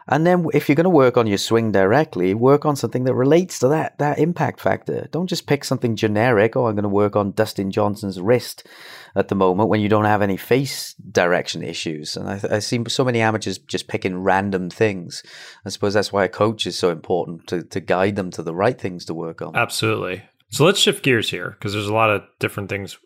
And 0.09 0.25
then 0.27 0.47
if 0.55 0.69
you're 0.69 0.77
going 0.77 0.85
to 0.85 0.91
work 0.91 1.17
on 1.17 1.27
your 1.27 1.39
swing 1.39 1.73
directly, 1.73 2.33
work 2.33 2.65
on 2.65 2.77
something 2.77 3.05
that 3.05 3.15
relates 3.15 3.59
to 3.61 3.69
that 3.69 3.99
that 3.99 4.19
impact 4.19 4.61
factor. 4.61 5.09
Don't 5.11 5.27
just 5.29 5.47
pick 5.47 5.65
something 5.65 5.97
generic. 5.97 6.57
Oh, 6.57 6.67
I'm 6.67 6.75
going 6.75 6.83
to 6.85 6.89
work 6.89 7.17
on 7.17 7.33
Dustin 7.33 7.71
Johnson's 7.71 8.21
wrist 8.21 8.67
at 9.17 9.29
the 9.29 9.35
moment 9.35 9.71
when 9.71 9.81
you 9.81 9.89
don't 9.89 10.05
have 10.05 10.23
any 10.23 10.37
face 10.37 10.95
direction 11.11 11.63
issues. 11.63 12.17
And 12.17 12.29
I, 12.29 12.57
I 12.57 12.59
see 12.59 12.83
so 12.89 13.05
many 13.05 13.21
amateurs 13.21 13.59
just 13.59 13.89
picking 13.89 14.23
random 14.23 14.71
things. 14.71 15.23
I 15.65 15.71
suppose 15.71 15.95
that's 15.95 16.13
why 16.13 16.25
a 16.25 16.29
coach 16.29 16.67
is 16.67 16.79
so 16.79 16.91
important 16.91 17.47
to 17.49 17.63
to 17.65 17.81
guide 17.81 18.17
them 18.17 18.31
to 18.33 18.43
the 18.43 18.55
right 18.55 18.79
things 18.79 19.07
to 19.07 19.15
work 19.15 19.43
on. 19.43 19.57
Absolutely. 19.57 20.23
So 20.51 20.65
let's 20.65 20.79
shift 20.79 21.03
gears 21.03 21.31
here 21.31 21.51
because 21.51 21.73
there's 21.73 21.89
a 21.89 21.95
lot 21.95 22.11
of 22.11 22.23
different 22.39 22.69
things. 22.69 22.99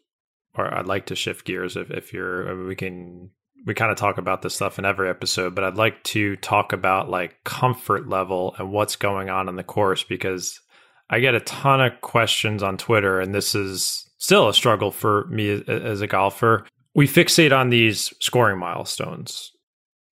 Or 0.57 0.75
I'd 0.75 0.87
like 0.87 1.07
to 1.07 1.17
shift 1.17 1.47
gears 1.47 1.77
if 1.77 1.91
if 1.91 2.13
you're 2.13 2.67
we 2.67 2.75
can 2.75 3.31
we 3.67 3.75
kind 3.75 3.93
of 3.93 3.97
talk 3.97 4.19
about 4.19 4.43
this 4.43 4.55
stuff 4.55 4.79
in 4.79 4.85
every 4.85 5.09
episode, 5.09 5.55
but 5.55 5.65
I'd 5.65 5.77
like 5.77 6.03
to 6.05 6.37
talk 6.37 6.73
about 6.73 7.09
like 7.09 7.45
comfort 7.45 8.09
level 8.09 8.55
and 8.59 8.73
what's 8.73 8.97
going 8.97 9.31
on 9.31 9.49
in 9.49 9.57
the 9.57 9.63
course 9.63 10.03
because 10.03 10.61
I 11.09 11.21
get 11.21 11.35
a 11.35 11.41
ton 11.41 11.81
of 11.81 12.01
questions 12.01 12.63
on 12.63 12.79
Twitter, 12.79 13.21
and 13.21 13.35
this 13.35 13.55
is 13.55 14.10
still 14.21 14.49
a 14.49 14.55
struggle 14.55 14.93
for 14.93 15.27
me 15.27 15.65
as 15.67 16.01
a 16.01 16.07
golfer. 16.07 16.65
We 16.95 17.09
fixate 17.09 17.57
on 17.57 17.71
these 17.71 18.15
scoring 18.21 18.59
milestones, 18.59 19.51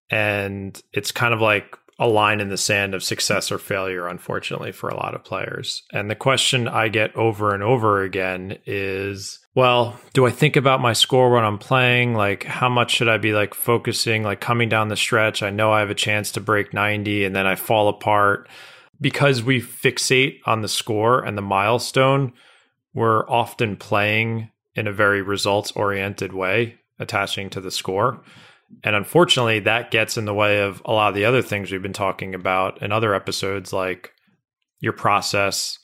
and 0.09 0.81
it's 0.91 1.11
kind 1.11 1.33
of 1.33 1.39
like 1.39 1.77
a 2.01 2.07
line 2.07 2.39
in 2.39 2.49
the 2.49 2.57
sand 2.57 2.95
of 2.95 3.03
success 3.03 3.51
or 3.51 3.57
failure, 3.57 4.07
unfortunately, 4.07 4.71
for 4.71 4.89
a 4.89 4.95
lot 4.95 5.13
of 5.13 5.23
players. 5.23 5.83
And 5.91 6.09
the 6.09 6.15
question 6.15 6.67
I 6.67 6.87
get 6.87 7.15
over 7.15 7.53
and 7.53 7.61
over 7.61 8.03
again 8.03 8.57
is 8.65 9.39
well, 9.55 9.99
do 10.13 10.25
I 10.25 10.31
think 10.31 10.55
about 10.55 10.79
my 10.79 10.93
score 10.93 11.31
when 11.31 11.43
I'm 11.43 11.57
playing? 11.57 12.13
Like, 12.13 12.45
how 12.45 12.69
much 12.69 12.91
should 12.91 13.09
I 13.09 13.17
be 13.17 13.33
like 13.33 13.53
focusing, 13.53 14.23
like 14.23 14.39
coming 14.39 14.69
down 14.69 14.87
the 14.87 14.95
stretch? 14.95 15.43
I 15.43 15.49
know 15.49 15.73
I 15.73 15.81
have 15.81 15.89
a 15.89 15.95
chance 15.95 16.31
to 16.31 16.39
break 16.39 16.73
90 16.73 17.25
and 17.25 17.35
then 17.35 17.45
I 17.45 17.55
fall 17.55 17.89
apart. 17.89 18.47
Because 19.01 19.43
we 19.43 19.61
fixate 19.61 20.39
on 20.45 20.61
the 20.61 20.67
score 20.67 21.23
and 21.23 21.37
the 21.37 21.41
milestone, 21.41 22.33
we're 22.93 23.27
often 23.29 23.75
playing 23.75 24.51
in 24.75 24.87
a 24.87 24.93
very 24.93 25.21
results 25.21 25.71
oriented 25.71 26.33
way, 26.33 26.79
attaching 26.99 27.49
to 27.51 27.61
the 27.61 27.71
score. 27.71 28.21
And 28.83 28.95
unfortunately, 28.95 29.59
that 29.61 29.91
gets 29.91 30.17
in 30.17 30.25
the 30.25 30.33
way 30.33 30.61
of 30.61 30.81
a 30.85 30.91
lot 30.91 31.09
of 31.09 31.15
the 31.15 31.25
other 31.25 31.41
things 31.41 31.71
we've 31.71 31.81
been 31.81 31.93
talking 31.93 32.35
about 32.35 32.81
in 32.81 32.91
other 32.91 33.15
episodes, 33.15 33.73
like 33.73 34.11
your 34.79 34.93
process, 34.93 35.79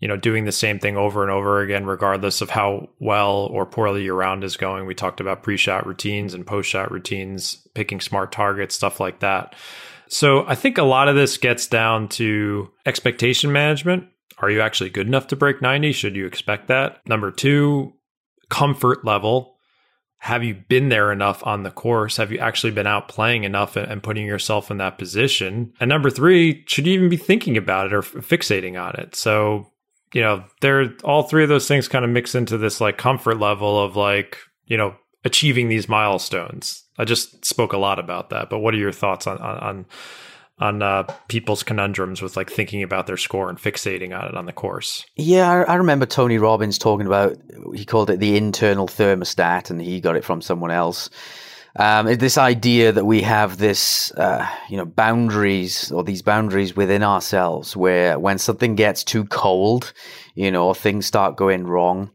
you 0.00 0.08
know, 0.08 0.16
doing 0.16 0.44
the 0.44 0.52
same 0.52 0.78
thing 0.78 0.96
over 0.96 1.22
and 1.22 1.32
over 1.32 1.60
again, 1.60 1.86
regardless 1.86 2.42
of 2.42 2.50
how 2.50 2.90
well 3.00 3.48
or 3.50 3.64
poorly 3.64 4.04
your 4.04 4.14
round 4.14 4.44
is 4.44 4.56
going. 4.56 4.86
We 4.86 4.94
talked 4.94 5.20
about 5.20 5.42
pre 5.42 5.56
shot 5.56 5.86
routines 5.86 6.34
and 6.34 6.46
post 6.46 6.68
shot 6.68 6.90
routines, 6.90 7.66
picking 7.74 8.00
smart 8.00 8.32
targets, 8.32 8.74
stuff 8.74 9.00
like 9.00 9.20
that. 9.20 9.54
So 10.08 10.46
I 10.46 10.54
think 10.54 10.78
a 10.78 10.84
lot 10.84 11.08
of 11.08 11.16
this 11.16 11.36
gets 11.38 11.66
down 11.66 12.08
to 12.10 12.70
expectation 12.84 13.50
management. 13.50 14.08
Are 14.38 14.50
you 14.50 14.60
actually 14.60 14.90
good 14.90 15.06
enough 15.06 15.28
to 15.28 15.36
break 15.36 15.62
90? 15.62 15.92
Should 15.92 16.16
you 16.16 16.26
expect 16.26 16.68
that? 16.68 17.06
Number 17.08 17.30
two, 17.30 17.94
comfort 18.50 19.04
level. 19.04 19.54
have 20.18 20.42
you 20.42 20.54
been 20.68 20.88
there 20.88 21.12
enough 21.12 21.46
on 21.46 21.62
the 21.62 21.70
course? 21.70 22.16
Have 22.16 22.32
you 22.32 22.38
actually 22.38 22.72
been 22.72 22.86
out 22.86 23.06
playing 23.06 23.44
enough 23.44 23.76
and, 23.76 24.02
putting 24.02 24.26
yourself 24.26 24.70
in 24.70 24.78
that 24.78 24.98
position? 24.98 25.72
And 25.78 25.88
number 25.88 26.10
three, 26.10 26.64
should 26.66 26.86
you 26.86 26.94
even 26.94 27.08
be 27.08 27.16
thinking 27.16 27.56
about 27.56 27.86
it 27.86 27.92
or 27.92 27.98
f- 27.98 28.12
fixating 28.14 28.80
on 28.82 28.96
it? 28.96 29.14
So, 29.14 29.70
you 30.12 30.22
know, 30.22 30.44
there 30.62 30.94
all 31.04 31.22
three 31.22 31.42
of 31.42 31.48
those 31.48 31.68
things 31.68 31.86
kind 31.86 32.04
of 32.04 32.10
mix 32.10 32.34
into 32.34 32.58
this 32.58 32.80
like 32.80 32.98
comfort 32.98 33.38
level 33.38 33.80
of 33.80 33.94
like, 33.94 34.38
you 34.64 34.76
know, 34.76 34.96
achieving 35.24 35.68
these 35.68 35.88
milestones. 35.88 36.82
I 36.98 37.04
just 37.04 37.44
spoke 37.44 37.72
a 37.72 37.78
lot 37.78 37.98
about 37.98 38.30
that, 38.30 38.48
but 38.48 38.60
what 38.60 38.74
are 38.74 38.78
your 38.78 38.92
thoughts 38.92 39.26
on 39.26 39.38
on, 39.38 39.58
on 39.58 39.86
on 40.58 40.82
uh, 40.82 41.02
people's 41.28 41.62
conundrums 41.62 42.22
with 42.22 42.36
like 42.36 42.50
thinking 42.50 42.82
about 42.82 43.06
their 43.06 43.18
score 43.18 43.50
and 43.50 43.58
fixating 43.58 44.18
on 44.18 44.28
it 44.28 44.34
on 44.34 44.46
the 44.46 44.52
course. 44.52 45.04
Yeah, 45.16 45.50
I, 45.50 45.72
I, 45.72 45.74
remember 45.74 46.06
Tony 46.06 46.38
Robbins 46.38 46.78
talking 46.78 47.06
about 47.06 47.36
he 47.74 47.84
called 47.84 48.08
it 48.10 48.20
the 48.20 48.36
internal 48.36 48.86
thermostat, 48.86 49.70
and 49.70 49.80
he 49.80 50.00
got 50.00 50.16
it 50.16 50.24
from 50.24 50.40
someone 50.40 50.70
else. 50.70 51.10
Um, 51.78 52.06
this 52.16 52.38
idea 52.38 52.90
that 52.90 53.04
we 53.04 53.20
have 53.20 53.58
this, 53.58 54.10
uh, 54.12 54.48
you 54.70 54.78
know, 54.78 54.86
boundaries 54.86 55.92
or 55.92 56.02
these 56.02 56.22
boundaries 56.22 56.74
within 56.74 57.02
ourselves, 57.02 57.76
where 57.76 58.18
when 58.18 58.38
something 58.38 58.76
gets 58.76 59.04
too 59.04 59.26
cold, 59.26 59.92
you 60.34 60.50
know, 60.50 60.72
things 60.72 61.04
start 61.04 61.36
going 61.36 61.66
wrong, 61.66 62.10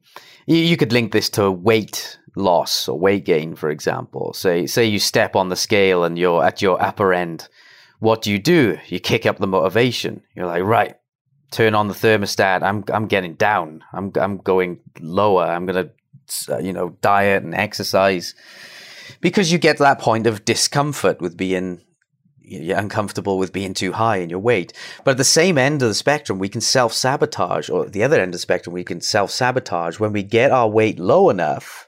you, 0.47 0.57
you 0.57 0.77
could 0.77 0.91
link 0.91 1.11
this 1.11 1.29
to 1.29 1.51
weight 1.51 2.17
loss 2.35 2.87
or 2.87 2.97
weight 2.97 3.23
gain, 3.23 3.53
for 3.53 3.69
example. 3.69 4.33
Say, 4.33 4.65
say 4.65 4.85
you 4.85 4.97
step 4.97 5.35
on 5.35 5.49
the 5.49 5.55
scale 5.55 6.03
and 6.03 6.17
you're 6.17 6.43
at 6.43 6.63
your 6.63 6.81
upper 6.81 7.13
end 7.13 7.47
what 8.01 8.23
do 8.23 8.31
you 8.31 8.39
do? 8.39 8.79
You 8.87 8.99
kick 8.99 9.27
up 9.27 9.37
the 9.37 9.45
motivation. 9.45 10.23
You're 10.35 10.47
like, 10.47 10.63
right, 10.63 10.95
turn 11.51 11.75
on 11.75 11.87
the 11.87 11.93
thermostat. 11.93 12.63
I'm 12.63 12.83
I'm 12.91 13.05
getting 13.05 13.35
down. 13.35 13.83
I'm 13.93 14.11
I'm 14.15 14.37
going 14.37 14.79
lower. 14.99 15.43
I'm 15.43 15.67
gonna, 15.67 15.91
uh, 16.49 16.57
you 16.57 16.73
know, 16.73 16.97
diet 17.01 17.43
and 17.43 17.53
exercise 17.53 18.33
because 19.21 19.51
you 19.51 19.59
get 19.59 19.77
that 19.77 19.99
point 19.99 20.25
of 20.25 20.45
discomfort 20.45 21.21
with 21.21 21.37
being 21.37 21.79
you're 22.39 22.79
uncomfortable 22.79 23.37
with 23.37 23.53
being 23.53 23.75
too 23.75 23.91
high 23.91 24.17
in 24.17 24.31
your 24.31 24.39
weight. 24.39 24.73
But 25.03 25.11
at 25.11 25.17
the 25.17 25.23
same 25.23 25.59
end 25.59 25.83
of 25.83 25.87
the 25.87 25.93
spectrum, 25.93 26.39
we 26.39 26.49
can 26.49 26.59
self 26.59 26.93
sabotage, 26.93 27.69
or 27.69 27.85
the 27.85 28.01
other 28.01 28.19
end 28.19 28.29
of 28.29 28.33
the 28.33 28.39
spectrum, 28.39 28.73
we 28.73 28.83
can 28.83 28.99
self 28.99 29.29
sabotage 29.29 29.99
when 29.99 30.11
we 30.11 30.23
get 30.23 30.49
our 30.49 30.67
weight 30.67 30.97
low 30.97 31.29
enough 31.29 31.87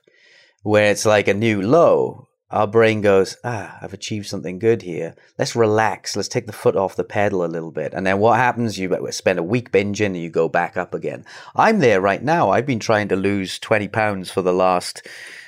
where 0.62 0.92
it's 0.92 1.08
like 1.08 1.28
a 1.28 1.34
new 1.34 1.60
low 1.60 2.28
our 2.54 2.68
brain 2.68 3.02
goes, 3.02 3.36
ah, 3.44 3.80
I've 3.82 3.96
achieved 3.96 4.28
something 4.28 4.60
good 4.60 4.84
here. 4.84 5.16
Let's 5.40 5.56
relax. 5.56 6.16
Let's 6.16 6.28
take 6.28 6.46
the 6.46 6.54
foot 6.54 6.76
off 6.76 6.96
the 6.96 7.04
pedal 7.04 7.44
a 7.44 7.48
little 7.48 7.72
bit. 7.72 7.96
And 7.96 8.06
then 8.06 8.20
what 8.20 8.38
happens? 8.38 8.78
You 8.78 8.96
spend 9.10 9.40
a 9.40 9.44
week 9.44 9.72
binging 9.72 10.06
and 10.06 10.18
you 10.18 10.30
go 10.30 10.48
back 10.48 10.78
up 10.78 10.94
again. 10.94 11.26
I'm 11.56 11.80
there 11.80 12.00
right 12.00 12.22
now. 12.22 12.52
I've 12.52 12.68
been 12.68 12.80
trying 12.80 13.08
to 13.08 13.16
lose 13.16 13.58
20 13.58 13.88
pounds 13.88 14.30
for 14.30 14.44
the 14.44 14.54
last 14.54 15.02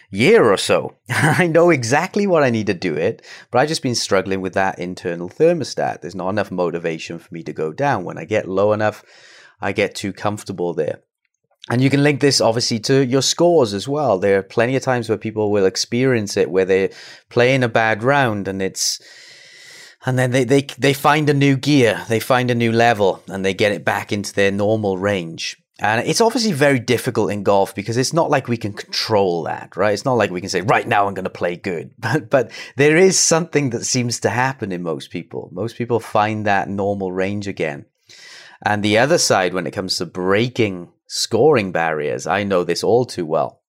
year 0.10 0.51
or 0.51 0.58
so. 0.58 0.95
I 1.10 1.45
know 1.45 1.70
exactly 1.70 2.26
what 2.26 2.41
I 2.41 2.49
need 2.49 2.68
to 2.68 2.74
do 2.74 2.95
it, 2.95 3.24
but 3.51 3.60
I've 3.60 3.70
just 3.70 3.84
been 3.84 3.93
struggling 3.93 4.41
with 4.41 4.56
that 4.56 4.80
internal 4.80 5.30
thermostat. 5.30 6.01
There's 6.01 6.16
not 6.16 6.30
enough 6.30 6.49
motivation 6.49 7.20
for 7.20 7.32
me 7.32 7.43
to 7.43 7.53
go 7.53 7.72
down. 7.72 8.03
When 8.03 8.18
I 8.18 8.26
get 8.26 8.49
low 8.49 8.74
enough, 8.74 9.03
I 9.62 9.74
get 9.74 9.93
too 9.93 10.12
comfortable 10.12 10.74
there. 10.74 11.01
And 11.70 11.82
you 11.82 11.89
can 11.89 12.03
link 12.03 12.20
this 12.20 12.41
obviously 12.41 12.80
to 12.82 13.05
your 13.05 13.24
scores 13.24 13.74
as 13.74 13.88
well. 13.88 14.20
There 14.20 14.38
are 14.38 14.43
plenty 14.43 14.76
of 14.76 14.84
times 14.84 15.09
where 15.09 15.18
people 15.18 15.51
will 15.51 15.66
experience 15.66 16.38
it 16.38 16.51
where 16.51 16.66
they're 16.66 16.91
playing 17.30 17.63
a 17.63 17.68
bad 17.70 18.03
round 18.03 18.47
and 18.47 18.61
it's 18.61 19.01
and 20.05 20.20
then 20.20 20.32
they, 20.32 20.43
they 20.43 20.61
they 20.78 20.93
find 20.93 21.30
a 21.30 21.34
new 21.34 21.57
gear, 21.57 22.05
they 22.07 22.20
find 22.20 22.51
a 22.51 22.55
new 22.55 22.72
level, 22.72 23.24
and 23.28 23.43
they 23.43 23.55
get 23.55 23.72
it 23.72 23.84
back 23.84 24.11
into 24.11 24.34
their 24.34 24.51
normal 24.51 24.99
range. 24.99 25.57
And 25.80 26.07
it's 26.07 26.22
obviously 26.22 26.53
very 26.53 26.80
difficult 26.80 27.32
in 27.32 27.43
golf 27.43 27.76
because 27.76 27.97
it's 27.97 28.13
not 28.13 28.30
like 28.30 28.47
we 28.47 28.55
can 28.55 28.72
control 28.72 29.43
that, 29.43 29.76
right? 29.76 29.93
It's 29.93 30.05
not 30.05 30.13
like 30.13 30.32
we 30.32 30.39
can 30.39 30.49
say, 30.49 30.61
right 30.61 30.88
now 30.88 31.05
I'm 31.07 31.16
going 31.16 31.26
to 31.26 31.30
play 31.30 31.57
good. 31.57 31.91
But, 31.99 32.30
but 32.30 32.51
there 32.78 32.95
is 32.95 33.20
something 33.20 33.72
that 33.72 33.84
seems 33.84 34.22
to 34.22 34.30
happen 34.30 34.72
in 34.72 34.84
most 34.84 35.09
people. 35.09 35.49
Most 35.51 35.76
people 35.76 35.99
find 35.99 36.45
that 36.45 36.70
normal 36.70 37.11
range 37.11 37.47
again. 37.47 37.86
And 38.66 38.84
the 38.84 38.99
other 38.99 39.18
side, 39.18 39.53
when 39.53 39.68
it 39.68 39.72
comes 39.72 39.97
to 39.97 40.05
breaking 40.05 40.91
scoring 41.08 41.72
barriers. 41.72 42.28
I 42.28 42.43
know 42.43 42.64
this 42.64 42.84
all 42.84 43.06
too 43.06 43.26
well. 43.26 43.62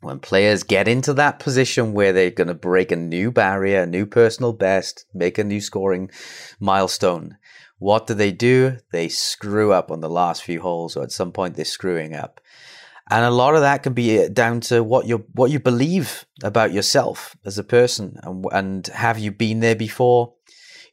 When 0.00 0.18
players 0.18 0.64
get 0.64 0.86
into 0.86 1.14
that 1.14 1.38
position 1.38 1.94
where 1.94 2.12
they're 2.12 2.30
going 2.30 2.48
to 2.48 2.54
break 2.54 2.92
a 2.92 2.96
new 2.96 3.30
barrier, 3.30 3.82
a 3.82 3.86
new 3.86 4.04
personal 4.04 4.52
best, 4.52 5.06
make 5.14 5.38
a 5.38 5.44
new 5.44 5.62
scoring 5.62 6.10
milestone, 6.60 7.38
what 7.78 8.06
do 8.06 8.12
they 8.12 8.30
do? 8.30 8.76
They 8.92 9.08
screw 9.08 9.72
up 9.72 9.90
on 9.90 10.00
the 10.00 10.10
last 10.10 10.42
few 10.42 10.60
holes, 10.60 10.96
or 10.96 11.02
at 11.02 11.12
some 11.12 11.32
point 11.32 11.56
they're 11.56 11.64
screwing 11.64 12.14
up. 12.14 12.40
And 13.10 13.24
a 13.24 13.30
lot 13.30 13.54
of 13.54 13.62
that 13.62 13.82
can 13.82 13.92
be 13.92 14.22
uh, 14.22 14.28
down 14.28 14.60
to 14.62 14.82
what 14.82 15.06
you 15.06 15.26
what 15.32 15.50
you 15.50 15.58
believe 15.58 16.24
about 16.42 16.72
yourself 16.72 17.36
as 17.44 17.58
a 17.58 17.64
person, 17.64 18.18
and, 18.22 18.44
and 18.52 18.86
have 18.88 19.18
you 19.18 19.30
been 19.30 19.60
there 19.60 19.76
before? 19.76 20.33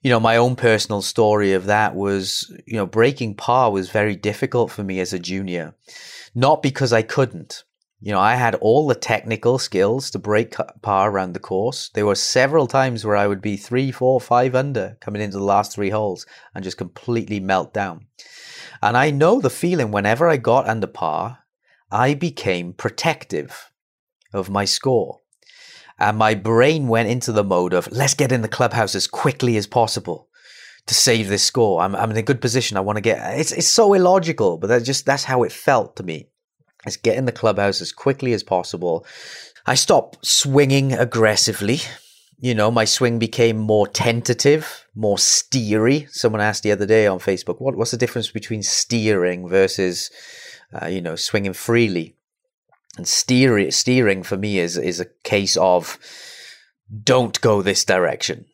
You 0.01 0.09
know, 0.09 0.19
my 0.19 0.37
own 0.37 0.55
personal 0.55 1.01
story 1.01 1.53
of 1.53 1.65
that 1.65 1.95
was, 1.95 2.51
you 2.65 2.75
know, 2.75 2.85
breaking 2.85 3.35
par 3.35 3.71
was 3.71 3.89
very 3.89 4.15
difficult 4.15 4.71
for 4.71 4.83
me 4.83 4.99
as 4.99 5.13
a 5.13 5.19
junior. 5.19 5.75
Not 6.33 6.63
because 6.63 6.91
I 6.91 7.03
couldn't. 7.03 7.63
You 8.03 8.11
know, 8.11 8.19
I 8.19 8.33
had 8.33 8.55
all 8.55 8.87
the 8.87 8.95
technical 8.95 9.59
skills 9.59 10.09
to 10.09 10.19
break 10.19 10.55
par 10.81 11.11
around 11.11 11.33
the 11.33 11.39
course. 11.39 11.91
There 11.93 12.07
were 12.07 12.15
several 12.15 12.65
times 12.65 13.05
where 13.05 13.15
I 13.15 13.27
would 13.27 13.41
be 13.41 13.57
three, 13.57 13.91
four, 13.91 14.19
five 14.19 14.55
under 14.55 14.97
coming 15.01 15.21
into 15.21 15.37
the 15.37 15.43
last 15.43 15.73
three 15.73 15.91
holes 15.91 16.25
and 16.55 16.63
just 16.63 16.79
completely 16.79 17.39
melt 17.39 17.71
down. 17.71 18.07
And 18.81 18.97
I 18.97 19.11
know 19.11 19.39
the 19.39 19.51
feeling 19.51 19.91
whenever 19.91 20.27
I 20.27 20.37
got 20.37 20.67
under 20.67 20.87
par, 20.87 21.39
I 21.91 22.15
became 22.15 22.73
protective 22.73 23.69
of 24.33 24.49
my 24.49 24.65
score. 24.65 25.20
And 26.01 26.17
my 26.17 26.33
brain 26.33 26.87
went 26.87 27.09
into 27.09 27.31
the 27.31 27.43
mode 27.43 27.73
of 27.73 27.87
let's 27.91 28.15
get 28.15 28.31
in 28.31 28.41
the 28.41 28.47
clubhouse 28.47 28.95
as 28.95 29.05
quickly 29.05 29.55
as 29.55 29.67
possible 29.67 30.27
to 30.87 30.95
save 30.95 31.29
this 31.29 31.43
score. 31.43 31.79
I'm, 31.79 31.95
I'm 31.95 32.09
in 32.09 32.17
a 32.17 32.23
good 32.23 32.41
position. 32.41 32.75
I 32.75 32.79
want 32.79 32.97
to 32.97 33.01
get 33.01 33.39
it's 33.39 33.51
it's 33.51 33.67
so 33.67 33.93
illogical, 33.93 34.57
but 34.57 34.65
that's 34.65 34.83
just 34.83 35.05
that's 35.05 35.25
how 35.25 35.43
it 35.43 35.51
felt 35.51 35.95
to 35.97 36.03
me. 36.03 36.27
Let's 36.85 36.97
get 36.97 37.17
in 37.17 37.25
the 37.25 37.31
clubhouse 37.31 37.81
as 37.81 37.91
quickly 37.91 38.33
as 38.33 38.41
possible. 38.41 39.05
I 39.67 39.75
stopped 39.75 40.25
swinging 40.25 40.93
aggressively. 40.93 41.81
You 42.39 42.55
know, 42.55 42.71
my 42.71 42.85
swing 42.85 43.19
became 43.19 43.59
more 43.59 43.87
tentative, 43.87 44.87
more 44.95 45.17
steery. 45.17 46.09
Someone 46.09 46.41
asked 46.41 46.63
the 46.63 46.71
other 46.71 46.87
day 46.87 47.05
on 47.05 47.19
Facebook, 47.19 47.61
what, 47.61 47.75
what's 47.75 47.91
the 47.91 47.97
difference 47.97 48.31
between 48.31 48.63
steering 48.63 49.47
versus, 49.47 50.09
uh, 50.73 50.87
you 50.87 51.01
know, 51.01 51.15
swinging 51.15 51.53
freely? 51.53 52.15
And 53.01 53.07
steer, 53.07 53.71
steering 53.71 54.21
for 54.21 54.37
me 54.37 54.59
is 54.59 54.77
is 54.77 54.99
a 54.99 55.07
case 55.23 55.57
of 55.57 55.97
don't 57.03 57.41
go 57.41 57.63
this 57.63 57.83
direction. 57.83 58.45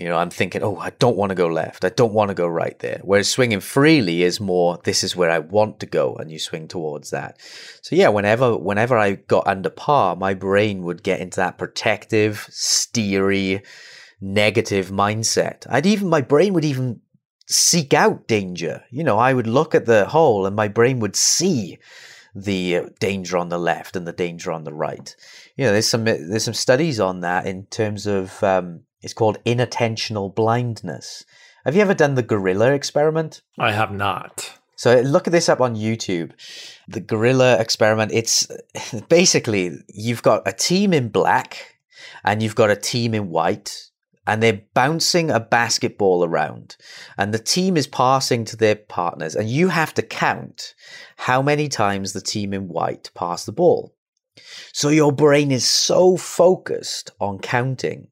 You 0.00 0.08
know, 0.08 0.16
I'm 0.16 0.30
thinking, 0.30 0.64
oh, 0.64 0.78
I 0.78 0.90
don't 0.90 1.16
want 1.16 1.30
to 1.30 1.36
go 1.36 1.46
left. 1.46 1.84
I 1.84 1.90
don't 1.90 2.12
want 2.12 2.30
to 2.30 2.34
go 2.34 2.48
right 2.48 2.76
there. 2.80 3.00
Whereas 3.04 3.30
swinging 3.30 3.60
freely 3.60 4.24
is 4.24 4.40
more, 4.40 4.80
this 4.82 5.04
is 5.04 5.14
where 5.14 5.30
I 5.30 5.38
want 5.38 5.78
to 5.78 5.86
go, 5.86 6.16
and 6.16 6.28
you 6.28 6.40
swing 6.40 6.66
towards 6.66 7.10
that. 7.10 7.40
So 7.82 7.94
yeah, 7.94 8.08
whenever 8.08 8.58
whenever 8.58 8.98
I 8.98 9.12
got 9.12 9.46
under 9.46 9.70
par, 9.70 10.16
my 10.16 10.34
brain 10.34 10.82
would 10.82 11.04
get 11.04 11.20
into 11.20 11.36
that 11.36 11.56
protective, 11.56 12.48
steery, 12.50 13.64
negative 14.20 14.88
mindset. 14.88 15.68
I'd 15.70 15.86
even 15.86 16.08
my 16.08 16.20
brain 16.20 16.52
would 16.54 16.64
even 16.64 17.00
seek 17.46 17.94
out 17.94 18.26
danger. 18.26 18.82
You 18.90 19.04
know, 19.04 19.18
I 19.18 19.32
would 19.32 19.46
look 19.46 19.72
at 19.72 19.86
the 19.86 20.06
hole, 20.06 20.46
and 20.46 20.56
my 20.56 20.66
brain 20.66 20.98
would 20.98 21.14
see 21.14 21.78
the 22.34 22.90
danger 23.00 23.38
on 23.38 23.48
the 23.48 23.58
left 23.58 23.96
and 23.96 24.06
the 24.06 24.12
danger 24.12 24.50
on 24.50 24.64
the 24.64 24.72
right. 24.72 25.14
You 25.56 25.64
know, 25.66 25.72
there's 25.72 25.88
some 25.88 26.04
there's 26.04 26.44
some 26.44 26.54
studies 26.54 26.98
on 26.98 27.20
that 27.20 27.46
in 27.46 27.66
terms 27.66 28.06
of 28.06 28.42
um, 28.42 28.80
it's 29.02 29.14
called 29.14 29.42
inattentional 29.44 30.34
blindness. 30.34 31.24
Have 31.64 31.76
you 31.76 31.82
ever 31.82 31.94
done 31.94 32.14
the 32.14 32.22
gorilla 32.22 32.72
experiment? 32.72 33.42
I 33.58 33.72
have 33.72 33.92
not. 33.92 34.58
So 34.76 35.00
look 35.00 35.26
at 35.26 35.32
this 35.32 35.48
up 35.48 35.60
on 35.60 35.76
YouTube. 35.76 36.32
The 36.88 37.00
gorilla 37.00 37.58
experiment. 37.60 38.12
It's 38.12 38.46
basically 39.08 39.72
you've 39.88 40.22
got 40.22 40.42
a 40.46 40.52
team 40.52 40.92
in 40.92 41.08
black 41.08 41.78
and 42.24 42.42
you've 42.42 42.56
got 42.56 42.70
a 42.70 42.76
team 42.76 43.14
in 43.14 43.30
white 43.30 43.90
and 44.26 44.42
they're 44.42 44.62
bouncing 44.72 45.30
a 45.30 45.40
basketball 45.40 46.24
around 46.24 46.76
and 47.18 47.32
the 47.32 47.38
team 47.38 47.76
is 47.76 47.86
passing 47.86 48.44
to 48.44 48.56
their 48.56 48.76
partners 48.76 49.34
and 49.34 49.48
you 49.48 49.68
have 49.68 49.92
to 49.94 50.02
count 50.02 50.74
how 51.16 51.42
many 51.42 51.68
times 51.68 52.12
the 52.12 52.20
team 52.20 52.52
in 52.54 52.68
white 52.68 53.10
pass 53.14 53.44
the 53.44 53.52
ball. 53.52 53.94
So 54.72 54.88
your 54.88 55.12
brain 55.12 55.50
is 55.50 55.66
so 55.66 56.16
focused 56.16 57.10
on 57.20 57.38
counting 57.38 58.08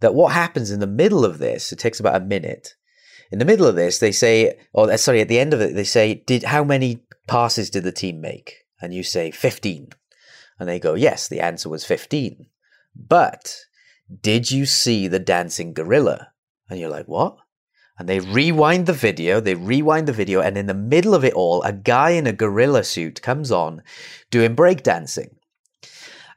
that 0.00 0.14
what 0.14 0.32
happens 0.32 0.70
in 0.70 0.80
the 0.80 0.86
middle 0.86 1.24
of 1.24 1.38
this, 1.38 1.72
it 1.72 1.78
takes 1.78 2.00
about 2.00 2.20
a 2.20 2.24
minute. 2.24 2.74
In 3.30 3.38
the 3.38 3.44
middle 3.44 3.66
of 3.66 3.76
this, 3.76 3.98
they 3.98 4.12
say, 4.12 4.58
or 4.72 4.90
uh, 4.90 4.96
sorry, 4.96 5.20
at 5.20 5.28
the 5.28 5.38
end 5.38 5.52
of 5.52 5.60
it, 5.60 5.74
they 5.74 5.84
say, 5.84 6.22
did 6.26 6.44
how 6.44 6.64
many 6.64 7.02
passes 7.26 7.70
did 7.70 7.84
the 7.84 7.92
team 7.92 8.20
make? 8.20 8.64
And 8.80 8.94
you 8.94 9.02
say 9.02 9.30
15. 9.30 9.90
And 10.58 10.68
they 10.68 10.78
go, 10.78 10.94
yes, 10.94 11.28
the 11.28 11.40
answer 11.40 11.68
was 11.68 11.84
15. 11.84 12.46
But 12.96 13.54
did 14.22 14.50
you 14.50 14.66
see 14.66 15.08
the 15.08 15.18
dancing 15.18 15.72
gorilla? 15.72 16.32
And 16.68 16.78
you're 16.78 16.90
like, 16.90 17.06
What? 17.06 17.36
And 17.98 18.08
they 18.08 18.20
rewind 18.20 18.86
the 18.86 18.92
video, 18.92 19.40
they 19.40 19.54
rewind 19.54 20.06
the 20.06 20.12
video, 20.12 20.40
and 20.40 20.56
in 20.56 20.66
the 20.66 20.74
middle 20.74 21.14
of 21.14 21.24
it 21.24 21.34
all, 21.34 21.62
a 21.62 21.72
guy 21.72 22.10
in 22.10 22.28
a 22.28 22.32
gorilla 22.32 22.84
suit 22.84 23.22
comes 23.22 23.50
on 23.50 23.82
doing 24.30 24.54
breakdancing. 24.54 25.30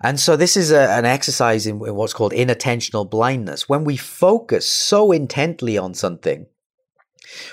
And 0.03 0.19
so 0.19 0.36
this 0.36 0.57
is 0.57 0.72
a, 0.72 0.89
an 0.89 1.05
exercise 1.05 1.67
in, 1.67 1.76
in 1.86 1.93
what's 1.93 2.13
called 2.13 2.32
inattentional 2.32 3.07
blindness. 3.07 3.69
When 3.69 3.84
we 3.84 3.95
focus 3.95 4.67
so 4.67 5.11
intently 5.11 5.78
on 5.78 5.93
something, 5.93 6.47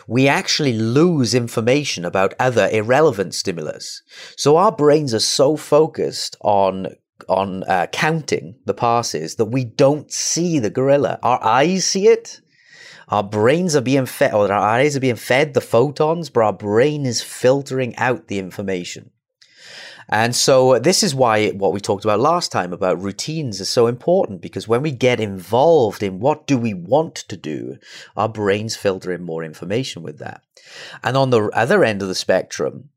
we 0.06 0.26
actually 0.26 0.72
lose 0.72 1.34
information 1.34 2.06
about 2.06 2.34
other 2.38 2.68
irrelevant 2.72 3.34
stimulus. 3.34 4.02
So 4.36 4.56
our 4.56 4.72
brains 4.72 5.12
are 5.12 5.20
so 5.20 5.56
focused 5.56 6.36
on 6.40 6.88
on 7.28 7.64
uh, 7.64 7.86
counting 7.92 8.56
the 8.64 8.74
passes 8.74 9.36
that 9.36 9.46
we 9.46 9.64
don't 9.64 10.12
see 10.12 10.58
the 10.58 10.70
gorilla. 10.70 11.18
Our 11.22 11.42
eyes 11.44 11.84
see 11.84 12.08
it. 12.08 12.40
Our 13.08 13.22
brains 13.22 13.74
are 13.74 13.80
being 13.80 14.06
fed, 14.06 14.34
or 14.34 14.52
our 14.52 14.68
eyes 14.68 14.96
are 14.96 15.00
being 15.00 15.16
fed 15.16 15.54
the 15.54 15.62
photons, 15.62 16.28
but 16.28 16.42
our 16.42 16.52
brain 16.52 17.06
is 17.06 17.22
filtering 17.22 17.96
out 17.96 18.28
the 18.28 18.38
information. 18.38 19.10
And 20.10 20.34
so 20.34 20.78
this 20.78 21.02
is 21.02 21.14
why 21.14 21.50
what 21.50 21.72
we 21.72 21.80
talked 21.80 22.04
about 22.04 22.20
last 22.20 22.50
time 22.50 22.72
about 22.72 23.00
routines 23.00 23.60
is 23.60 23.68
so 23.68 23.86
important 23.86 24.40
because 24.40 24.66
when 24.66 24.80
we 24.80 24.90
get 24.90 25.20
involved 25.20 26.02
in 26.02 26.18
what 26.18 26.46
do 26.46 26.56
we 26.56 26.72
want 26.72 27.14
to 27.14 27.36
do, 27.36 27.76
our 28.16 28.28
brains 28.28 28.74
filter 28.74 29.12
in 29.12 29.22
more 29.22 29.44
information 29.44 30.02
with 30.02 30.18
that. 30.18 30.42
And 31.02 31.16
on 31.16 31.30
the 31.30 31.50
other 31.52 31.84
end 31.84 32.00
of 32.00 32.08
the 32.08 32.14
spectrum, 32.14 32.88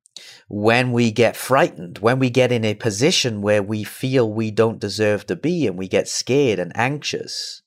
when 0.53 0.91
we 0.91 1.11
get 1.11 1.37
frightened, 1.37 1.99
when 1.99 2.19
we 2.19 2.29
get 2.29 2.51
in 2.51 2.65
a 2.65 2.73
position 2.73 3.41
where 3.41 3.63
we 3.63 3.85
feel 3.85 4.29
we 4.29 4.51
don't 4.51 4.81
deserve 4.81 5.25
to 5.25 5.33
be 5.33 5.65
and 5.65 5.77
we 5.77 5.87
get 5.87 6.09
scared 6.09 6.59
and 6.59 6.73
anxious, 6.75 7.61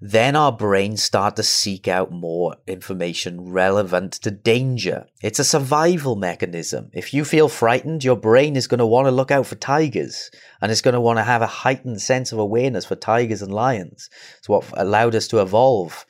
then 0.00 0.36
our 0.36 0.52
brains 0.52 1.02
start 1.02 1.34
to 1.34 1.42
seek 1.42 1.88
out 1.88 2.12
more 2.12 2.54
information 2.68 3.50
relevant 3.50 4.12
to 4.12 4.30
danger. 4.30 5.04
It's 5.20 5.40
a 5.40 5.44
survival 5.44 6.14
mechanism. 6.14 6.90
If 6.92 7.12
you 7.12 7.24
feel 7.24 7.48
frightened, 7.48 8.04
your 8.04 8.16
brain 8.16 8.54
is 8.54 8.68
going 8.68 8.78
to 8.78 8.86
want 8.86 9.08
to 9.08 9.10
look 9.10 9.32
out 9.32 9.46
for 9.46 9.56
tigers 9.56 10.30
and 10.60 10.70
it's 10.70 10.80
going 10.80 10.94
to 10.94 11.00
want 11.00 11.18
to 11.18 11.24
have 11.24 11.42
a 11.42 11.46
heightened 11.48 12.00
sense 12.00 12.30
of 12.30 12.38
awareness 12.38 12.84
for 12.84 12.94
tigers 12.94 13.42
and 13.42 13.52
lions. 13.52 14.08
It's 14.38 14.48
what 14.48 14.64
allowed 14.76 15.16
us 15.16 15.26
to 15.28 15.40
evolve. 15.40 16.06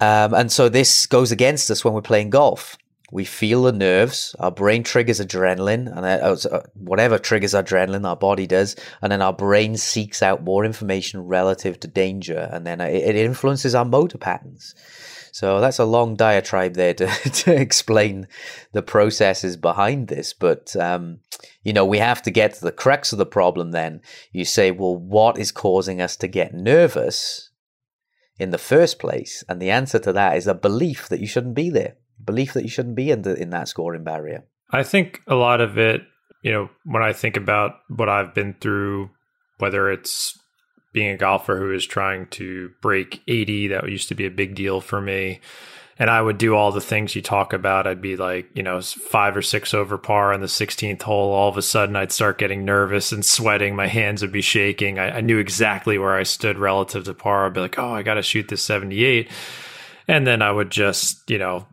Um, 0.00 0.34
and 0.34 0.50
so 0.50 0.68
this 0.68 1.06
goes 1.06 1.30
against 1.30 1.70
us 1.70 1.84
when 1.84 1.94
we're 1.94 2.02
playing 2.02 2.30
golf 2.30 2.76
we 3.12 3.24
feel 3.24 3.62
the 3.64 3.72
nerves, 3.72 4.34
our 4.38 4.50
brain 4.50 4.82
triggers 4.82 5.20
adrenaline, 5.20 5.94
and 5.94 6.06
uh, 6.06 6.36
uh, 6.50 6.62
whatever 6.74 7.18
triggers 7.18 7.52
adrenaline, 7.52 8.06
our 8.06 8.16
body 8.16 8.46
does, 8.46 8.76
and 9.02 9.12
then 9.12 9.20
our 9.20 9.32
brain 9.32 9.76
seeks 9.76 10.22
out 10.22 10.42
more 10.42 10.64
information 10.64 11.20
relative 11.20 11.78
to 11.80 11.88
danger, 11.88 12.48
and 12.50 12.66
then 12.66 12.80
it, 12.80 13.14
influences 13.14 13.74
our 13.74 13.84
motor 13.84 14.18
patterns. 14.18 14.74
So 15.32 15.60
that's 15.60 15.78
a 15.78 15.84
long 15.84 16.14
diatribe 16.14 16.74
there 16.74 16.94
to, 16.94 17.06
to 17.30 17.54
explain 17.54 18.26
the 18.72 18.82
processes 18.82 19.56
behind 19.56 20.08
this. 20.08 20.32
But, 20.32 20.74
um, 20.76 21.18
you 21.62 21.72
know, 21.72 21.84
we 21.84 21.98
have 21.98 22.22
to 22.22 22.30
get 22.30 22.54
to 22.54 22.64
the 22.64 22.72
crux 22.72 23.12
of 23.12 23.18
the 23.18 23.26
problem 23.26 23.72
then. 23.72 24.00
You 24.32 24.44
say, 24.44 24.70
well, 24.70 24.96
what 24.96 25.38
is 25.38 25.50
causing 25.50 26.00
us 26.00 26.16
to 26.18 26.28
get 26.28 26.54
nervous 26.54 27.50
in 28.38 28.50
the 28.50 28.58
first 28.58 29.00
place? 29.00 29.42
And 29.48 29.60
the 29.60 29.70
answer 29.70 29.98
to 29.98 30.12
that 30.12 30.36
is 30.36 30.46
a 30.46 30.54
belief 30.54 31.08
that 31.08 31.20
you 31.20 31.26
shouldn't 31.26 31.56
be 31.56 31.68
there 31.68 31.96
belief 32.24 32.52
that 32.54 32.62
you 32.62 32.68
shouldn't 32.68 32.96
be 32.96 33.10
in 33.10 33.22
the 33.22 33.34
in 33.34 33.50
that 33.50 33.68
scoring 33.68 34.04
barrier? 34.04 34.44
I 34.70 34.82
think 34.82 35.20
a 35.26 35.34
lot 35.34 35.60
of 35.60 35.78
it, 35.78 36.02
you 36.42 36.52
know, 36.52 36.70
when 36.84 37.02
I 37.02 37.12
think 37.12 37.36
about 37.36 37.76
what 37.88 38.08
I've 38.08 38.34
been 38.34 38.54
through, 38.54 39.10
whether 39.58 39.90
it's 39.90 40.38
being 40.92 41.10
a 41.10 41.16
golfer 41.16 41.56
who 41.56 41.72
is 41.72 41.84
trying 41.84 42.26
to 42.28 42.70
break 42.80 43.20
80, 43.28 43.68
that 43.68 43.88
used 43.88 44.08
to 44.08 44.14
be 44.14 44.26
a 44.26 44.30
big 44.30 44.54
deal 44.54 44.80
for 44.80 45.00
me. 45.00 45.40
And 45.96 46.10
I 46.10 46.20
would 46.20 46.38
do 46.38 46.56
all 46.56 46.72
the 46.72 46.80
things 46.80 47.14
you 47.14 47.22
talk 47.22 47.52
about. 47.52 47.86
I'd 47.86 48.00
be 48.00 48.16
like, 48.16 48.48
you 48.54 48.62
know, 48.62 48.80
five 48.80 49.36
or 49.36 49.42
six 49.42 49.72
over 49.72 49.96
par 49.96 50.32
on 50.32 50.40
the 50.40 50.46
16th 50.46 51.02
hole. 51.02 51.32
All 51.32 51.48
of 51.48 51.56
a 51.56 51.62
sudden, 51.62 51.94
I'd 51.94 52.10
start 52.10 52.38
getting 52.38 52.64
nervous 52.64 53.12
and 53.12 53.24
sweating. 53.24 53.76
My 53.76 53.86
hands 53.86 54.22
would 54.22 54.32
be 54.32 54.40
shaking. 54.40 54.98
I, 54.98 55.18
I 55.18 55.20
knew 55.20 55.38
exactly 55.38 55.98
where 55.98 56.14
I 56.14 56.24
stood 56.24 56.58
relative 56.58 57.04
to 57.04 57.14
par. 57.14 57.46
I'd 57.46 57.52
be 57.52 57.60
like, 57.60 57.78
oh, 57.78 57.94
I 57.94 58.02
got 58.02 58.14
to 58.14 58.22
shoot 58.22 58.48
this 58.48 58.64
78. 58.64 59.30
And 60.08 60.26
then 60.26 60.42
I 60.42 60.50
would 60.50 60.70
just, 60.70 61.30
you 61.30 61.38
know, 61.38 61.66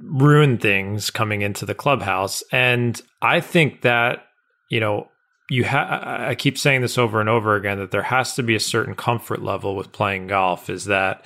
ruin 0.00 0.58
things 0.58 1.10
coming 1.10 1.42
into 1.42 1.64
the 1.66 1.74
clubhouse. 1.74 2.42
And 2.52 3.00
I 3.22 3.40
think 3.40 3.82
that, 3.82 4.26
you 4.70 4.80
know, 4.80 5.08
you 5.50 5.64
have 5.64 6.02
I 6.02 6.34
keep 6.34 6.56
saying 6.56 6.80
this 6.80 6.98
over 6.98 7.20
and 7.20 7.28
over 7.28 7.54
again 7.54 7.78
that 7.78 7.90
there 7.90 8.02
has 8.02 8.34
to 8.36 8.42
be 8.42 8.54
a 8.54 8.60
certain 8.60 8.94
comfort 8.94 9.42
level 9.42 9.76
with 9.76 9.92
playing 9.92 10.28
golf 10.28 10.70
is 10.70 10.86
that 10.86 11.24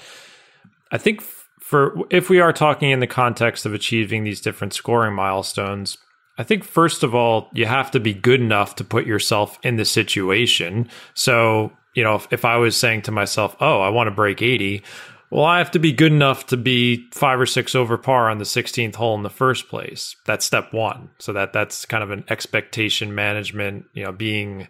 I 0.91 0.99
think 0.99 1.23
for 1.61 1.97
if 2.11 2.29
we 2.29 2.41
are 2.41 2.53
talking 2.53 2.91
in 2.91 3.01
the 3.01 3.07
context 3.07 3.65
of 3.65 3.75
achieving 3.75 4.25
these 4.25 4.41
different 4.41 4.73
scoring 4.73 5.15
milestones, 5.15 5.99
I 6.37 6.43
think 6.43 6.65
first 6.65 7.03
of 7.03 7.15
all, 7.15 7.49
you 7.53 7.67
have 7.67 7.91
to 7.93 8.01
be 8.01 8.15
good 8.15 8.41
enough 8.41 8.75
to 8.77 8.85
put 8.85 9.07
yourself 9.07 9.59
in 9.63 9.77
the 9.77 9.85
situation. 9.85 10.89
So, 11.15 11.73
you 11.95 12.03
know, 12.03 12.15
if, 12.17 12.29
if 12.33 12.45
I 12.45 12.57
was 12.57 12.77
saying 12.77 13.03
to 13.03 13.13
myself, 13.13 13.57
"Oh, 13.61 13.81
I 13.81 13.89
want 13.91 14.09
to 14.09 14.15
break 14.15 14.43
80," 14.43 14.83
Well, 15.31 15.45
I 15.45 15.59
have 15.59 15.71
to 15.73 15.79
be 15.79 15.93
good 15.93 16.13
enough 16.13 16.47
to 16.47 16.57
be 16.57 17.09
five 17.13 17.39
or 17.39 17.47
six 17.47 17.75
over 17.75 17.99
par 17.99 18.31
on 18.31 18.39
the 18.39 18.45
16th 18.45 18.95
hole 18.95 19.15
in 19.15 19.23
the 19.23 19.31
first 19.31 19.69
place. 19.69 20.17
That's 20.25 20.47
step 20.47 20.73
one. 20.73 21.11
So 21.19 21.35
that 21.35 21.53
that's 21.53 21.85
kind 21.85 22.03
of 22.03 22.11
an 22.11 22.25
expectation 22.31 23.15
management, 23.15 23.85
you 23.93 24.05
know, 24.05 24.13
being 24.13 24.69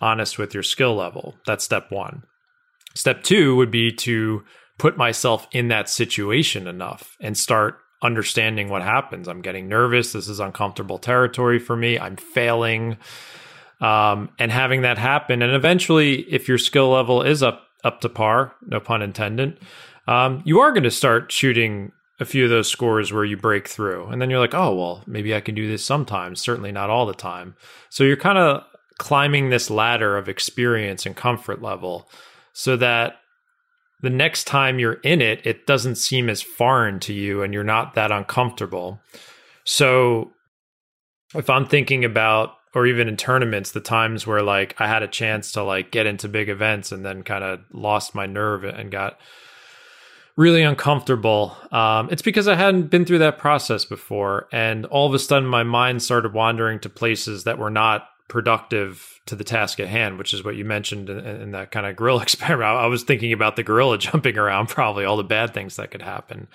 honest 0.00 0.38
with 0.38 0.52
your 0.52 0.64
skill 0.64 0.96
level. 0.96 1.36
That's 1.46 1.64
step 1.64 1.92
one. 1.92 2.24
Step 2.94 3.22
two 3.22 3.54
would 3.56 3.70
be 3.70 3.92
to 3.92 4.42
put 4.78 4.96
myself 4.96 5.46
in 5.52 5.68
that 5.68 5.88
situation 5.88 6.66
enough 6.66 7.16
and 7.20 7.36
start 7.38 7.78
understanding 8.02 8.68
what 8.68 8.82
happens. 8.82 9.28
I'm 9.28 9.42
getting 9.42 9.68
nervous. 9.68 10.12
This 10.12 10.26
is 10.26 10.40
uncomfortable 10.40 10.98
territory 10.98 11.58
for 11.60 11.76
me. 11.76 11.98
I'm 11.98 12.16
failing. 12.16 12.96
Um, 13.80 14.30
and 14.38 14.50
having 14.50 14.82
that 14.82 14.98
happen. 14.98 15.40
And 15.40 15.54
eventually, 15.54 16.20
if 16.30 16.48
your 16.48 16.58
skill 16.58 16.90
level 16.90 17.22
is 17.22 17.42
up 17.42 17.66
up 17.82 18.00
to 18.02 18.08
par, 18.10 18.54
no 18.66 18.78
pun 18.78 19.00
intended, 19.00 19.58
um, 20.10 20.42
you 20.44 20.58
are 20.58 20.72
going 20.72 20.82
to 20.82 20.90
start 20.90 21.30
shooting 21.30 21.92
a 22.18 22.24
few 22.24 22.44
of 22.44 22.50
those 22.50 22.68
scores 22.68 23.12
where 23.12 23.24
you 23.24 23.36
break 23.36 23.68
through. 23.68 24.08
And 24.08 24.20
then 24.20 24.28
you're 24.28 24.40
like, 24.40 24.54
oh, 24.54 24.74
well, 24.74 25.04
maybe 25.06 25.34
I 25.34 25.40
can 25.40 25.54
do 25.54 25.68
this 25.68 25.84
sometimes, 25.84 26.40
certainly 26.40 26.72
not 26.72 26.90
all 26.90 27.06
the 27.06 27.14
time. 27.14 27.54
So 27.88 28.04
you're 28.04 28.16
kind 28.16 28.36
of 28.36 28.64
climbing 28.98 29.48
this 29.48 29.70
ladder 29.70 30.18
of 30.18 30.28
experience 30.28 31.06
and 31.06 31.16
comfort 31.16 31.62
level 31.62 32.10
so 32.52 32.76
that 32.76 33.20
the 34.02 34.10
next 34.10 34.44
time 34.44 34.78
you're 34.80 34.94
in 34.94 35.22
it, 35.22 35.46
it 35.46 35.64
doesn't 35.66 35.94
seem 35.94 36.28
as 36.28 36.42
foreign 36.42 36.98
to 37.00 37.12
you 37.12 37.42
and 37.42 37.54
you're 37.54 37.62
not 37.62 37.94
that 37.94 38.10
uncomfortable. 38.10 39.00
So 39.64 40.32
if 41.36 41.48
I'm 41.48 41.66
thinking 41.66 42.04
about 42.04 42.54
or 42.74 42.86
even 42.86 43.08
in 43.08 43.16
tournaments 43.16 43.70
the 43.70 43.80
times 43.80 44.26
where 44.26 44.42
like 44.42 44.74
I 44.80 44.88
had 44.88 45.02
a 45.02 45.08
chance 45.08 45.52
to 45.52 45.62
like 45.62 45.92
get 45.92 46.06
into 46.06 46.28
big 46.28 46.48
events 46.48 46.90
and 46.90 47.04
then 47.04 47.22
kind 47.22 47.44
of 47.44 47.60
lost 47.72 48.14
my 48.14 48.26
nerve 48.26 48.64
and 48.64 48.90
got 48.90 49.18
really 50.40 50.62
uncomfortable. 50.62 51.54
Um, 51.70 52.08
it's 52.10 52.22
because 52.22 52.48
I 52.48 52.54
hadn't 52.54 52.84
been 52.84 53.04
through 53.04 53.18
that 53.18 53.36
process 53.36 53.84
before. 53.84 54.48
And 54.50 54.86
all 54.86 55.06
of 55.06 55.12
a 55.12 55.18
sudden, 55.18 55.46
my 55.46 55.64
mind 55.64 56.02
started 56.02 56.32
wandering 56.32 56.80
to 56.80 56.88
places 56.88 57.44
that 57.44 57.58
were 57.58 57.68
not 57.68 58.08
productive 58.26 59.20
to 59.26 59.36
the 59.36 59.44
task 59.44 59.78
at 59.80 59.88
hand, 59.88 60.16
which 60.16 60.32
is 60.32 60.42
what 60.42 60.56
you 60.56 60.64
mentioned 60.64 61.10
in, 61.10 61.18
in 61.18 61.50
that 61.50 61.70
kind 61.70 61.84
of 61.84 61.94
gorilla 61.94 62.22
experiment. 62.22 62.70
I 62.70 62.86
was 62.86 63.02
thinking 63.02 63.34
about 63.34 63.56
the 63.56 63.62
gorilla 63.62 63.98
jumping 64.08 64.38
around, 64.38 64.70
probably 64.70 65.04
all 65.04 65.18
the 65.18 65.24
bad 65.24 65.52
things 65.52 65.76
that 65.76 65.90
could 65.90 66.00
happen. 66.00 66.48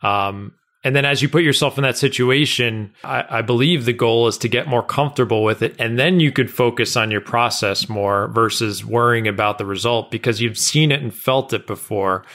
Um, 0.00 0.54
and 0.84 0.94
then 0.94 1.04
as 1.04 1.20
you 1.20 1.28
put 1.28 1.42
yourself 1.42 1.76
in 1.76 1.82
that 1.82 1.98
situation, 1.98 2.92
I, 3.02 3.38
I, 3.38 3.42
believe 3.42 3.84
the 3.84 3.94
goal 3.94 4.28
is 4.28 4.36
to 4.38 4.48
get 4.48 4.68
more 4.68 4.82
comfortable 4.82 5.42
with 5.42 5.62
it. 5.62 5.74
And 5.78 5.98
then 5.98 6.20
you 6.20 6.30
could 6.30 6.50
focus 6.50 6.94
on 6.94 7.10
your 7.10 7.22
process 7.22 7.88
more 7.88 8.28
versus 8.28 8.84
worrying 8.84 9.26
about 9.26 9.56
the 9.56 9.64
result 9.64 10.10
because 10.10 10.42
you've 10.42 10.58
seen 10.58 10.92
it 10.92 11.00
and 11.00 11.12
felt 11.12 11.54
it 11.54 11.66
before. 11.66 12.26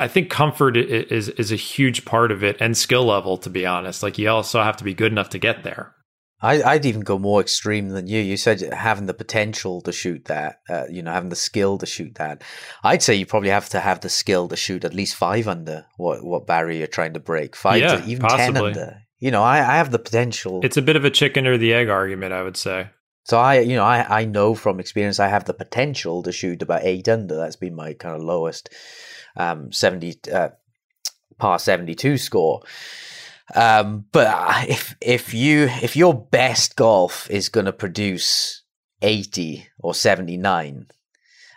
I 0.00 0.08
think 0.08 0.30
comfort 0.30 0.76
is 0.76 1.28
is 1.28 1.52
a 1.52 1.56
huge 1.56 2.04
part 2.04 2.32
of 2.32 2.42
it, 2.42 2.56
and 2.58 2.76
skill 2.76 3.04
level. 3.04 3.36
To 3.38 3.50
be 3.50 3.66
honest, 3.66 4.02
like 4.02 4.18
you 4.18 4.30
also 4.30 4.62
have 4.62 4.78
to 4.78 4.84
be 4.84 4.94
good 4.94 5.12
enough 5.12 5.28
to 5.30 5.38
get 5.38 5.62
there. 5.62 5.94
I, 6.42 6.74
would 6.74 6.86
even 6.86 7.02
go 7.02 7.18
more 7.18 7.40
extreme 7.40 7.90
than 7.90 8.06
you. 8.06 8.18
You 8.18 8.38
said 8.38 8.60
having 8.72 9.04
the 9.04 9.14
potential 9.14 9.82
to 9.82 9.92
shoot 9.92 10.24
that, 10.24 10.60
uh, 10.70 10.84
you 10.88 11.02
know, 11.02 11.12
having 11.12 11.28
the 11.28 11.36
skill 11.36 11.76
to 11.76 11.84
shoot 11.84 12.14
that. 12.14 12.42
I'd 12.82 13.02
say 13.02 13.14
you 13.14 13.26
probably 13.26 13.50
have 13.50 13.68
to 13.70 13.80
have 13.80 14.00
the 14.00 14.08
skill 14.08 14.48
to 14.48 14.56
shoot 14.56 14.86
at 14.86 14.94
least 14.94 15.16
five 15.16 15.46
under 15.46 15.84
what 15.98 16.24
what 16.24 16.46
barrier 16.46 16.78
you're 16.78 16.86
trying 16.86 17.12
to 17.14 17.20
break. 17.20 17.54
Five 17.54 17.82
yeah, 17.82 17.96
to 17.96 18.06
even 18.06 18.22
possibly. 18.22 18.44
ten 18.44 18.56
under. 18.56 19.02
You 19.18 19.30
know, 19.30 19.42
I, 19.42 19.58
I 19.58 19.76
have 19.76 19.90
the 19.90 19.98
potential. 19.98 20.60
It's 20.62 20.78
a 20.78 20.82
bit 20.82 20.96
of 20.96 21.04
a 21.04 21.10
chicken 21.10 21.46
or 21.46 21.58
the 21.58 21.74
egg 21.74 21.90
argument, 21.90 22.32
I 22.32 22.42
would 22.42 22.56
say. 22.56 22.88
So 23.24 23.38
I, 23.38 23.60
you 23.60 23.76
know, 23.76 23.84
I, 23.84 24.20
I 24.20 24.24
know 24.24 24.54
from 24.54 24.80
experience 24.80 25.20
I 25.20 25.28
have 25.28 25.44
the 25.44 25.52
potential 25.52 26.22
to 26.22 26.32
shoot 26.32 26.62
about 26.62 26.84
eight 26.84 27.06
under. 27.06 27.36
That's 27.36 27.56
been 27.56 27.76
my 27.76 27.92
kind 27.92 28.16
of 28.16 28.22
lowest 28.22 28.70
um, 29.36 29.72
70 29.72 30.18
uh, 30.32 30.48
par 31.38 31.58
72 31.58 32.18
score. 32.18 32.62
Um, 33.54 34.06
but 34.12 34.28
uh, 34.28 34.64
if 34.68 34.94
if 35.00 35.34
you 35.34 35.64
if 35.82 35.96
your 35.96 36.14
best 36.14 36.76
golf 36.76 37.28
is 37.30 37.48
going 37.48 37.66
to 37.66 37.72
produce 37.72 38.62
80 39.02 39.66
or 39.78 39.94
79 39.94 40.86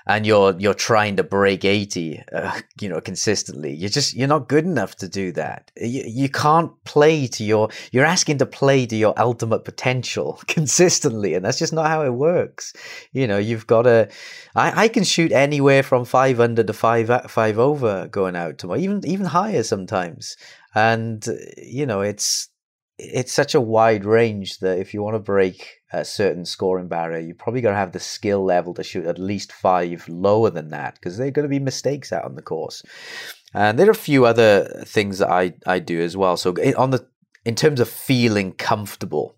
and 0.06 0.26
you're 0.26 0.56
you're 0.60 0.74
trying 0.74 1.16
to 1.16 1.24
break 1.24 1.64
80 1.64 2.24
uh, 2.34 2.60
you 2.80 2.90
know 2.90 3.00
consistently 3.00 3.74
you're 3.74 3.90
just 3.90 4.14
you're 4.14 4.28
not 4.28 4.50
good 4.50 4.66
enough 4.66 4.96
to 4.98 5.08
do 5.08 5.32
that. 5.34 5.72
You, 5.78 6.04
you 6.06 6.30
can't 6.30 6.72
play 6.84 7.28
to 7.28 7.44
your 7.44 7.70
you're 7.92 8.06
asking 8.06 8.40
to 8.40 8.46
play 8.46 8.86
to 8.86 8.96
your 8.96 9.14
ultimate 9.18 9.64
potential 9.66 10.40
consistently 10.48 11.34
and 11.34 11.46
that's 11.46 11.60
just 11.60 11.74
not 11.74 11.88
how 11.88 12.04
it 12.04 12.14
works. 12.14 12.74
You 13.12 13.28
know 13.28 13.38
you've 13.38 13.68
got 13.68 13.84
to 13.84 14.10
i, 14.56 14.84
I 14.84 14.88
can 14.88 15.04
shoot 15.04 15.32
anywhere 15.32 15.84
from 15.84 16.06
five 16.06 16.40
under 16.40 16.64
to 16.64 16.74
five 16.74 17.10
five 17.30 17.58
over 17.60 18.08
going 18.08 18.36
out 18.36 18.58
tomorrow 18.58 18.80
even 18.80 19.06
even 19.06 19.26
higher 19.26 19.64
sometimes. 19.64 20.36
And 20.76 21.26
you 21.58 21.86
know 21.86 22.02
it's 22.02 22.50
it's 22.98 23.34
such 23.34 23.56
a 23.56 23.62
wide 23.62 24.06
range 24.06 24.60
that 24.60 24.78
if 24.78 24.94
you 24.94 25.02
want 25.02 25.16
to 25.16 25.20
break 25.20 25.82
a 25.92 26.06
certain 26.06 26.46
scoring 26.46 26.88
barrier, 26.88 27.20
you're 27.20 27.36
probably 27.36 27.62
going 27.62 27.74
to 27.74 27.80
have 27.80 27.92
the 27.92 28.00
skill 28.00 28.44
level 28.44 28.74
to 28.76 28.84
shoot 28.84 29.06
at 29.06 29.18
least 29.18 29.52
five 29.52 30.08
lower 30.08 30.50
than 30.50 30.70
that 30.70 30.96
because 30.96 31.18
there 31.18 31.28
are 31.28 31.32
going 31.32 31.44
to 31.44 31.50
be 31.50 31.60
mistakes 31.60 32.14
out 32.14 32.26
on 32.26 32.36
the 32.36 32.42
course. 32.42 32.84
And 33.54 33.80
there 33.80 33.88
are 33.88 33.92
a 33.92 33.96
few 33.96 34.26
other 34.26 34.84
things 34.86 35.20
that 35.20 35.30
I, 35.30 35.54
I 35.66 35.80
do 35.80 36.02
as 36.02 36.16
well. 36.16 36.38
So 36.38 36.54
on 36.78 36.92
the 36.92 37.08
in 37.46 37.56
terms 37.56 37.80
of 37.80 37.90
feeling 37.90 38.54
comfortable 38.54 39.36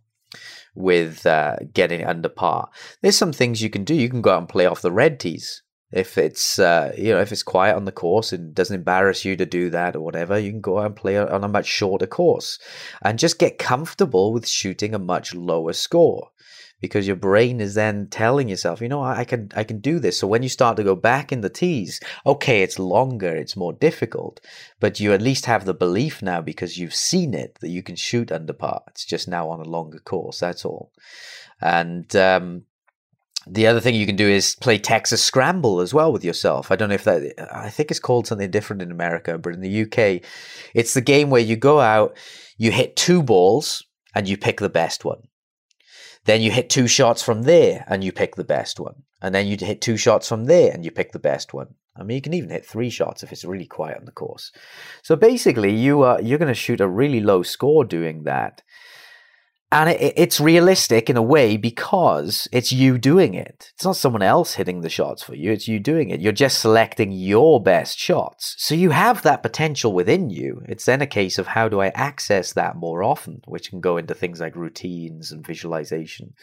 with 0.76 1.26
uh, 1.26 1.56
getting 1.74 2.04
under 2.06 2.30
par, 2.30 2.70
there's 3.02 3.18
some 3.18 3.34
things 3.34 3.62
you 3.62 3.70
can 3.70 3.84
do. 3.84 3.96
You 3.96 4.10
can 4.10 4.22
go 4.22 4.32
out 4.32 4.40
and 4.40 4.50
play 4.50 4.66
off 4.66 4.82
the 4.82 4.92
red 4.92 5.20
tees 5.20 5.64
if 5.92 6.18
it's 6.18 6.60
uh, 6.60 6.94
you 6.98 7.14
know 7.14 7.22
if 7.22 7.32
it's 7.32 7.44
quiet 7.44 7.76
on 7.76 7.86
the 7.86 7.92
course 7.92 8.34
and 8.34 8.54
doesn't 8.54 8.76
embarrass 8.76 9.26
you 9.26 9.36
to 9.36 9.46
do 9.46 9.70
that 9.70 9.96
or 9.96 10.02
whatever, 10.02 10.38
you 10.38 10.52
can 10.52 10.62
go 10.62 10.80
out 10.80 10.88
and 10.88 10.96
play 10.96 11.18
on 11.18 11.44
a 11.44 11.48
much 11.48 11.68
shorter 11.68 12.08
course 12.08 12.60
and 13.02 13.20
just 13.20 13.40
get 13.40 13.58
comfortable 13.58 14.34
with 14.34 14.48
shooting 14.48 14.94
a 14.94 15.00
much 15.00 15.34
lower 15.34 15.74
score 15.74 16.30
because 16.82 17.08
your 17.08 17.16
brain 17.16 17.62
is 17.62 17.74
then 17.74 18.08
telling 18.08 18.50
yourself, 18.50 18.82
you 18.82 18.90
know, 18.90 19.02
I 19.02 19.24
can 19.24 19.50
I 19.56 19.64
can 19.64 19.80
do 19.80 20.00
this. 20.00 20.20
So 20.20 20.28
when 20.28 20.44
you 20.44 20.50
start 20.50 20.78
to 20.78 20.84
go 20.84 20.96
back 20.96 21.32
in 21.32 21.42
the 21.42 21.50
tees, 21.50 22.00
okay, 22.26 22.62
it's 22.62 22.80
longer, 22.80 23.36
it's 23.36 23.56
more 23.56 23.74
difficult, 23.74 24.40
but 24.80 25.00
you 25.00 25.14
at 25.14 25.22
least 25.22 25.46
have 25.46 25.66
the 25.66 25.74
belief 25.74 26.22
now 26.22 26.42
because 26.42 26.78
you've 26.78 26.96
seen 26.96 27.34
it 27.34 27.58
that 27.62 27.70
you 27.70 27.82
can 27.82 27.96
shoot 27.96 28.32
under 28.32 28.54
par. 28.54 28.84
It's 28.90 29.06
just 29.06 29.28
now 29.28 29.50
on 29.50 29.62
a 29.62 29.70
longer 29.70 30.00
course. 30.00 30.40
That's 30.40 30.66
all. 30.66 30.92
And 31.62 32.14
um, 32.16 32.64
the 33.48 33.68
other 33.68 33.80
thing 33.80 33.96
you 33.96 34.06
can 34.06 34.16
do 34.16 34.28
is 34.28 34.56
play 34.56 34.78
Texas 34.78 35.24
Scramble 35.24 35.80
as 35.80 35.94
well 35.94 36.12
with 36.12 36.24
yourself. 36.24 36.72
I 36.72 36.76
don't 36.76 36.90
know 36.90 36.96
if 36.96 37.04
that, 37.04 37.34
I 37.54 37.70
think 37.70 37.92
it's 37.92 38.00
called 38.00 38.28
something 38.28 38.50
different 38.50 38.82
in 38.82 38.92
America, 38.92 39.38
but 39.38 39.54
in 39.54 39.62
the 39.62 39.84
UK, 39.84 40.22
it's 40.74 40.94
the 40.94 41.02
game 41.02 41.30
where 41.30 41.42
you 41.42 41.56
go 41.56 41.80
out, 41.80 42.18
you 42.58 42.72
hit 42.72 42.96
two 42.96 43.22
balls, 43.22 43.84
and 44.16 44.28
you 44.28 44.38
pick 44.38 44.60
the 44.60 44.70
best 44.70 45.06
one. 45.06 45.28
Then 46.24 46.42
you 46.42 46.50
hit 46.50 46.70
two 46.70 46.88
shots 46.88 47.22
from 47.22 47.44
there, 47.44 47.86
and 47.88 48.04
you 48.04 48.12
pick 48.12 48.36
the 48.36 48.44
best 48.44 48.80
one. 48.80 49.04
And 49.22 49.36
then 49.36 49.48
you 49.48 49.58
hit 49.60 49.82
two 49.82 49.98
shots 49.98 50.28
from 50.28 50.46
there, 50.46 50.72
and 50.72 50.84
you 50.84 50.90
pick 50.90 51.12
the 51.12 51.20
best 51.20 51.54
one. 51.54 51.76
I 51.98 52.04
mean, 52.04 52.16
you 52.16 52.22
can 52.22 52.34
even 52.34 52.50
hit 52.50 52.66
three 52.66 52.90
shots 52.90 53.24
if 53.24 53.32
it's 53.32 53.46
really 53.46 53.66
quiet 53.68 53.98
on 53.98 54.06
the 54.06 54.12
course. 54.12 54.52
So 55.04 55.16
basically, 55.16 55.74
you 55.76 56.02
are 56.02 56.22
you're 56.22 56.40
going 56.40 56.50
to 56.50 56.54
shoot 56.54 56.82
a 56.82 56.88
really 56.88 57.22
low 57.22 57.44
score 57.44 57.86
doing 57.86 58.24
that 58.24 58.64
and 59.76 59.90
it, 59.90 60.14
it's 60.16 60.40
realistic 60.40 61.10
in 61.10 61.18
a 61.18 61.22
way 61.22 61.58
because 61.58 62.48
it's 62.54 62.72
you 62.72 62.98
doing 62.98 63.34
it. 63.34 63.74
It's 63.76 63.84
not 63.84 63.98
someone 63.98 64.22
else 64.22 64.54
hitting 64.54 64.80
the 64.80 64.90
shots 64.90 65.22
for 65.22 65.36
you. 65.36 65.52
It's 65.52 65.68
you 65.68 65.82
doing 65.82 66.12
it. 66.12 66.22
You're 66.22 66.32
just 66.32 66.62
selecting 66.62 67.12
your 67.12 67.62
best 67.62 68.00
shots. 68.00 68.56
So 68.58 68.74
you 68.74 68.92
have 68.92 69.22
that 69.24 69.44
potential 69.44 69.92
within 69.92 70.30
you. 70.30 70.62
It's 70.70 70.86
then 70.86 71.02
a 71.02 71.08
case 71.08 71.38
of 71.38 71.48
how 71.48 71.68
do 71.68 71.82
I 71.82 71.88
access 71.90 72.54
that 72.54 72.78
more 72.78 73.04
often, 73.04 73.42
which 73.48 73.70
can 73.70 73.82
go 73.82 73.98
into 73.98 74.14
things 74.14 74.40
like 74.40 74.56
routines 74.56 75.34
and 75.34 75.46
visualization. 75.46 76.36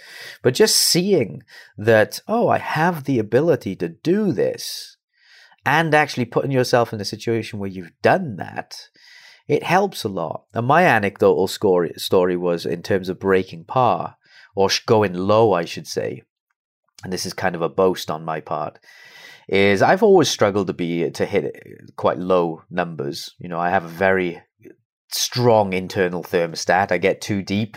But 0.43 0.53
just 0.53 0.77
seeing 0.77 1.43
that, 1.79 2.21
oh, 2.29 2.49
I 2.49 2.59
have 2.59 3.05
the 3.05 3.19
ability 3.19 3.77
to 3.77 3.89
do 3.89 4.33
this 4.33 4.99
and 5.65 5.95
actually 5.95 6.27
putting 6.27 6.51
yourself 6.51 6.93
in 6.93 7.01
a 7.01 7.05
situation 7.05 7.59
where 7.59 7.71
you've 7.71 7.93
done 8.03 8.37
that 8.37 8.89
it 9.49 9.63
helps 9.63 10.05
a 10.05 10.09
lot. 10.09 10.45
And 10.55 10.67
my 10.67 10.85
anecdotal 10.85 11.49
story, 11.49 11.93
story 11.97 12.37
was 12.37 12.67
in 12.67 12.83
terms 12.83 13.09
of 13.09 13.21
breaking 13.21 13.65
par, 13.65 14.17
or 14.55 14.69
going 14.87 15.15
low, 15.15 15.53
I 15.53 15.65
should 15.65 15.87
say. 15.87 16.23
And 17.05 17.13
this 17.13 17.27
is 17.27 17.33
kind 17.33 17.55
of 17.55 17.63
a 17.63 17.69
boast 17.69 18.11
on 18.11 18.25
my 18.25 18.41
part. 18.41 18.79
Is 19.49 19.83
I've 19.83 20.03
always 20.03 20.29
struggled 20.29 20.69
to 20.69 20.73
be 20.73 21.11
to 21.11 21.27
hit 21.27 21.57
quite 21.97 22.19
low 22.19 22.63
numbers. 22.71 23.35
You 23.39 23.49
know, 23.49 23.59
I 23.59 23.71
have 23.71 23.85
a 23.85 23.89
very 23.89 24.41
strong 25.11 25.73
internal 25.73 26.23
thermostat. 26.23 26.93
I 26.93 26.99
get 26.99 27.21
too 27.21 27.43
deep, 27.43 27.77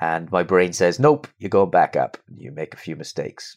and 0.00 0.30
my 0.30 0.44
brain 0.44 0.72
says, 0.72 1.00
"Nope, 1.00 1.26
you 1.38 1.48
go 1.48 1.66
back 1.66 1.96
up." 1.96 2.18
You 2.28 2.52
make 2.52 2.72
a 2.72 2.78
few 2.78 2.94
mistakes. 2.94 3.56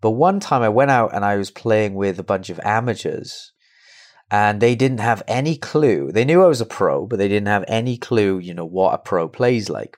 But 0.00 0.10
one 0.10 0.40
time 0.40 0.62
I 0.62 0.68
went 0.68 0.90
out 0.90 1.14
and 1.14 1.24
I 1.24 1.36
was 1.36 1.50
playing 1.50 1.94
with 1.94 2.18
a 2.18 2.24
bunch 2.24 2.50
of 2.50 2.60
amateurs 2.64 3.52
and 4.30 4.60
they 4.60 4.74
didn't 4.74 5.00
have 5.00 5.22
any 5.28 5.56
clue. 5.56 6.10
They 6.12 6.24
knew 6.24 6.42
I 6.42 6.48
was 6.48 6.60
a 6.60 6.66
pro, 6.66 7.06
but 7.06 7.18
they 7.18 7.28
didn't 7.28 7.48
have 7.48 7.64
any 7.68 7.96
clue, 7.96 8.38
you 8.38 8.54
know, 8.54 8.64
what 8.64 8.94
a 8.94 8.98
pro 8.98 9.28
plays 9.28 9.68
like. 9.68 9.96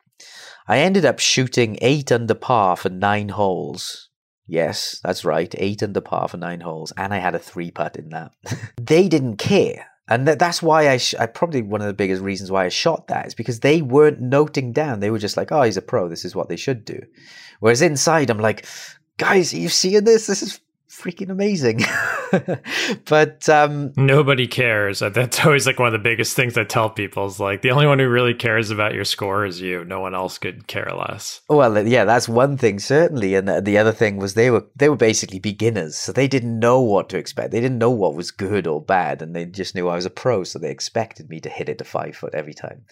I 0.66 0.78
ended 0.78 1.04
up 1.04 1.18
shooting 1.18 1.78
eight 1.80 2.12
under 2.12 2.34
par 2.34 2.76
for 2.76 2.90
nine 2.90 3.30
holes. 3.30 4.10
Yes, 4.46 5.00
that's 5.02 5.24
right, 5.24 5.54
eight 5.58 5.82
under 5.82 6.00
par 6.00 6.28
for 6.28 6.36
nine 6.36 6.60
holes, 6.60 6.92
and 6.96 7.12
I 7.12 7.18
had 7.18 7.34
a 7.34 7.38
three 7.38 7.70
putt 7.70 7.96
in 7.96 8.10
that. 8.10 8.32
they 8.80 9.08
didn't 9.08 9.36
care. 9.36 9.86
And 10.10 10.26
that's 10.26 10.62
why 10.62 10.88
I, 10.88 10.96
sh- 10.96 11.14
I 11.18 11.26
probably 11.26 11.60
one 11.60 11.82
of 11.82 11.86
the 11.86 11.92
biggest 11.92 12.22
reasons 12.22 12.50
why 12.50 12.64
I 12.64 12.70
shot 12.70 13.08
that 13.08 13.26
is 13.26 13.34
because 13.34 13.60
they 13.60 13.82
weren't 13.82 14.20
noting 14.20 14.72
down. 14.72 15.00
They 15.00 15.10
were 15.10 15.18
just 15.18 15.36
like, 15.36 15.52
oh, 15.52 15.62
he's 15.62 15.76
a 15.76 15.82
pro. 15.82 16.08
This 16.08 16.24
is 16.24 16.34
what 16.34 16.48
they 16.48 16.56
should 16.56 16.86
do. 16.86 17.00
Whereas 17.60 17.82
inside, 17.82 18.30
I'm 18.30 18.38
like, 18.38 18.64
guys, 19.18 19.52
are 19.52 19.58
you 19.58 19.68
seeing 19.68 20.04
this? 20.04 20.26
This 20.26 20.42
is 20.42 20.60
freaking 20.88 21.30
amazing. 21.30 21.80
but 23.04 23.48
um, 23.48 23.92
nobody 23.96 24.46
cares. 24.46 25.00
That's 25.00 25.44
always 25.44 25.66
like 25.66 25.78
one 25.78 25.88
of 25.88 25.92
the 25.92 25.98
biggest 25.98 26.34
things 26.34 26.56
I 26.56 26.64
tell 26.64 26.90
people 26.90 27.26
is 27.26 27.38
like 27.38 27.62
the 27.62 27.70
only 27.70 27.86
one 27.86 27.98
who 27.98 28.08
really 28.08 28.34
cares 28.34 28.70
about 28.70 28.94
your 28.94 29.04
score 29.04 29.44
is 29.44 29.60
you. 29.60 29.84
No 29.84 30.00
one 30.00 30.14
else 30.14 30.38
could 30.38 30.66
care 30.66 30.90
less. 30.96 31.42
Well, 31.48 31.86
yeah, 31.86 32.04
that's 32.04 32.28
one 32.28 32.56
thing 32.56 32.78
certainly, 32.78 33.34
and 33.34 33.64
the 33.64 33.78
other 33.78 33.92
thing 33.92 34.16
was 34.16 34.34
they 34.34 34.50
were 34.50 34.66
they 34.76 34.88
were 34.88 34.96
basically 34.96 35.38
beginners, 35.38 35.96
so 35.96 36.12
they 36.12 36.28
didn't 36.28 36.58
know 36.58 36.80
what 36.80 37.08
to 37.10 37.18
expect. 37.18 37.50
They 37.50 37.60
didn't 37.60 37.78
know 37.78 37.90
what 37.90 38.14
was 38.14 38.30
good 38.30 38.66
or 38.66 38.82
bad, 38.82 39.22
and 39.22 39.34
they 39.34 39.44
just 39.44 39.74
knew 39.74 39.88
I 39.88 39.96
was 39.96 40.06
a 40.06 40.10
pro, 40.10 40.44
so 40.44 40.58
they 40.58 40.70
expected 40.70 41.28
me 41.28 41.40
to 41.40 41.48
hit 41.48 41.68
it 41.68 41.78
to 41.78 41.84
five 41.84 42.16
foot 42.16 42.34
every 42.34 42.54
time. 42.54 42.84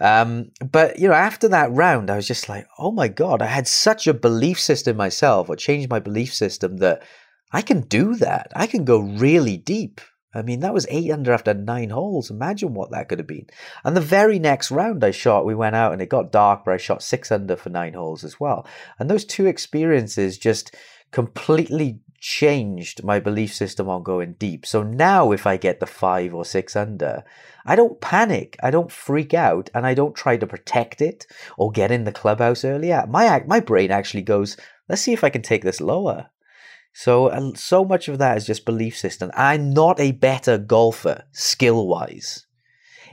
Um, 0.00 0.50
but 0.70 0.98
you 0.98 1.08
know, 1.08 1.14
after 1.14 1.48
that 1.48 1.72
round, 1.72 2.10
I 2.10 2.16
was 2.16 2.26
just 2.26 2.48
like, 2.48 2.66
oh 2.78 2.92
my 2.92 3.08
god, 3.08 3.42
I 3.42 3.46
had 3.46 3.66
such 3.66 4.06
a 4.06 4.14
belief 4.14 4.60
system 4.60 4.96
myself, 4.96 5.48
or 5.48 5.56
changed 5.56 5.90
my 5.90 6.00
belief 6.00 6.34
system 6.34 6.78
that 6.78 7.02
I 7.52 7.62
can 7.62 7.82
do 7.82 8.14
that. 8.16 8.52
I 8.54 8.66
can 8.66 8.84
go 8.84 8.98
really 8.98 9.56
deep. 9.56 10.00
I 10.32 10.42
mean, 10.42 10.60
that 10.60 10.74
was 10.74 10.86
eight 10.88 11.10
under 11.10 11.32
after 11.32 11.52
nine 11.52 11.90
holes. 11.90 12.30
Imagine 12.30 12.72
what 12.72 12.92
that 12.92 13.08
could 13.08 13.18
have 13.18 13.26
been. 13.26 13.48
And 13.84 13.96
the 13.96 14.00
very 14.00 14.38
next 14.38 14.70
round 14.70 15.02
I 15.02 15.10
shot, 15.10 15.44
we 15.44 15.56
went 15.56 15.74
out 15.74 15.92
and 15.92 16.00
it 16.00 16.08
got 16.08 16.30
dark, 16.30 16.64
but 16.64 16.74
I 16.74 16.76
shot 16.76 17.02
six 17.02 17.32
under 17.32 17.56
for 17.56 17.68
nine 17.70 17.94
holes 17.94 18.22
as 18.22 18.38
well. 18.38 18.64
And 18.98 19.10
those 19.10 19.24
two 19.24 19.46
experiences 19.46 20.38
just 20.38 20.76
completely 21.10 21.98
changed 22.20 23.02
my 23.02 23.18
belief 23.18 23.52
system 23.52 23.88
on 23.88 24.04
going 24.04 24.34
deep. 24.34 24.64
So 24.66 24.84
now 24.84 25.32
if 25.32 25.46
I 25.46 25.56
get 25.56 25.80
the 25.80 25.86
five 25.86 26.32
or 26.32 26.44
six 26.44 26.76
under, 26.76 27.24
I 27.66 27.74
don't 27.74 28.00
panic, 28.00 28.56
I 28.62 28.70
don't 28.70 28.92
freak 28.92 29.34
out, 29.34 29.70
and 29.74 29.86
I 29.86 29.94
don't 29.94 30.14
try 30.14 30.36
to 30.36 30.46
protect 30.46 31.00
it 31.00 31.26
or 31.56 31.72
get 31.72 31.90
in 31.90 32.04
the 32.04 32.12
clubhouse 32.12 32.64
earlier. 32.64 33.00
Uh, 33.00 33.06
my 33.06 33.42
my 33.46 33.58
brain 33.58 33.90
actually 33.90 34.22
goes, 34.22 34.56
let's 34.88 35.02
see 35.02 35.12
if 35.12 35.24
I 35.24 35.30
can 35.30 35.42
take 35.42 35.64
this 35.64 35.80
lower. 35.80 36.28
So, 36.92 37.52
so 37.54 37.84
much 37.84 38.08
of 38.08 38.18
that 38.18 38.36
is 38.36 38.46
just 38.46 38.64
belief 38.64 38.96
system. 38.96 39.30
I'm 39.34 39.70
not 39.70 40.00
a 40.00 40.12
better 40.12 40.58
golfer 40.58 41.24
skill 41.32 41.86
wise. 41.86 42.46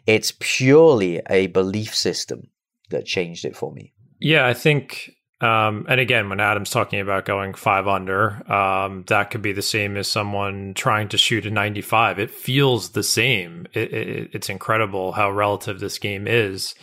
It's 0.05 0.33
purely 0.39 1.21
a 1.29 1.47
belief 1.47 1.93
system 1.95 2.49
that 2.89 3.05
changed 3.05 3.45
it 3.45 3.55
for 3.55 3.71
me. 3.71 3.93
Yeah, 4.19 4.47
I 4.47 4.53
think, 4.53 5.11
um, 5.41 5.85
and 5.87 5.99
again, 5.99 6.29
when 6.29 6.39
Adam's 6.39 6.69
talking 6.69 6.99
about 6.99 7.25
going 7.25 7.53
five 7.53 7.87
under, 7.87 8.41
um, 8.51 9.03
that 9.07 9.29
could 9.29 9.41
be 9.41 9.51
the 9.51 9.61
same 9.61 9.95
as 9.97 10.07
someone 10.07 10.73
trying 10.73 11.09
to 11.09 11.17
shoot 11.17 11.45
a 11.45 11.51
95. 11.51 12.19
It 12.19 12.31
feels 12.31 12.91
the 12.91 13.03
same. 13.03 13.67
It, 13.73 13.93
it, 13.93 14.29
it's 14.33 14.49
incredible 14.49 15.11
how 15.11 15.29
relative 15.29 15.79
this 15.79 15.99
game 15.99 16.25
is. 16.27 16.73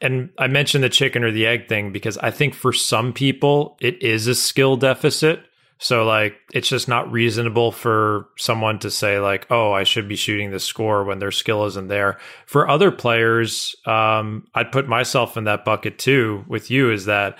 And 0.00 0.30
I 0.38 0.48
mentioned 0.48 0.82
the 0.82 0.88
chicken 0.88 1.22
or 1.22 1.30
the 1.30 1.46
egg 1.46 1.68
thing 1.68 1.92
because 1.92 2.18
I 2.18 2.32
think 2.32 2.54
for 2.54 2.72
some 2.72 3.12
people, 3.12 3.76
it 3.80 4.02
is 4.02 4.26
a 4.26 4.34
skill 4.34 4.76
deficit 4.76 5.44
so 5.82 6.04
like 6.04 6.36
it's 6.52 6.68
just 6.68 6.86
not 6.86 7.10
reasonable 7.10 7.72
for 7.72 8.28
someone 8.38 8.78
to 8.78 8.90
say 8.90 9.18
like, 9.18 9.48
"Oh, 9.50 9.72
I 9.72 9.82
should 9.82 10.08
be 10.08 10.14
shooting 10.14 10.52
this 10.52 10.62
score" 10.62 11.02
when 11.02 11.18
their 11.18 11.32
skill 11.32 11.66
isn't 11.66 11.88
there. 11.88 12.18
For 12.46 12.68
other 12.68 12.92
players, 12.92 13.74
um, 13.84 14.46
I'd 14.54 14.70
put 14.70 14.86
myself 14.86 15.36
in 15.36 15.42
that 15.44 15.64
bucket 15.64 15.98
too. 15.98 16.44
With 16.46 16.70
you, 16.70 16.92
is 16.92 17.06
that 17.06 17.36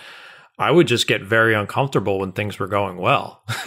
I 0.59 0.73
would 0.73 0.89
just 0.89 1.07
get 1.07 1.23
very 1.23 1.55
uncomfortable 1.55 2.19
when 2.19 2.33
things 2.33 2.59
were 2.59 2.67
going 2.67 2.97
well. 2.97 3.45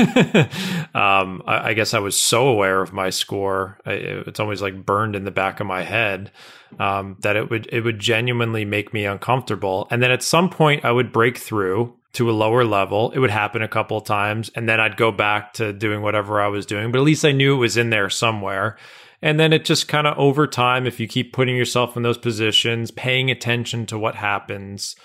um, 0.93 1.41
I, 1.47 1.69
I, 1.69 1.73
guess 1.73 1.93
I 1.93 1.99
was 1.99 2.21
so 2.21 2.49
aware 2.49 2.82
of 2.82 2.91
my 2.91 3.11
score; 3.11 3.80
I, 3.86 3.93
it's 3.93 4.41
always 4.41 4.61
like 4.61 4.86
burned 4.86 5.15
in 5.15 5.23
the 5.23 5.32
back 5.32 5.61
of 5.61 5.67
my 5.67 5.84
head 5.84 6.34
um, 6.80 7.15
that 7.21 7.38
it 7.38 7.49
would 7.49 7.69
it 7.71 7.80
would 7.80 7.99
genuinely 7.99 8.65
make 8.65 8.93
me 8.93 9.05
uncomfortable. 9.05 9.88
And 9.89 10.03
then 10.03 10.11
at 10.11 10.21
some 10.21 10.49
point, 10.49 10.84
I 10.84 10.91
would 10.91 11.13
break 11.13 11.38
through 11.38 11.95
to 12.16 12.30
a 12.30 12.34
lower 12.34 12.66
level. 12.66 13.11
It 13.11 13.20
would 13.20 13.30
happen 13.30 13.61
a 13.61 13.68
couple 13.68 13.97
of 13.97 14.05
times, 14.05 14.49
and 14.55 14.68
then 14.68 14.80
I'd 14.80 14.97
go 14.97 15.11
back 15.11 15.53
to 15.53 15.74
doing 15.74 16.01
whatever 16.01 16.41
I 16.41 16.47
was 16.47 16.66
doing. 16.66 16.91
But 16.91 16.99
at 16.99 17.05
least 17.05 17.26
I 17.26 17.32
knew 17.32 17.55
it 17.55 17.59
was 17.59 17.78
in 17.78 17.89
there 17.89 18.09
somewhere. 18.09 18.78
And 19.22 19.39
then 19.39 19.53
it 19.53 19.66
just 19.66 19.88
kind 19.88 20.07
of 20.07 20.18
over 20.18 20.45
time, 20.45 20.86
if 20.86 20.99
you 20.99 21.07
keep 21.07 21.34
putting 21.34 21.55
yourself 21.55 21.97
in 21.97 22.03
those 22.03 22.18
positions, 22.18 22.91
paying 22.91 23.32
attention 23.32 23.86
to 23.88 23.97
what 23.97 24.16
happens, 24.16 24.95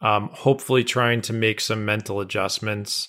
um, 0.00 0.30
hopefully 0.32 0.84
trying 0.84 1.22
to 1.22 1.32
make 1.32 1.60
some 1.60 1.84
mental 1.84 2.20
adjustments. 2.20 3.08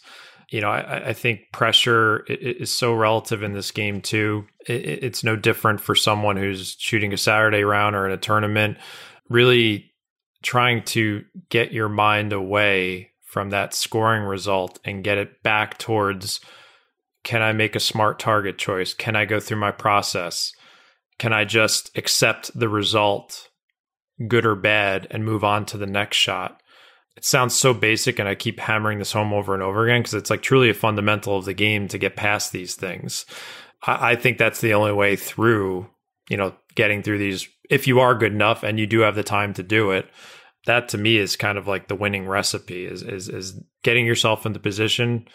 You 0.49 0.61
know, 0.61 0.69
I, 0.69 1.09
I 1.09 1.13
think 1.13 1.51
pressure 1.51 2.25
is 2.27 2.71
so 2.71 2.93
relative 2.93 3.43
in 3.43 3.53
this 3.53 3.71
game 3.71 4.01
too. 4.01 4.45
It's 4.65 5.23
no 5.23 5.35
different 5.35 5.81
for 5.81 5.95
someone 5.95 6.37
who's 6.37 6.75
shooting 6.79 7.13
a 7.13 7.17
Saturday 7.17 7.63
round 7.63 7.95
or 7.95 8.05
in 8.05 8.11
a 8.11 8.17
tournament. 8.17 8.77
Really 9.29 9.91
trying 10.43 10.83
to 10.83 11.23
get 11.49 11.71
your 11.71 11.89
mind 11.89 12.33
away 12.33 13.10
from 13.31 13.49
that 13.49 13.73
scoring 13.73 14.23
result 14.23 14.77
and 14.83 15.05
get 15.05 15.17
it 15.17 15.41
back 15.41 15.77
towards 15.77 16.41
can 17.23 17.41
I 17.41 17.53
make 17.53 17.77
a 17.77 17.79
smart 17.79 18.19
target 18.19 18.57
choice? 18.57 18.93
Can 18.93 19.15
I 19.15 19.23
go 19.23 19.39
through 19.39 19.59
my 19.59 19.71
process? 19.71 20.51
Can 21.17 21.31
I 21.31 21.45
just 21.45 21.97
accept 21.97 22.51
the 22.59 22.67
result, 22.67 23.47
good 24.27 24.45
or 24.45 24.55
bad, 24.55 25.07
and 25.11 25.23
move 25.23 25.45
on 25.45 25.65
to 25.67 25.77
the 25.77 25.85
next 25.85 26.17
shot? 26.17 26.61
It 27.15 27.23
sounds 27.23 27.55
so 27.55 27.73
basic, 27.73 28.19
and 28.19 28.27
I 28.27 28.35
keep 28.35 28.59
hammering 28.59 28.99
this 28.99 29.13
home 29.13 29.31
over 29.31 29.53
and 29.53 29.63
over 29.63 29.85
again 29.85 30.01
because 30.01 30.15
it's 30.15 30.29
like 30.29 30.41
truly 30.41 30.69
a 30.69 30.73
fundamental 30.73 31.37
of 31.37 31.45
the 31.45 31.53
game 31.53 31.87
to 31.87 31.97
get 31.97 32.17
past 32.17 32.51
these 32.51 32.75
things. 32.75 33.25
I, 33.87 34.11
I 34.11 34.15
think 34.17 34.39
that's 34.39 34.59
the 34.59 34.73
only 34.73 34.91
way 34.91 35.15
through, 35.15 35.87
you 36.27 36.35
know, 36.35 36.53
getting 36.75 37.01
through 37.01 37.19
these. 37.19 37.47
If 37.69 37.87
you 37.87 38.01
are 38.01 38.13
good 38.13 38.33
enough 38.33 38.63
and 38.63 38.77
you 38.77 38.87
do 38.87 39.01
have 39.01 39.15
the 39.15 39.23
time 39.23 39.53
to 39.53 39.63
do 39.63 39.91
it, 39.91 40.09
that 40.65 40.89
to 40.89 40.97
me 40.97 41.17
is 41.17 41.35
kind 41.35 41.57
of 41.57 41.67
like 41.67 41.87
the 41.87 41.95
winning 41.95 42.27
recipe 42.27 42.85
is 42.85 43.01
is 43.01 43.29
is 43.29 43.59
getting 43.83 44.05
yourself 44.05 44.45
in 44.45 44.53
the 44.53 44.59
position, 44.59 45.27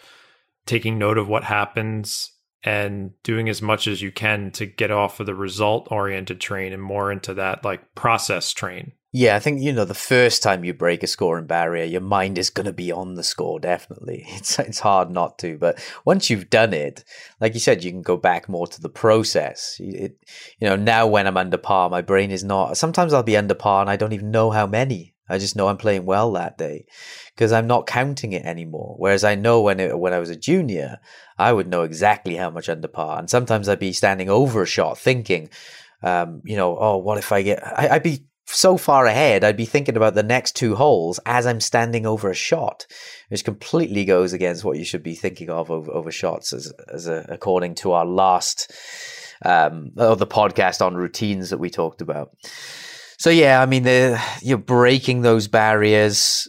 taking 0.65 0.97
note 0.97 1.17
of 1.17 1.27
what 1.27 1.43
happens, 1.43 2.31
and 2.63 3.11
doing 3.23 3.49
as 3.49 3.61
much 3.61 3.87
as 3.87 4.01
you 4.01 4.11
can 4.11 4.51
to 4.51 4.65
get 4.65 4.91
off 4.91 5.19
of 5.19 5.25
the 5.25 5.35
result 5.35 5.87
oriented 5.91 6.39
train 6.39 6.73
and 6.73 6.81
more 6.81 7.11
into 7.11 7.33
that 7.33 7.63
like 7.63 7.93
process 7.95 8.53
train. 8.53 8.93
Yeah, 9.13 9.35
I 9.35 9.39
think 9.39 9.61
you 9.61 9.71
know 9.71 9.85
the 9.85 9.93
first 9.93 10.43
time 10.43 10.63
you 10.63 10.73
break 10.73 11.01
a 11.01 11.07
scoring 11.07 11.47
barrier, 11.47 11.85
your 11.85 12.01
mind 12.01 12.37
is 12.37 12.49
going 12.49 12.65
to 12.65 12.73
be 12.73 12.91
on 12.91 13.15
the 13.15 13.23
score. 13.23 13.59
Definitely, 13.59 14.25
it's 14.29 14.59
it's 14.59 14.79
hard 14.79 15.09
not 15.09 15.39
to. 15.39 15.57
But 15.57 15.83
once 16.05 16.29
you've 16.29 16.49
done 16.49 16.73
it, 16.73 17.03
like 17.39 17.53
you 17.53 17.59
said, 17.59 17.83
you 17.83 17.91
can 17.91 18.01
go 18.01 18.17
back 18.17 18.47
more 18.47 18.67
to 18.67 18.81
the 18.81 18.89
process. 18.89 19.77
It, 19.79 20.17
you 20.59 20.67
know, 20.67 20.75
now 20.75 21.07
when 21.07 21.25
I'm 21.25 21.37
under 21.37 21.57
par, 21.57 21.89
my 21.89 22.01
brain 22.01 22.31
is 22.31 22.43
not. 22.43 22.77
Sometimes 22.77 23.13
I'll 23.13 23.23
be 23.23 23.37
under 23.37 23.55
par 23.55 23.81
and 23.81 23.89
I 23.89 23.95
don't 23.95 24.13
even 24.13 24.31
know 24.31 24.51
how 24.51 24.67
many. 24.67 25.15
I 25.29 25.37
just 25.37 25.55
know 25.55 25.67
I'm 25.67 25.77
playing 25.77 26.05
well 26.05 26.31
that 26.33 26.57
day 26.57 26.85
because 27.35 27.51
I'm 27.51 27.67
not 27.67 27.87
counting 27.87 28.33
it 28.33 28.45
anymore. 28.45 28.95
Whereas 28.97 29.23
I 29.23 29.35
know 29.35 29.61
when 29.61 29.79
it, 29.79 29.97
when 29.97 30.13
I 30.13 30.19
was 30.19 30.29
a 30.29 30.35
junior, 30.35 30.99
I 31.37 31.53
would 31.53 31.67
know 31.67 31.83
exactly 31.83 32.35
how 32.35 32.49
much 32.49 32.69
under 32.69 32.87
par, 32.87 33.19
and 33.19 33.29
sometimes 33.29 33.69
I'd 33.69 33.79
be 33.79 33.93
standing 33.93 34.29
over 34.29 34.61
a 34.61 34.67
shot, 34.67 34.97
thinking, 34.97 35.49
um, 36.03 36.41
you 36.45 36.55
know, 36.55 36.77
oh, 36.77 36.97
what 36.97 37.17
if 37.17 37.31
I 37.31 37.41
get? 37.41 37.65
I, 37.65 37.89
I'd 37.89 38.03
be 38.03 38.25
so 38.49 38.77
far 38.77 39.05
ahead, 39.05 39.43
I'd 39.43 39.57
be 39.57 39.65
thinking 39.65 39.97
about 39.97 40.15
the 40.15 40.23
next 40.23 40.55
two 40.55 40.75
holes 40.75 41.19
as 41.25 41.45
I'm 41.45 41.59
standing 41.59 42.05
over 42.05 42.29
a 42.29 42.35
shot, 42.35 42.87
which 43.27 43.43
completely 43.43 44.05
goes 44.05 44.31
against 44.31 44.63
what 44.63 44.77
you 44.77 44.85
should 44.85 45.03
be 45.03 45.15
thinking 45.15 45.49
of 45.49 45.69
over, 45.69 45.91
over 45.91 46.11
shots, 46.11 46.53
as 46.53 46.71
as 46.91 47.07
a, 47.07 47.25
according 47.29 47.75
to 47.75 47.91
our 47.91 48.05
last 48.05 48.71
um, 49.43 49.91
the 49.95 50.25
podcast 50.25 50.83
on 50.85 50.95
routines 50.95 51.49
that 51.49 51.57
we 51.57 51.69
talked 51.69 52.01
about. 52.01 52.31
So 53.17 53.31
yeah, 53.31 53.61
I 53.61 53.65
mean, 53.65 53.85
you're 54.41 54.59
breaking 54.59 55.21
those 55.21 55.47
barriers. 55.47 56.47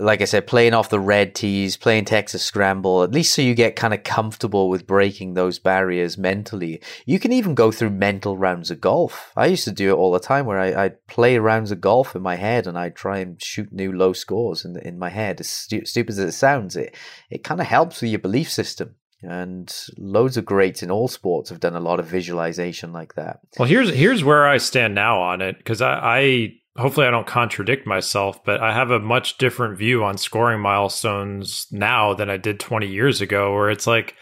Like 0.00 0.20
I 0.20 0.24
said, 0.24 0.48
playing 0.48 0.74
off 0.74 0.90
the 0.90 1.00
red 1.00 1.34
tees, 1.34 1.76
playing 1.76 2.04
Texas 2.04 2.42
Scramble, 2.42 3.04
at 3.04 3.12
least 3.12 3.32
so 3.32 3.40
you 3.40 3.54
get 3.54 3.76
kind 3.76 3.94
of 3.94 4.02
comfortable 4.02 4.68
with 4.68 4.86
breaking 4.86 5.32
those 5.32 5.58
barriers 5.58 6.18
mentally. 6.18 6.82
You 7.06 7.18
can 7.18 7.32
even 7.32 7.54
go 7.54 7.70
through 7.70 7.90
mental 7.90 8.36
rounds 8.36 8.70
of 8.70 8.80
golf. 8.80 9.32
I 9.34 9.46
used 9.46 9.64
to 9.64 9.72
do 9.72 9.90
it 9.90 9.96
all 9.96 10.12
the 10.12 10.18
time 10.18 10.44
where 10.44 10.58
I, 10.58 10.82
would 10.82 11.06
play 11.06 11.38
rounds 11.38 11.70
of 11.70 11.80
golf 11.80 12.14
in 12.14 12.20
my 12.20 12.34
head 12.34 12.66
and 12.66 12.76
I'd 12.76 12.96
try 12.96 13.18
and 13.18 13.42
shoot 13.42 13.72
new 13.72 13.92
low 13.92 14.12
scores 14.12 14.64
in, 14.64 14.76
in 14.76 14.98
my 14.98 15.08
head. 15.08 15.40
As 15.40 15.48
stu- 15.48 15.86
stupid 15.86 16.10
as 16.10 16.18
it 16.18 16.32
sounds, 16.32 16.76
it, 16.76 16.94
it 17.30 17.44
kind 17.44 17.60
of 17.60 17.68
helps 17.68 18.02
with 18.02 18.10
your 18.10 18.18
belief 18.18 18.50
system 18.50 18.96
and 19.22 19.74
loads 19.96 20.36
of 20.36 20.44
greats 20.44 20.82
in 20.82 20.90
all 20.90 21.08
sports 21.08 21.50
have 21.50 21.60
done 21.60 21.74
a 21.74 21.80
lot 21.80 21.98
of 21.98 22.06
visualization 22.06 22.92
like 22.92 23.14
that. 23.14 23.40
Well, 23.58 23.68
here's 23.68 23.90
here's 23.90 24.22
where 24.22 24.46
I 24.46 24.58
stand 24.58 24.94
now 24.94 25.20
on 25.20 25.40
it 25.40 25.58
because 25.58 25.82
I, 25.82 25.92
I 25.92 26.52
hopefully 26.76 27.06
I 27.06 27.10
don't 27.10 27.26
contradict 27.26 27.86
myself, 27.86 28.44
but 28.44 28.60
I 28.60 28.72
have 28.72 28.90
a 28.90 29.00
much 29.00 29.38
different 29.38 29.76
view 29.76 30.04
on 30.04 30.16
scoring 30.16 30.60
milestones 30.60 31.66
now 31.72 32.14
than 32.14 32.30
I 32.30 32.36
did 32.36 32.60
20 32.60 32.86
years 32.86 33.20
ago, 33.20 33.52
where 33.52 33.70
it's 33.70 33.86
like 33.86 34.14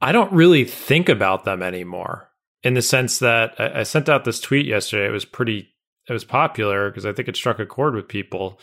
I 0.00 0.12
don't 0.12 0.32
really 0.32 0.64
think 0.64 1.08
about 1.08 1.44
them 1.44 1.62
anymore. 1.62 2.30
In 2.62 2.74
the 2.74 2.82
sense 2.82 3.20
that 3.20 3.54
I, 3.58 3.80
I 3.80 3.82
sent 3.84 4.08
out 4.08 4.24
this 4.24 4.40
tweet 4.40 4.66
yesterday, 4.66 5.06
it 5.06 5.12
was 5.12 5.24
pretty, 5.24 5.70
it 6.08 6.12
was 6.12 6.24
popular 6.24 6.90
because 6.90 7.06
I 7.06 7.12
think 7.12 7.28
it 7.28 7.36
struck 7.36 7.58
a 7.58 7.66
chord 7.66 7.94
with 7.94 8.08
people. 8.08 8.60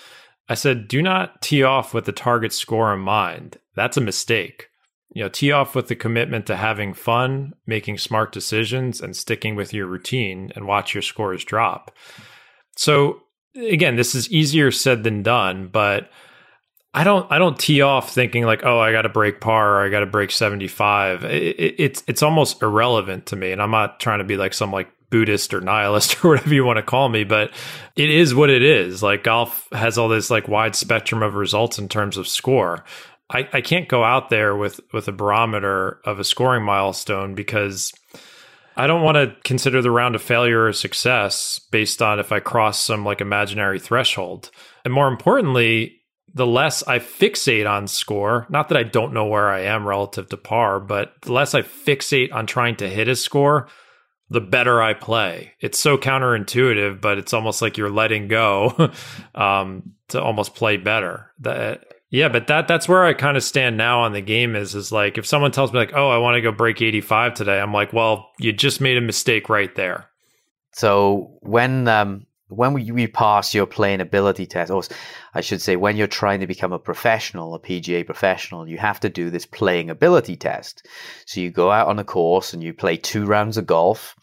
I 0.47 0.53
said, 0.53 0.88
"Do 0.88 1.01
not 1.01 1.41
tee 1.41 1.63
off 1.63 1.93
with 1.93 2.05
the 2.05 2.11
target 2.11 2.53
score 2.53 2.93
in 2.93 2.99
mind. 2.99 3.57
That's 3.76 3.97
a 3.97 4.01
mistake." 4.01 4.70
You 5.14 5.24
know, 5.24 5.30
tee 5.30 5.51
off 5.51 5.76
with 5.76 5.88
the 5.88 5.95
commitment 5.95 6.45
to 6.47 6.56
having 6.56 6.93
fun, 6.93 7.53
making 7.66 7.97
smart 7.97 8.32
decisions, 8.32 9.01
and 9.01 9.16
sticking 9.16 9.56
with 9.56 9.74
your 9.74 9.88
routine 9.88 10.51
and 10.56 10.68
watch 10.68 10.93
your 10.93 11.01
scores 11.01 11.43
drop. 11.43 11.91
So 12.76 13.22
again, 13.56 13.95
this 13.95 14.16
is 14.16 14.30
easier 14.32 14.72
said 14.72 15.03
than 15.03 15.24
done, 15.24 15.68
but 15.68 16.10
I 16.93 17.03
don't 17.03 17.30
I 17.32 17.39
don't 17.39 17.60
tee 17.60 17.82
off 17.82 18.14
thinking 18.14 18.45
like, 18.45 18.66
oh, 18.66 18.80
I 18.80 18.91
got 18.91 19.03
to 19.03 19.10
break 19.10 19.41
par 19.41 19.76
or 19.76 19.86
I 19.86 19.89
got 19.89 19.99
to 19.99 20.06
break 20.06 20.32
75. 20.32 21.26
It, 21.26 21.30
it, 21.32 21.76
it's 21.78 22.03
it's 22.08 22.24
almost 22.24 22.62
irrelevant 22.62 23.28
to 23.28 23.36
me, 23.36 23.51
and 23.51 23.62
I'm 23.62 23.72
not 23.72 23.99
trying 23.99 24.20
to 24.20 24.26
be 24.26 24.38
like 24.38 24.53
some 24.53 24.72
like 24.72 24.89
Buddhist 25.10 25.53
or 25.53 25.62
nihilist 25.62 26.18
or 26.24 26.30
whatever 26.30 26.53
you 26.53 26.66
want 26.66 26.78
to 26.78 26.84
call 26.84 27.10
me, 27.10 27.24
but 27.24 27.51
it 27.95 28.10
is 28.10 28.34
what 28.34 28.49
it 28.49 28.64
is. 28.64 29.03
Like 29.03 29.24
golf 29.24 29.68
has 29.72 29.97
all 29.97 30.10
this 30.10 30.30
like 30.30 30.47
wide 30.47 30.76
spectrum 30.76 31.22
of 31.22 31.36
results 31.36 31.80
in 31.80 31.89
terms 31.89 32.18
of 32.18 32.28
score. 32.28 32.84
I, 33.30 33.48
I 33.54 33.62
can't 33.62 33.90
go 33.90 34.04
out 34.04 34.30
there 34.30 34.56
with 34.56 34.80
with 34.94 35.08
a 35.08 35.12
barometer 35.12 36.00
of 36.06 36.20
a 36.20 36.24
scoring 36.24 36.64
milestone 36.64 37.34
because 37.36 37.92
I 38.78 38.88
don't 38.88 39.04
want 39.04 39.16
to 39.16 39.36
consider 39.44 39.82
the 39.82 39.92
round 39.92 40.16
a 40.16 40.20
failure 40.20 40.66
or 40.66 40.74
success 40.74 41.60
based 41.72 42.02
on 42.02 42.20
if 42.20 42.32
I 42.32 42.40
cross 42.40 42.80
some 42.80 43.06
like 43.06 43.22
imaginary 43.22 43.80
threshold. 43.80 44.52
And 44.84 44.94
more 44.94 45.08
importantly, 45.08 46.02
the 46.34 46.46
less 46.46 46.84
I 46.84 47.00
fixate 47.00 47.70
on 47.70 47.88
score, 47.88 48.46
not 48.50 48.68
that 48.70 48.78
I 48.78 48.84
don't 48.84 49.14
know 49.14 49.26
where 49.26 49.50
I 49.50 49.62
am 49.62 49.88
relative 49.88 50.28
to 50.30 50.38
par, 50.38 50.82
but 50.82 51.14
the 51.22 51.32
less 51.32 51.56
I 51.56 51.62
fixate 51.62 52.34
on 52.34 52.46
trying 52.46 52.76
to 52.78 52.90
hit 52.90 53.08
a 53.08 53.16
score, 53.16 53.70
the 54.30 54.42
better 54.42 54.82
I 54.82 54.94
play. 54.94 55.54
It's 55.62 55.80
so 55.80 55.98
counterintuitive, 55.98 57.00
but 57.00 57.18
it's 57.18 57.34
almost 57.34 57.62
like 57.62 57.78
you're 57.78 57.90
letting 57.90 58.28
go 58.28 58.92
um, 59.36 59.94
to 60.10 60.22
almost 60.22 60.56
play 60.56 60.76
better. 60.76 61.32
That 61.40 61.86
yeah, 62.16 62.30
but 62.30 62.47
that 62.47 62.70
that's 62.70 62.88
where 62.88 63.03
I 63.03 63.13
kind 63.13 63.36
of 63.36 63.43
stand 63.43 63.76
now 63.76 64.01
on 64.03 64.13
the 64.13 64.22
game 64.22 64.55
is 64.55 64.74
is 64.74 64.89
like 64.89 65.18
if 65.18 65.26
someone 65.26 65.51
tells 65.51 65.74
me 65.74 65.80
like, 65.80 65.91
"Oh, 65.93 66.09
I 66.09 66.18
want 66.18 66.36
to 66.36 66.41
go 66.41 66.53
break 66.53 66.82
85 66.82 67.34
today." 67.34 67.59
I'm 67.59 67.74
like, 67.74 67.91
"Well, 67.91 68.32
you 68.39 68.53
just 68.53 68.80
made 68.80 68.95
a 68.95 69.01
mistake 69.01 69.49
right 69.49 69.76
there." 69.76 70.09
So, 70.72 71.38
when 71.41 71.89
um 71.89 72.26
when 72.47 72.72
we 72.72 73.07
pass 73.07 73.53
your 73.53 73.66
playing 73.66 73.99
ability 73.99 74.45
test, 74.45 74.72
or 74.72 74.84
I 75.34 75.41
should 75.41 75.61
say, 75.61 75.76
when 75.76 75.97
you're 75.97 76.07
trying 76.07 76.39
to 76.39 76.47
become 76.47 76.72
a 76.72 76.80
professional, 76.80 77.53
a 77.53 77.59
PGA 77.59 78.05
professional, 78.05 78.66
you 78.70 78.78
have 78.78 79.01
to 79.01 79.09
do 79.09 79.30
this 79.30 79.45
playing 79.45 79.89
ability 79.89 80.38
test. 80.38 80.88
So 81.26 81.41
you 81.41 81.51
go 81.51 81.70
out 81.70 81.88
on 81.88 81.99
a 81.99 82.05
course 82.05 82.53
and 82.53 82.63
you 82.63 82.74
play 82.74 82.95
two 82.95 83.26
rounds 83.26 83.57
of 83.57 83.66
golf 83.66 84.16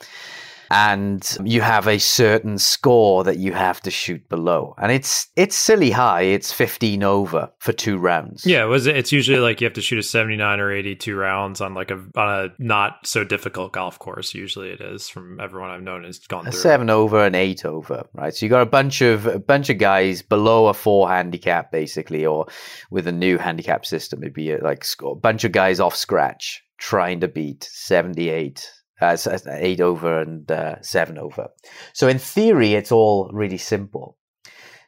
and 0.73 1.37
you 1.45 1.61
have 1.61 1.87
a 1.87 1.99
certain 1.99 2.57
score 2.57 3.25
that 3.25 3.37
you 3.37 3.53
have 3.53 3.83
to 3.83 3.91
shoot 3.91 4.27
below. 4.31 4.75
And 4.79 4.91
it's 4.91 5.29
it's 5.37 5.55
silly 5.55 5.91
high. 5.91 6.23
It's 6.23 6.51
15 6.51 7.03
over 7.03 7.51
for 7.59 7.75
two 7.75 7.99
rounds. 7.99 8.47
Yeah, 8.47 8.65
it 8.65 8.69
was 8.69 8.87
it's 8.87 9.13
usually 9.13 9.39
like 9.39 9.61
you 9.61 9.67
have 9.67 9.75
to 9.75 9.83
shoot 9.83 9.99
a 9.99 10.03
79 10.03 10.61
or 10.61 10.73
82 10.73 11.15
rounds 11.15 11.61
on 11.61 11.75
like 11.75 11.91
a 11.91 12.03
on 12.17 12.45
a 12.45 12.49
not 12.59 13.07
so 13.07 13.23
difficult 13.23 13.73
golf 13.73 13.99
course. 13.99 14.35
Usually 14.35 14.71
it 14.71 14.81
is 14.81 15.11
from 15.11 15.39
everyone 15.41 15.71
I've 15.71 15.83
known 15.83 16.05
has 16.05 16.19
gone 16.21 16.47
a 16.47 16.51
through. 16.51 16.61
7 16.61 16.89
over 16.89 17.23
and 17.23 17.37
8 17.37 17.67
over, 17.67 18.07
right? 18.15 18.35
So 18.35 18.47
you 18.47 18.51
got 18.51 18.63
a 18.63 18.67
bunch 18.67 19.03
of 19.03 19.27
a 19.27 19.39
bunch 19.39 19.69
of 19.69 19.77
guys 19.77 20.23
below 20.23 20.69
a 20.69 20.75
4 20.75 21.11
handicap 21.11 21.71
basically 21.71 22.25
or 22.25 22.47
with 22.91 23.07
a 23.07 23.13
new 23.13 23.37
handicap 23.37 23.85
system 23.85 24.23
it'd 24.23 24.33
be 24.33 24.57
like 24.57 24.87
a 25.03 25.15
bunch 25.15 25.45
of 25.45 25.53
guys 25.53 25.81
off 25.81 25.95
scratch 25.95 26.65
trying 26.79 27.21
to 27.21 27.29
beat 27.29 27.65
78 27.71 28.69
uh, 29.03 29.17
eight 29.59 29.81
over 29.81 30.21
and 30.21 30.51
uh, 30.51 30.81
seven 30.83 31.19
over. 31.19 31.49
So 31.93 32.09
in 32.09 32.19
theory, 32.19 32.75
it's 32.75 32.93
all 32.93 33.31
really 33.33 33.59
simple. 33.59 34.17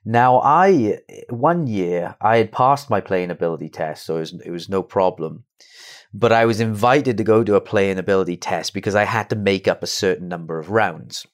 Now, 0.04 0.40
I 0.42 0.98
one 1.30 1.66
year 1.66 2.16
I 2.20 2.36
had 2.36 2.52
passed 2.52 2.90
my 2.90 3.00
playing 3.00 3.30
ability 3.30 3.70
test, 3.70 4.04
so 4.04 4.16
it 4.16 4.20
was, 4.20 4.40
it 4.44 4.50
was 4.50 4.68
no 4.68 4.82
problem. 4.82 5.44
But 6.12 6.30
I 6.30 6.44
was 6.44 6.60
invited 6.60 7.16
to 7.16 7.24
go 7.24 7.42
to 7.42 7.56
a 7.56 7.60
playing 7.60 7.98
ability 7.98 8.36
test 8.36 8.74
because 8.74 8.94
I 8.94 9.04
had 9.04 9.30
to 9.30 9.36
make 9.36 9.66
up 9.66 9.82
a 9.82 9.88
certain 9.88 10.28
number 10.28 10.58
of 10.58 10.70
rounds. 10.70 11.26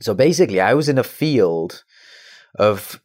So 0.00 0.14
basically, 0.14 0.60
I 0.60 0.74
was 0.74 0.88
in 0.88 0.96
a 0.96 1.04
field 1.04 1.84
of 2.58 3.00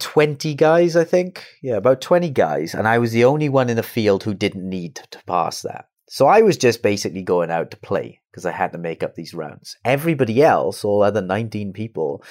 20 0.00 0.54
guys, 0.54 0.96
I 0.96 1.04
think. 1.04 1.44
Yeah, 1.62 1.76
about 1.76 2.00
20 2.00 2.30
guys. 2.30 2.74
And 2.74 2.88
I 2.88 2.98
was 2.98 3.12
the 3.12 3.24
only 3.24 3.48
one 3.48 3.70
in 3.70 3.76
the 3.76 3.82
field 3.82 4.24
who 4.24 4.34
didn't 4.34 4.68
need 4.68 4.96
to 4.96 5.22
pass 5.26 5.62
that. 5.62 5.88
So 6.08 6.26
I 6.26 6.42
was 6.42 6.56
just 6.56 6.82
basically 6.82 7.22
going 7.22 7.50
out 7.50 7.70
to 7.70 7.76
play 7.76 8.20
because 8.34 8.46
I 8.46 8.50
had 8.50 8.72
to 8.72 8.78
make 8.78 9.04
up 9.04 9.14
these 9.14 9.32
rounds. 9.32 9.76
Everybody 9.84 10.42
else, 10.42 10.84
all 10.84 11.04
other 11.04 11.22
19 11.22 11.72
people, 11.72 12.24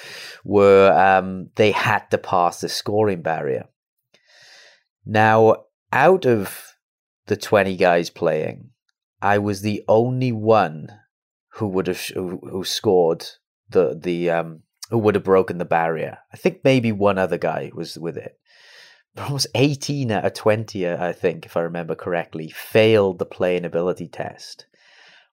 were 0.44 0.92
um, 0.92 1.48
they 1.54 1.70
had 1.70 2.10
to 2.10 2.18
pass 2.18 2.60
the 2.60 2.68
scoring 2.68 3.22
barrier. 3.22 3.64
Now, 5.06 5.64
out 5.90 6.26
of 6.26 6.74
the 7.24 7.38
20 7.38 7.76
guys 7.76 8.10
playing, 8.10 8.68
I 9.22 9.38
was 9.38 9.62
the 9.62 9.82
only 9.88 10.30
one 10.30 10.88
who 11.54 11.68
would 11.68 11.86
have 11.86 12.02
who, 12.08 12.38
who 12.50 12.64
scored 12.64 13.24
the 13.70 13.98
the 13.98 14.28
um 14.28 14.60
who 14.90 14.98
would 14.98 15.14
have 15.14 15.24
broken 15.24 15.56
the 15.56 15.64
barrier. 15.64 16.18
I 16.30 16.36
think 16.36 16.60
maybe 16.64 16.92
one 16.92 17.16
other 17.16 17.38
guy 17.38 17.70
was 17.74 17.96
with 17.96 18.18
it. 18.18 18.38
Almost 19.16 19.46
18 19.54 20.10
out 20.10 20.26
of 20.26 20.34
20, 20.34 20.86
I 20.86 21.12
think, 21.14 21.46
if 21.46 21.56
I 21.56 21.60
remember 21.60 21.94
correctly, 21.94 22.50
failed 22.50 23.18
the 23.18 23.24
playing 23.24 23.64
ability 23.64 24.08
test. 24.08 24.66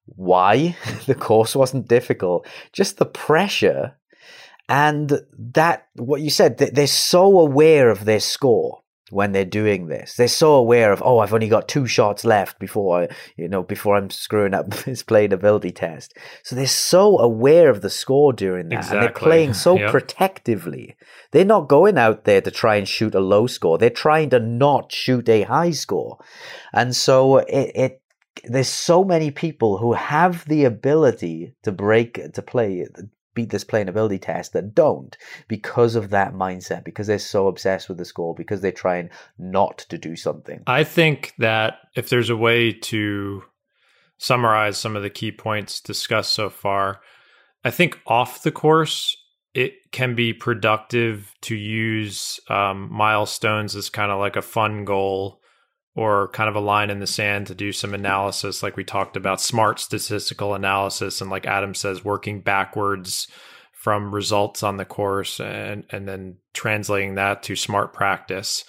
Why? 0.05 0.75
the 1.05 1.15
course 1.15 1.55
wasn't 1.55 1.87
difficult. 1.87 2.47
Just 2.73 2.97
the 2.97 3.05
pressure 3.05 3.95
and 4.71 5.19
that, 5.37 5.87
what 5.95 6.21
you 6.21 6.29
said, 6.29 6.57
they're 6.57 6.87
so 6.87 7.39
aware 7.39 7.89
of 7.89 8.05
their 8.05 8.21
score 8.21 8.81
when 9.09 9.33
they're 9.33 9.43
doing 9.43 9.87
this. 9.87 10.15
They're 10.15 10.29
so 10.29 10.53
aware 10.53 10.93
of, 10.93 11.03
oh, 11.03 11.19
I've 11.19 11.33
only 11.33 11.49
got 11.49 11.67
two 11.67 11.85
shots 11.85 12.23
left 12.23 12.57
before 12.57 13.01
I, 13.01 13.07
you 13.35 13.49
know, 13.49 13.63
before 13.63 13.97
I'm 13.97 14.09
screwing 14.09 14.53
up 14.53 14.69
this 14.85 15.03
playing 15.03 15.33
ability 15.33 15.71
test. 15.71 16.17
So 16.43 16.55
they're 16.55 16.67
so 16.67 17.19
aware 17.19 17.69
of 17.69 17.81
the 17.81 17.89
score 17.89 18.31
during 18.31 18.69
that. 18.69 18.77
Exactly. 18.77 18.97
And 18.97 19.03
they're 19.03 19.13
playing 19.13 19.53
so 19.55 19.77
yep. 19.77 19.91
protectively. 19.91 20.95
They're 21.31 21.43
not 21.43 21.67
going 21.67 21.97
out 21.97 22.23
there 22.23 22.39
to 22.39 22.49
try 22.49 22.77
and 22.77 22.87
shoot 22.87 23.13
a 23.13 23.19
low 23.19 23.47
score. 23.47 23.77
They're 23.77 23.89
trying 23.89 24.29
to 24.29 24.39
not 24.39 24.93
shoot 24.93 25.27
a 25.27 25.41
high 25.41 25.71
score. 25.71 26.17
And 26.71 26.95
so 26.95 27.39
it, 27.39 27.71
it 27.75 28.00
there's 28.45 28.69
so 28.69 29.03
many 29.03 29.31
people 29.31 29.77
who 29.77 29.93
have 29.93 30.45
the 30.45 30.63
ability 30.65 31.53
to 31.63 31.71
break 31.71 32.33
to 32.33 32.41
play 32.41 32.87
beat 33.33 33.49
this 33.49 33.63
playing 33.63 33.87
ability 33.87 34.19
test 34.19 34.51
that 34.51 34.75
don't 34.75 35.17
because 35.47 35.95
of 35.95 36.09
that 36.09 36.33
mindset 36.33 36.83
because 36.83 37.07
they're 37.07 37.17
so 37.17 37.47
obsessed 37.47 37.87
with 37.87 37.97
the 37.97 38.03
score 38.03 38.35
because 38.35 38.59
they're 38.59 38.73
trying 38.73 39.09
not 39.37 39.77
to 39.77 39.97
do 39.97 40.17
something. 40.17 40.61
I 40.67 40.83
think 40.83 41.33
that 41.37 41.79
if 41.95 42.09
there's 42.09 42.29
a 42.29 42.35
way 42.35 42.73
to 42.73 43.43
summarize 44.21 44.77
some 44.77 44.95
of 44.95 45.01
the 45.01 45.09
key 45.09 45.31
points 45.31 45.81
discussed 45.81 46.31
so 46.31 46.47
far 46.47 47.01
i 47.65 47.71
think 47.71 47.99
off 48.05 48.43
the 48.43 48.51
course 48.51 49.17
it 49.55 49.73
can 49.91 50.13
be 50.13 50.31
productive 50.31 51.33
to 51.41 51.55
use 51.55 52.39
um, 52.47 52.87
milestones 52.91 53.75
as 53.75 53.89
kind 53.89 54.11
of 54.11 54.19
like 54.19 54.35
a 54.35 54.41
fun 54.43 54.85
goal 54.85 55.40
or 55.95 56.29
kind 56.29 56.49
of 56.49 56.55
a 56.55 56.59
line 56.59 56.89
in 56.89 56.99
the 56.99 57.07
sand 57.07 57.47
to 57.47 57.55
do 57.55 57.71
some 57.71 57.93
analysis 57.93 58.63
like 58.63 58.77
we 58.77 58.83
talked 58.83 59.17
about 59.17 59.41
smart 59.41 59.79
statistical 59.79 60.53
analysis. 60.53 61.21
And 61.21 61.29
like 61.29 61.45
adam 61.45 61.73
says 61.73 62.05
working 62.05 62.41
backwards 62.41 63.27
from 63.71 64.13
results 64.13 64.63
on 64.63 64.77
the 64.77 64.85
course 64.85 65.39
and 65.39 65.85
and 65.89 66.07
then 66.07 66.37
translating 66.53 67.15
that 67.15 67.43
to 67.43 67.55
smart 67.55 67.93
practice. 67.93 68.63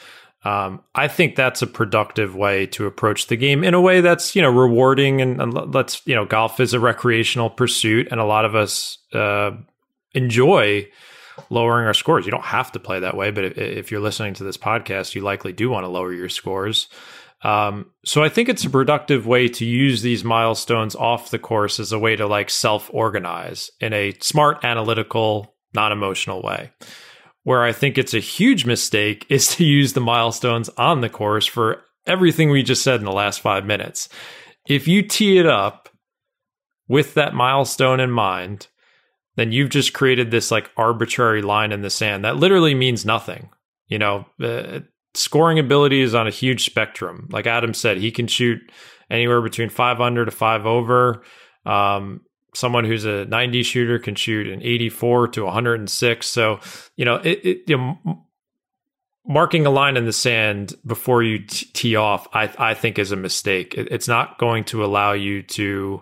Um, 0.44 0.82
I 0.94 1.06
think 1.06 1.36
that's 1.36 1.62
a 1.62 1.68
productive 1.68 2.34
way 2.34 2.66
to 2.68 2.86
approach 2.86 3.28
the 3.28 3.36
game 3.36 3.62
in 3.62 3.74
a 3.74 3.80
way 3.80 4.00
that's 4.00 4.34
you 4.34 4.42
know 4.42 4.50
rewarding 4.50 5.20
and, 5.20 5.40
and 5.40 5.74
let's 5.74 6.04
you 6.04 6.16
know 6.16 6.24
golf 6.24 6.58
is 6.58 6.74
a 6.74 6.80
recreational 6.80 7.50
pursuit 7.50 8.08
and 8.10 8.20
a 8.20 8.24
lot 8.24 8.44
of 8.44 8.56
us 8.56 8.98
uh, 9.12 9.52
enjoy 10.14 10.88
lowering 11.50 11.86
our 11.86 11.94
scores. 11.94 12.24
You 12.24 12.30
don't 12.30 12.44
have 12.44 12.72
to 12.72 12.80
play 12.80 13.00
that 13.00 13.16
way, 13.16 13.30
but 13.30 13.44
if, 13.44 13.58
if 13.58 13.90
you're 13.90 14.00
listening 14.00 14.34
to 14.34 14.44
this 14.44 14.56
podcast, 14.56 15.14
you 15.14 15.22
likely 15.22 15.52
do 15.52 15.70
want 15.70 15.84
to 15.84 15.88
lower 15.88 16.12
your 16.12 16.28
scores. 16.28 16.88
Um, 17.42 17.90
so 18.04 18.22
I 18.22 18.28
think 18.28 18.48
it's 18.48 18.64
a 18.64 18.70
productive 18.70 19.26
way 19.26 19.48
to 19.48 19.64
use 19.64 20.02
these 20.02 20.22
milestones 20.22 20.94
off 20.94 21.30
the 21.30 21.38
course 21.38 21.80
as 21.80 21.92
a 21.92 21.98
way 21.98 22.14
to 22.16 22.26
like 22.26 22.50
self 22.50 22.88
organize 22.92 23.70
in 23.80 23.92
a 23.92 24.12
smart, 24.20 24.64
analytical, 24.64 25.54
non 25.74 25.92
emotional 25.92 26.42
way. 26.42 26.70
Where 27.44 27.64
I 27.64 27.72
think 27.72 27.98
it's 27.98 28.14
a 28.14 28.20
huge 28.20 28.64
mistake 28.64 29.26
is 29.28 29.48
to 29.56 29.64
use 29.64 29.94
the 29.94 30.00
milestones 30.00 30.68
on 30.70 31.00
the 31.00 31.08
course 31.08 31.46
for 31.46 31.82
everything 32.06 32.50
we 32.50 32.62
just 32.62 32.82
said 32.82 33.00
in 33.00 33.04
the 33.04 33.12
last 33.12 33.40
five 33.40 33.66
minutes. 33.66 34.08
If 34.66 34.86
you 34.86 35.02
tee 35.02 35.38
it 35.38 35.46
up 35.46 35.88
with 36.86 37.14
that 37.14 37.34
milestone 37.34 37.98
in 37.98 38.10
mind, 38.12 38.68
then 39.36 39.52
you've 39.52 39.70
just 39.70 39.92
created 39.92 40.30
this 40.30 40.50
like 40.50 40.70
arbitrary 40.76 41.42
line 41.42 41.72
in 41.72 41.82
the 41.82 41.90
sand 41.90 42.24
that 42.24 42.36
literally 42.36 42.74
means 42.74 43.04
nothing. 43.04 43.48
You 43.88 43.98
know, 43.98 44.26
uh, 44.42 44.80
scoring 45.14 45.58
ability 45.58 46.00
is 46.00 46.14
on 46.14 46.26
a 46.26 46.30
huge 46.30 46.64
spectrum. 46.64 47.28
Like 47.30 47.46
Adam 47.46 47.74
said, 47.74 47.98
he 47.98 48.10
can 48.10 48.26
shoot 48.26 48.60
anywhere 49.10 49.42
between 49.42 49.68
five 49.68 50.00
under 50.00 50.24
to 50.24 50.30
five 50.30 50.66
over. 50.66 51.22
Um, 51.66 52.22
someone 52.54 52.84
who's 52.84 53.04
a 53.04 53.24
90 53.26 53.62
shooter 53.62 53.98
can 53.98 54.14
shoot 54.14 54.46
an 54.48 54.62
84 54.62 55.28
to 55.28 55.44
106. 55.44 56.26
So, 56.26 56.60
you 56.96 57.04
know, 57.04 57.16
it, 57.16 57.44
it 57.44 57.58
you 57.66 57.76
know, 57.76 58.26
marking 59.26 59.66
a 59.66 59.70
line 59.70 59.96
in 59.96 60.06
the 60.06 60.12
sand 60.12 60.74
before 60.84 61.22
you 61.22 61.40
tee 61.46 61.96
off, 61.96 62.28
I, 62.32 62.50
I 62.58 62.74
think 62.74 62.98
is 62.98 63.12
a 63.12 63.16
mistake. 63.16 63.74
It, 63.76 63.88
it's 63.90 64.08
not 64.08 64.38
going 64.38 64.64
to 64.64 64.84
allow 64.84 65.12
you 65.12 65.42
to 65.42 66.00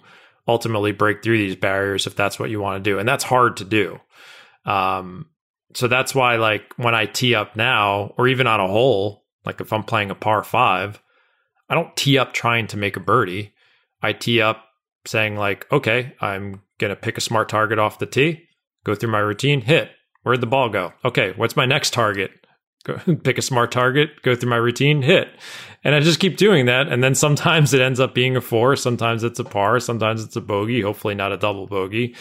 ultimately 0.48 0.92
break 0.92 1.22
through 1.22 1.38
these 1.38 1.56
barriers 1.56 2.06
if 2.06 2.16
that's 2.16 2.38
what 2.38 2.50
you 2.50 2.60
want 2.60 2.82
to 2.82 2.90
do. 2.90 2.98
And 2.98 3.08
that's 3.08 3.24
hard 3.24 3.56
to 3.58 3.64
do. 3.64 4.00
Um, 4.64 5.26
so 5.74 5.86
that's 5.86 6.14
why, 6.14 6.36
like, 6.36 6.72
when 6.76 6.94
I 6.94 7.06
tee 7.06 7.34
up 7.34 7.56
now, 7.56 8.14
or 8.18 8.28
even 8.28 8.46
on 8.46 8.60
a 8.60 8.66
hole, 8.66 9.24
like 9.44 9.60
if 9.60 9.72
I'm 9.72 9.84
playing 9.84 10.10
a 10.10 10.14
par 10.14 10.42
five, 10.42 11.00
I 11.68 11.74
don't 11.74 11.96
tee 11.96 12.18
up 12.18 12.32
trying 12.32 12.66
to 12.68 12.76
make 12.76 12.96
a 12.96 13.00
birdie. 13.00 13.54
I 14.02 14.12
tee 14.12 14.40
up 14.40 14.64
saying, 15.06 15.36
like, 15.36 15.70
okay, 15.70 16.14
I'm 16.20 16.62
going 16.78 16.90
to 16.90 16.96
pick 16.96 17.16
a 17.16 17.22
smart 17.22 17.48
target 17.48 17.78
off 17.78 17.98
the 17.98 18.06
tee, 18.06 18.48
go 18.84 18.94
through 18.94 19.12
my 19.12 19.18
routine, 19.18 19.60
hit. 19.60 19.90
Where'd 20.22 20.40
the 20.40 20.46
ball 20.46 20.68
go? 20.68 20.92
Okay, 21.04 21.32
what's 21.36 21.56
my 21.56 21.64
next 21.64 21.92
target? 21.92 22.32
Go, 22.84 22.96
pick 23.22 23.38
a 23.38 23.42
smart 23.42 23.72
target, 23.72 24.22
go 24.22 24.34
through 24.34 24.50
my 24.50 24.56
routine, 24.56 25.02
hit. 25.02 25.28
And 25.84 25.94
I 25.94 26.00
just 26.00 26.20
keep 26.20 26.36
doing 26.36 26.66
that. 26.66 26.88
And 26.88 27.02
then 27.02 27.14
sometimes 27.14 27.74
it 27.74 27.80
ends 27.80 28.00
up 28.00 28.14
being 28.14 28.36
a 28.36 28.40
four, 28.40 28.76
sometimes 28.76 29.24
it's 29.24 29.38
a 29.38 29.44
par, 29.44 29.80
sometimes 29.80 30.24
it's 30.24 30.36
a 30.36 30.40
bogey, 30.40 30.80
hopefully 30.80 31.14
not 31.14 31.32
a 31.32 31.36
double 31.36 31.66
bogey. 31.66 32.16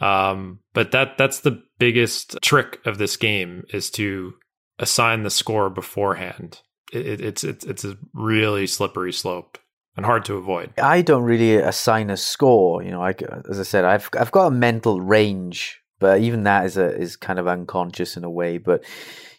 Um, 0.00 0.60
but 0.74 0.92
that 0.92 1.18
that's 1.18 1.40
the 1.40 1.62
biggest 1.78 2.38
trick 2.40 2.78
of 2.84 2.98
this 2.98 3.16
game 3.16 3.64
is 3.72 3.90
to 3.90 4.34
assign 4.78 5.22
the 5.22 5.30
score 5.30 5.70
beforehand. 5.70 6.60
It, 6.92 7.06
it, 7.06 7.20
it's 7.20 7.44
it's 7.44 7.64
it's 7.64 7.84
a 7.84 7.96
really 8.14 8.66
slippery 8.66 9.12
slope 9.12 9.58
and 9.96 10.06
hard 10.06 10.24
to 10.26 10.36
avoid. 10.36 10.72
I 10.78 11.02
don't 11.02 11.24
really 11.24 11.56
assign 11.56 12.10
a 12.10 12.16
score. 12.16 12.82
You 12.82 12.92
know, 12.92 13.02
I, 13.02 13.14
as 13.50 13.58
I 13.58 13.64
said, 13.64 13.84
I've 13.84 14.08
I've 14.18 14.30
got 14.30 14.46
a 14.46 14.52
mental 14.52 15.00
range, 15.00 15.80
but 15.98 16.20
even 16.20 16.44
that 16.44 16.66
is 16.66 16.76
a 16.76 16.96
is 16.96 17.16
kind 17.16 17.40
of 17.40 17.48
unconscious 17.48 18.16
in 18.16 18.22
a 18.22 18.30
way. 18.30 18.58
But 18.58 18.84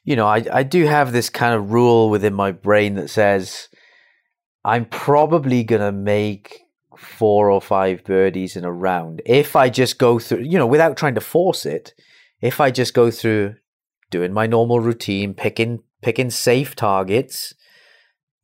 you 0.10 0.16
know, 0.16 0.26
I, 0.26 0.44
I 0.52 0.64
do 0.64 0.86
have 0.86 1.12
this 1.12 1.30
kind 1.30 1.54
of 1.54 1.72
rule 1.72 2.10
within 2.10 2.34
my 2.34 2.52
brain 2.52 2.96
that 2.96 3.12
says 3.12 3.70
I'm 4.66 4.86
probably 4.86 5.64
going 5.64 5.84
to 5.84 5.92
make 5.92 6.62
four 6.98 7.52
or 7.52 7.62
five 7.62 8.04
birdies 8.04 8.56
in 8.56 8.66
a 8.66 8.72
round 8.72 9.22
if 9.24 9.56
I 9.56 9.70
just 9.70 10.00
go 10.00 10.18
through, 10.18 10.40
you 10.40 10.58
know, 10.58 10.66
without 10.66 10.98
trying 10.98 11.14
to 11.14 11.22
force 11.22 11.64
it. 11.64 11.94
If 12.42 12.60
I 12.60 12.72
just 12.72 12.96
go 12.96 13.12
through 13.12 13.58
doing 14.10 14.34
my 14.34 14.48
normal 14.48 14.80
routine, 14.80 15.36
picking 15.36 15.84
picking 16.02 16.32
safe 16.32 16.76
targets, 16.76 17.54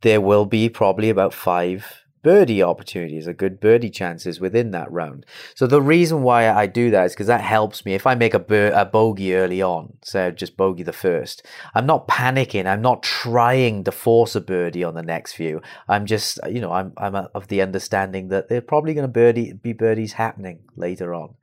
there 0.03 0.21
will 0.21 0.45
be 0.45 0.69
probably 0.69 1.09
about 1.09 1.33
five 1.33 2.04
birdie 2.25 2.63
opportunities, 2.63 3.27
a 3.27 3.33
good 3.35 3.59
birdie 3.59 3.91
chances 3.91 4.39
within 4.39 4.71
that 4.71 4.91
round. 4.91 5.23
So 5.53 5.67
the 5.67 5.79
reason 5.79 6.23
why 6.23 6.49
I 6.49 6.65
do 6.65 6.89
that 6.89 7.05
is 7.05 7.13
because 7.13 7.27
that 7.27 7.41
helps 7.41 7.85
me. 7.85 7.93
If 7.93 8.07
I 8.07 8.15
make 8.15 8.33
a, 8.33 8.71
a 8.73 8.83
bogey 8.83 9.35
early 9.35 9.61
on, 9.61 9.93
say 10.01 10.31
just 10.31 10.57
bogey 10.57 10.81
the 10.81 10.91
first, 10.91 11.45
I'm 11.75 11.85
not 11.85 12.07
panicking. 12.07 12.65
I'm 12.65 12.81
not 12.81 13.03
trying 13.03 13.83
to 13.83 13.91
force 13.91 14.33
a 14.35 14.41
birdie 14.41 14.83
on 14.83 14.95
the 14.95 15.03
next 15.03 15.33
few. 15.33 15.61
I'm 15.87 16.07
just, 16.07 16.39
you 16.49 16.61
know, 16.61 16.71
I'm 16.71 16.93
I'm 16.97 17.13
of 17.15 17.47
the 17.47 17.61
understanding 17.61 18.29
that 18.29 18.49
they're 18.49 18.59
probably 18.59 18.95
going 18.95 19.07
to 19.07 19.13
birdie 19.13 19.53
be 19.53 19.73
birdies 19.73 20.13
happening 20.13 20.61
later 20.75 21.13
on. 21.13 21.35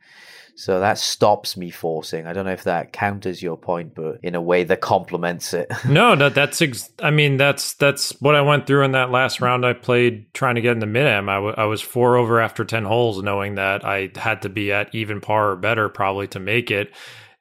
So 0.54 0.80
that 0.80 0.98
stops 0.98 1.56
me 1.56 1.70
forcing. 1.70 2.26
I 2.26 2.32
don't 2.32 2.44
know 2.44 2.52
if 2.52 2.64
that 2.64 2.92
counters 2.92 3.42
your 3.42 3.56
point, 3.56 3.94
but 3.94 4.18
in 4.22 4.34
a 4.34 4.40
way 4.40 4.64
that 4.64 4.80
complements 4.80 5.54
it. 5.54 5.72
no, 5.88 6.14
that 6.14 6.34
that's. 6.34 6.60
Ex- 6.60 6.90
I 7.00 7.10
mean, 7.10 7.36
that's 7.38 7.74
that's 7.74 8.10
what 8.20 8.34
I 8.34 8.42
went 8.42 8.66
through 8.66 8.84
in 8.84 8.92
that 8.92 9.10
last 9.10 9.40
round. 9.40 9.64
I 9.64 9.72
played 9.72 10.32
trying 10.34 10.56
to 10.56 10.60
get 10.60 10.72
in 10.72 10.80
the 10.80 10.86
mid 10.86 11.06
am. 11.06 11.28
I, 11.28 11.36
w- 11.36 11.54
I 11.56 11.64
was 11.64 11.80
four 11.80 12.16
over 12.16 12.40
after 12.40 12.64
ten 12.64 12.84
holes, 12.84 13.22
knowing 13.22 13.54
that 13.54 13.84
I 13.84 14.10
had 14.14 14.42
to 14.42 14.48
be 14.48 14.72
at 14.72 14.94
even 14.94 15.20
par 15.20 15.52
or 15.52 15.56
better 15.56 15.88
probably 15.88 16.28
to 16.28 16.40
make 16.40 16.70
it. 16.70 16.92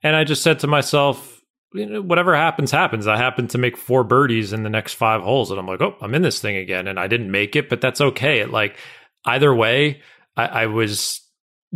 And 0.04 0.16
I 0.16 0.24
just 0.24 0.42
said 0.42 0.60
to 0.60 0.68
myself, 0.68 1.42
you 1.74 1.86
know, 1.86 2.02
whatever 2.02 2.36
happens, 2.36 2.72
happens. 2.72 3.08
I 3.08 3.18
happened 3.18 3.50
to 3.52 3.58
make 3.58 3.78
four 3.78 4.04
birdies 4.04 4.54
in 4.54 4.64
the 4.64 4.70
next 4.70 4.94
five 4.94 5.22
holes, 5.22 5.52
and 5.52 5.60
I'm 5.60 5.68
like, 5.68 5.82
oh, 5.82 5.96
I'm 6.02 6.16
in 6.16 6.22
this 6.22 6.40
thing 6.40 6.56
again, 6.56 6.88
and 6.88 7.00
I 7.00 7.08
didn't 7.08 7.32
make 7.32 7.58
it, 7.58 7.70
but 7.70 7.82
that's 7.82 8.02
okay. 8.02 8.40
It 8.40 8.52
like 8.52 8.78
either 9.26 9.54
way, 9.54 10.02
I, 10.38 10.46
I 10.46 10.66
was 10.68 11.22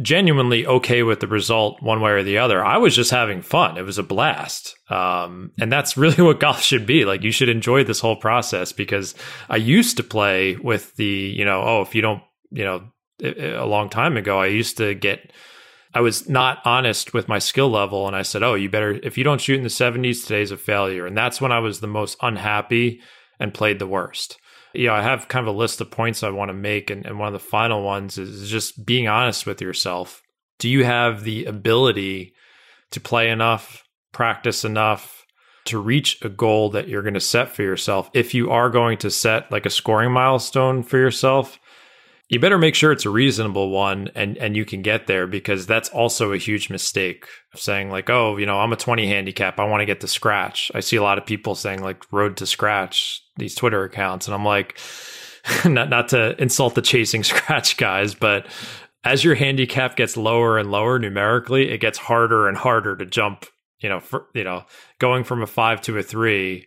genuinely 0.01 0.65
okay 0.65 1.03
with 1.03 1.21
the 1.21 1.27
result 1.27 1.81
one 1.81 2.01
way 2.01 2.11
or 2.11 2.23
the 2.23 2.37
other. 2.37 2.63
I 2.63 2.77
was 2.77 2.95
just 2.95 3.11
having 3.11 3.41
fun. 3.41 3.77
It 3.77 3.83
was 3.83 3.97
a 3.97 4.03
blast. 4.03 4.75
Um, 4.89 5.51
and 5.59 5.71
that's 5.71 5.97
really 5.97 6.21
what 6.21 6.39
golf 6.39 6.61
should 6.61 6.85
be. 6.85 7.05
Like 7.05 7.23
you 7.23 7.31
should 7.31 7.49
enjoy 7.49 7.83
this 7.83 7.99
whole 7.99 8.15
process 8.15 8.71
because 8.71 9.15
I 9.49 9.57
used 9.57 9.97
to 9.97 10.03
play 10.03 10.55
with 10.57 10.95
the, 10.95 11.05
you 11.05 11.45
know, 11.45 11.61
oh, 11.61 11.81
if 11.81 11.95
you 11.95 12.01
don't, 12.01 12.21
you 12.51 12.63
know, 12.63 12.83
a 13.23 13.65
long 13.65 13.89
time 13.89 14.17
ago, 14.17 14.39
I 14.41 14.47
used 14.47 14.77
to 14.77 14.93
get, 14.93 15.31
I 15.93 16.01
was 16.01 16.27
not 16.27 16.59
honest 16.65 17.13
with 17.13 17.29
my 17.29 17.39
skill 17.39 17.69
level. 17.69 18.07
And 18.07 18.15
I 18.15 18.23
said, 18.23 18.43
oh, 18.43 18.55
you 18.55 18.69
better, 18.69 18.91
if 18.91 19.17
you 19.17 19.23
don't 19.23 19.39
shoot 19.39 19.55
in 19.55 19.63
the 19.63 19.69
70s, 19.69 20.23
today's 20.23 20.51
a 20.51 20.57
failure. 20.57 21.05
And 21.05 21.17
that's 21.17 21.39
when 21.39 21.53
I 21.53 21.59
was 21.59 21.79
the 21.79 21.87
most 21.87 22.17
unhappy 22.21 22.99
and 23.39 23.53
played 23.53 23.79
the 23.79 23.87
worst 23.87 24.37
you 24.77 24.87
know, 24.87 24.93
I 24.93 25.01
have 25.01 25.27
kind 25.27 25.47
of 25.47 25.53
a 25.53 25.57
list 25.57 25.81
of 25.81 25.91
points 25.91 26.23
I 26.23 26.29
want 26.29 26.49
to 26.49 26.53
make. 26.53 26.89
And, 26.89 27.05
and 27.05 27.19
one 27.19 27.27
of 27.27 27.33
the 27.33 27.39
final 27.39 27.83
ones 27.83 28.17
is 28.17 28.49
just 28.49 28.85
being 28.85 29.07
honest 29.07 29.45
with 29.45 29.61
yourself. 29.61 30.21
Do 30.59 30.69
you 30.69 30.83
have 30.83 31.23
the 31.23 31.45
ability 31.45 32.33
to 32.91 32.99
play 32.99 33.29
enough, 33.29 33.83
practice 34.11 34.63
enough 34.63 35.25
to 35.65 35.79
reach 35.79 36.23
a 36.23 36.29
goal 36.29 36.69
that 36.69 36.87
you're 36.87 37.01
going 37.01 37.15
to 37.15 37.19
set 37.19 37.49
for 37.49 37.63
yourself? 37.63 38.09
If 38.13 38.33
you 38.33 38.51
are 38.51 38.69
going 38.69 38.97
to 38.99 39.11
set 39.11 39.51
like 39.51 39.65
a 39.65 39.71
scoring 39.71 40.11
milestone 40.11 40.83
for 40.83 40.97
yourself, 40.97 41.59
you 42.29 42.39
better 42.39 42.57
make 42.57 42.73
sure 42.73 42.91
it's 42.91 43.05
a 43.05 43.09
reasonable 43.09 43.69
one 43.69 44.09
and 44.15 44.37
and 44.37 44.55
you 44.55 44.65
can 44.65 44.81
get 44.81 45.07
there 45.07 45.27
because 45.27 45.65
that's 45.65 45.89
also 45.89 46.31
a 46.31 46.37
huge 46.37 46.69
mistake 46.69 47.25
of 47.53 47.59
saying 47.59 47.89
like 47.89 48.09
oh 48.09 48.37
you 48.37 48.45
know 48.45 48.59
i'm 48.59 48.73
a 48.73 48.77
20 48.77 49.07
handicap. 49.07 49.59
I 49.59 49.65
want 49.65 49.81
to 49.81 49.85
get 49.85 50.01
to 50.01 50.07
scratch. 50.07 50.71
I 50.73 50.79
see 50.79 50.95
a 50.95 51.03
lot 51.03 51.17
of 51.17 51.25
people 51.25 51.55
saying 51.55 51.81
like 51.81 52.11
road 52.11 52.37
to 52.37 52.45
scratch 52.45 53.23
these 53.37 53.55
twitter 53.55 53.83
accounts. 53.83 54.27
And 54.27 54.35
i'm 54.35 54.45
like 54.45 54.79
not 55.65 55.89
not 55.89 56.09
to 56.09 56.39
insult 56.41 56.75
the 56.75 56.81
chasing 56.81 57.23
scratch 57.23 57.77
guys 57.77 58.15
but 58.15 58.47
as 59.03 59.23
your 59.23 59.35
handicap 59.35 59.95
gets 59.95 60.17
lower 60.17 60.57
and 60.57 60.71
lower 60.71 60.97
numerically 60.97 61.69
it 61.69 61.79
gets 61.79 61.97
harder 61.97 62.47
and 62.47 62.57
harder 62.57 62.95
to 62.95 63.05
jump 63.05 63.45
you 63.79 63.89
know 63.89 63.99
for, 63.99 64.25
you 64.33 64.43
know 64.43 64.65
going 64.99 65.23
from 65.23 65.43
a 65.43 65.47
5 65.47 65.81
to 65.81 65.97
a 65.97 66.03
3 66.03 66.65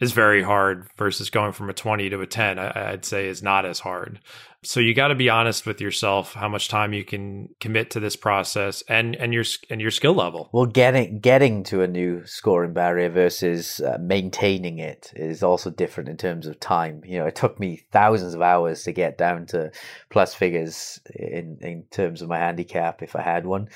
is 0.00 0.12
very 0.12 0.42
hard 0.42 0.88
versus 0.96 1.30
going 1.30 1.52
from 1.52 1.70
a 1.70 1.74
20 1.74 2.10
to 2.10 2.20
a 2.20 2.26
10 2.26 2.58
I, 2.58 2.90
would 2.92 3.04
say 3.04 3.26
is 3.26 3.42
not 3.42 3.64
as 3.64 3.80
hard 3.80 4.20
so 4.62 4.78
you 4.78 4.92
got 4.94 5.08
to 5.08 5.14
be 5.14 5.30
honest 5.30 5.64
with 5.64 5.80
yourself 5.80 6.34
how 6.34 6.48
much 6.48 6.68
time 6.68 6.92
you 6.92 7.04
can 7.04 7.48
commit 7.60 7.90
to 7.90 8.00
this 8.00 8.14
process 8.14 8.82
and 8.88 9.16
and 9.16 9.32
your 9.32 9.44
and 9.70 9.80
your 9.80 9.90
skill 9.90 10.14
level. 10.14 10.50
Well, 10.52 10.66
getting 10.66 11.20
getting 11.20 11.64
to 11.64 11.80
a 11.82 11.86
new 11.86 12.26
scoring 12.26 12.74
barrier 12.74 13.08
versus 13.08 13.80
uh, 13.80 13.96
maintaining 14.00 14.78
it 14.78 15.12
is 15.16 15.42
also 15.42 15.70
different 15.70 16.10
in 16.10 16.18
terms 16.18 16.46
of 16.46 16.60
time. 16.60 17.02
You 17.04 17.18
know, 17.18 17.26
it 17.26 17.36
took 17.36 17.58
me 17.58 17.84
thousands 17.90 18.34
of 18.34 18.42
hours 18.42 18.82
to 18.84 18.92
get 18.92 19.16
down 19.16 19.46
to 19.46 19.70
plus 20.10 20.34
figures 20.34 21.00
in 21.14 21.58
in 21.62 21.84
terms 21.90 22.20
of 22.20 22.28
my 22.28 22.38
handicap 22.38 23.02
if 23.02 23.16
I 23.16 23.22
had 23.22 23.46
one, 23.46 23.68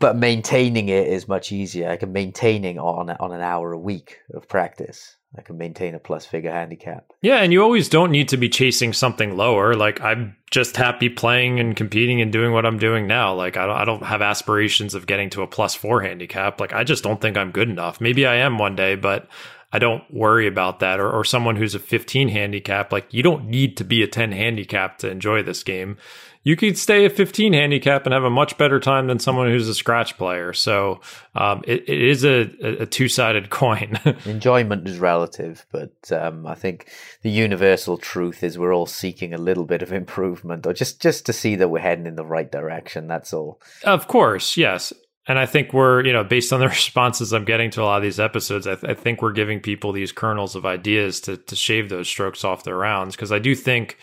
but 0.00 0.16
maintaining 0.16 0.88
it 0.88 1.06
is 1.06 1.28
much 1.28 1.52
easier. 1.52 1.88
I 1.88 1.96
can 1.96 2.12
maintaining 2.12 2.78
on 2.78 3.08
on 3.08 3.32
an 3.32 3.40
hour 3.40 3.72
a 3.72 3.78
week 3.78 4.18
of 4.32 4.48
practice. 4.48 5.16
I 5.36 5.42
can 5.42 5.58
maintain 5.58 5.94
a 5.94 5.98
plus 5.98 6.24
figure 6.24 6.52
handicap. 6.52 7.12
Yeah, 7.20 7.38
and 7.38 7.52
you 7.52 7.62
always 7.62 7.88
don't 7.88 8.12
need 8.12 8.28
to 8.28 8.36
be 8.36 8.48
chasing 8.48 8.92
something 8.92 9.36
lower. 9.36 9.74
Like 9.74 10.00
I'm 10.00 10.36
just 10.50 10.76
happy 10.76 11.08
playing 11.08 11.58
and 11.58 11.74
competing 11.76 12.20
and 12.20 12.32
doing 12.32 12.52
what 12.52 12.64
I'm 12.64 12.78
doing 12.78 13.06
now. 13.06 13.34
Like 13.34 13.56
I 13.56 13.66
don't, 13.66 13.76
I 13.76 13.84
don't 13.84 14.02
have 14.04 14.22
aspirations 14.22 14.94
of 14.94 15.06
getting 15.06 15.30
to 15.30 15.42
a 15.42 15.46
plus 15.46 15.74
four 15.74 16.02
handicap. 16.02 16.60
Like 16.60 16.72
I 16.72 16.84
just 16.84 17.02
don't 17.02 17.20
think 17.20 17.36
I'm 17.36 17.50
good 17.50 17.68
enough. 17.68 18.00
Maybe 18.00 18.26
I 18.26 18.36
am 18.36 18.58
one 18.58 18.76
day, 18.76 18.94
but 18.94 19.28
I 19.72 19.80
don't 19.80 20.04
worry 20.08 20.46
about 20.46 20.78
that. 20.80 21.00
Or, 21.00 21.10
or 21.10 21.24
someone 21.24 21.56
who's 21.56 21.74
a 21.74 21.80
15 21.80 22.28
handicap, 22.28 22.92
like 22.92 23.12
you 23.12 23.24
don't 23.24 23.46
need 23.46 23.76
to 23.78 23.84
be 23.84 24.04
a 24.04 24.06
10 24.06 24.30
handicap 24.30 24.98
to 24.98 25.10
enjoy 25.10 25.42
this 25.42 25.64
game 25.64 25.96
you 26.44 26.56
could 26.56 26.76
stay 26.76 27.06
a 27.06 27.10
15 27.10 27.54
handicap 27.54 28.04
and 28.04 28.12
have 28.12 28.22
a 28.22 28.30
much 28.30 28.56
better 28.58 28.78
time 28.78 29.06
than 29.06 29.18
someone 29.18 29.48
who's 29.48 29.68
a 29.68 29.74
scratch 29.74 30.16
player. 30.18 30.52
So 30.52 31.00
um, 31.34 31.62
it, 31.66 31.88
it 31.88 32.02
is 32.02 32.24
a, 32.24 32.82
a 32.82 32.86
two 32.86 33.08
sided 33.08 33.48
coin. 33.50 33.98
Enjoyment 34.26 34.86
is 34.86 34.98
relative, 34.98 35.66
but 35.72 36.12
um, 36.12 36.46
I 36.46 36.54
think 36.54 36.90
the 37.22 37.30
universal 37.30 37.96
truth 37.96 38.44
is 38.44 38.58
we're 38.58 38.74
all 38.74 38.86
seeking 38.86 39.32
a 39.32 39.38
little 39.38 39.64
bit 39.64 39.82
of 39.82 39.92
improvement, 39.92 40.66
or 40.66 40.74
just 40.74 41.00
just 41.00 41.24
to 41.26 41.32
see 41.32 41.56
that 41.56 41.68
we're 41.68 41.80
heading 41.80 42.06
in 42.06 42.16
the 42.16 42.26
right 42.26 42.50
direction. 42.52 43.08
That's 43.08 43.32
all. 43.32 43.60
Of 43.82 44.06
course, 44.06 44.56
yes. 44.56 44.92
And 45.26 45.38
I 45.38 45.46
think 45.46 45.72
we're, 45.72 46.04
you 46.04 46.12
know, 46.12 46.22
based 46.22 46.52
on 46.52 46.60
the 46.60 46.68
responses 46.68 47.32
I'm 47.32 47.46
getting 47.46 47.70
to 47.70 47.82
a 47.82 47.84
lot 47.84 47.96
of 47.96 48.02
these 48.02 48.20
episodes, 48.20 48.66
I, 48.66 48.74
th- 48.74 48.90
I 48.90 48.94
think 48.94 49.22
we're 49.22 49.32
giving 49.32 49.60
people 49.60 49.92
these 49.92 50.12
kernels 50.12 50.54
of 50.54 50.66
ideas 50.66 51.20
to 51.22 51.38
to 51.38 51.56
shave 51.56 51.88
those 51.88 52.06
strokes 52.06 52.44
off 52.44 52.64
their 52.64 52.76
rounds 52.76 53.16
because 53.16 53.32
I 53.32 53.38
do 53.38 53.54
think 53.54 53.96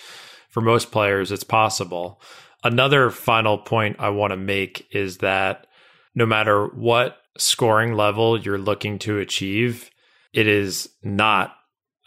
for 0.51 0.61
most 0.61 0.91
players, 0.91 1.31
it's 1.31 1.43
possible. 1.43 2.21
Another 2.63 3.09
final 3.09 3.57
point 3.57 3.95
I 3.99 4.09
want 4.09 4.31
to 4.31 4.37
make 4.37 4.87
is 4.91 5.17
that 5.17 5.65
no 6.13 6.25
matter 6.25 6.67
what 6.67 7.17
scoring 7.37 7.93
level 7.93 8.39
you're 8.39 8.57
looking 8.57 8.99
to 8.99 9.17
achieve, 9.17 9.89
it 10.33 10.47
is 10.47 10.89
not 11.01 11.55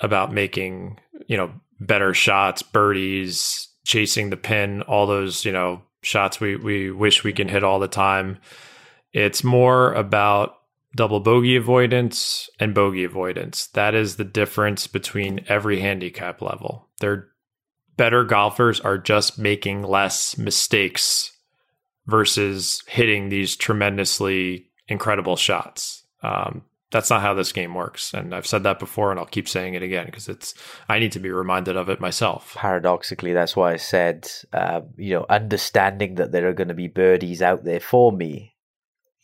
about 0.00 0.32
making, 0.32 1.00
you 1.26 1.36
know, 1.36 1.52
better 1.80 2.14
shots, 2.14 2.62
birdies, 2.62 3.68
chasing 3.86 4.30
the 4.30 4.36
pin, 4.36 4.82
all 4.82 5.06
those, 5.06 5.44
you 5.44 5.52
know, 5.52 5.82
shots 6.02 6.38
we, 6.38 6.56
we 6.56 6.90
wish 6.90 7.24
we 7.24 7.32
can 7.32 7.48
hit 7.48 7.64
all 7.64 7.78
the 7.78 7.88
time. 7.88 8.38
It's 9.12 9.42
more 9.42 9.92
about 9.94 10.54
double 10.94 11.20
bogey 11.20 11.56
avoidance 11.56 12.48
and 12.60 12.74
bogey 12.74 13.04
avoidance. 13.04 13.68
That 13.68 13.94
is 13.94 14.16
the 14.16 14.24
difference 14.24 14.86
between 14.86 15.44
every 15.48 15.80
handicap 15.80 16.40
level. 16.40 16.88
They're 17.00 17.28
better 17.96 18.24
golfers 18.24 18.80
are 18.80 18.98
just 18.98 19.38
making 19.38 19.82
less 19.82 20.36
mistakes 20.38 21.32
versus 22.06 22.82
hitting 22.86 23.28
these 23.28 23.56
tremendously 23.56 24.70
incredible 24.88 25.36
shots. 25.36 26.04
Um, 26.22 26.62
that's 26.90 27.10
not 27.10 27.22
how 27.22 27.34
this 27.34 27.52
game 27.52 27.74
works. 27.74 28.14
And 28.14 28.34
I've 28.34 28.46
said 28.46 28.62
that 28.62 28.78
before 28.78 29.10
and 29.10 29.18
I'll 29.18 29.26
keep 29.26 29.48
saying 29.48 29.74
it 29.74 29.82
again 29.82 30.06
because 30.06 30.28
it's, 30.28 30.54
I 30.88 31.00
need 31.00 31.12
to 31.12 31.18
be 31.18 31.30
reminded 31.30 31.76
of 31.76 31.88
it 31.88 32.00
myself. 32.00 32.54
Paradoxically, 32.54 33.32
that's 33.32 33.56
why 33.56 33.72
I 33.72 33.76
said, 33.76 34.30
uh, 34.52 34.82
you 34.96 35.14
know, 35.14 35.26
understanding 35.28 36.14
that 36.16 36.30
there 36.30 36.48
are 36.48 36.52
going 36.52 36.68
to 36.68 36.74
be 36.74 36.88
birdies 36.88 37.42
out 37.42 37.64
there 37.64 37.80
for 37.80 38.12
me 38.12 38.53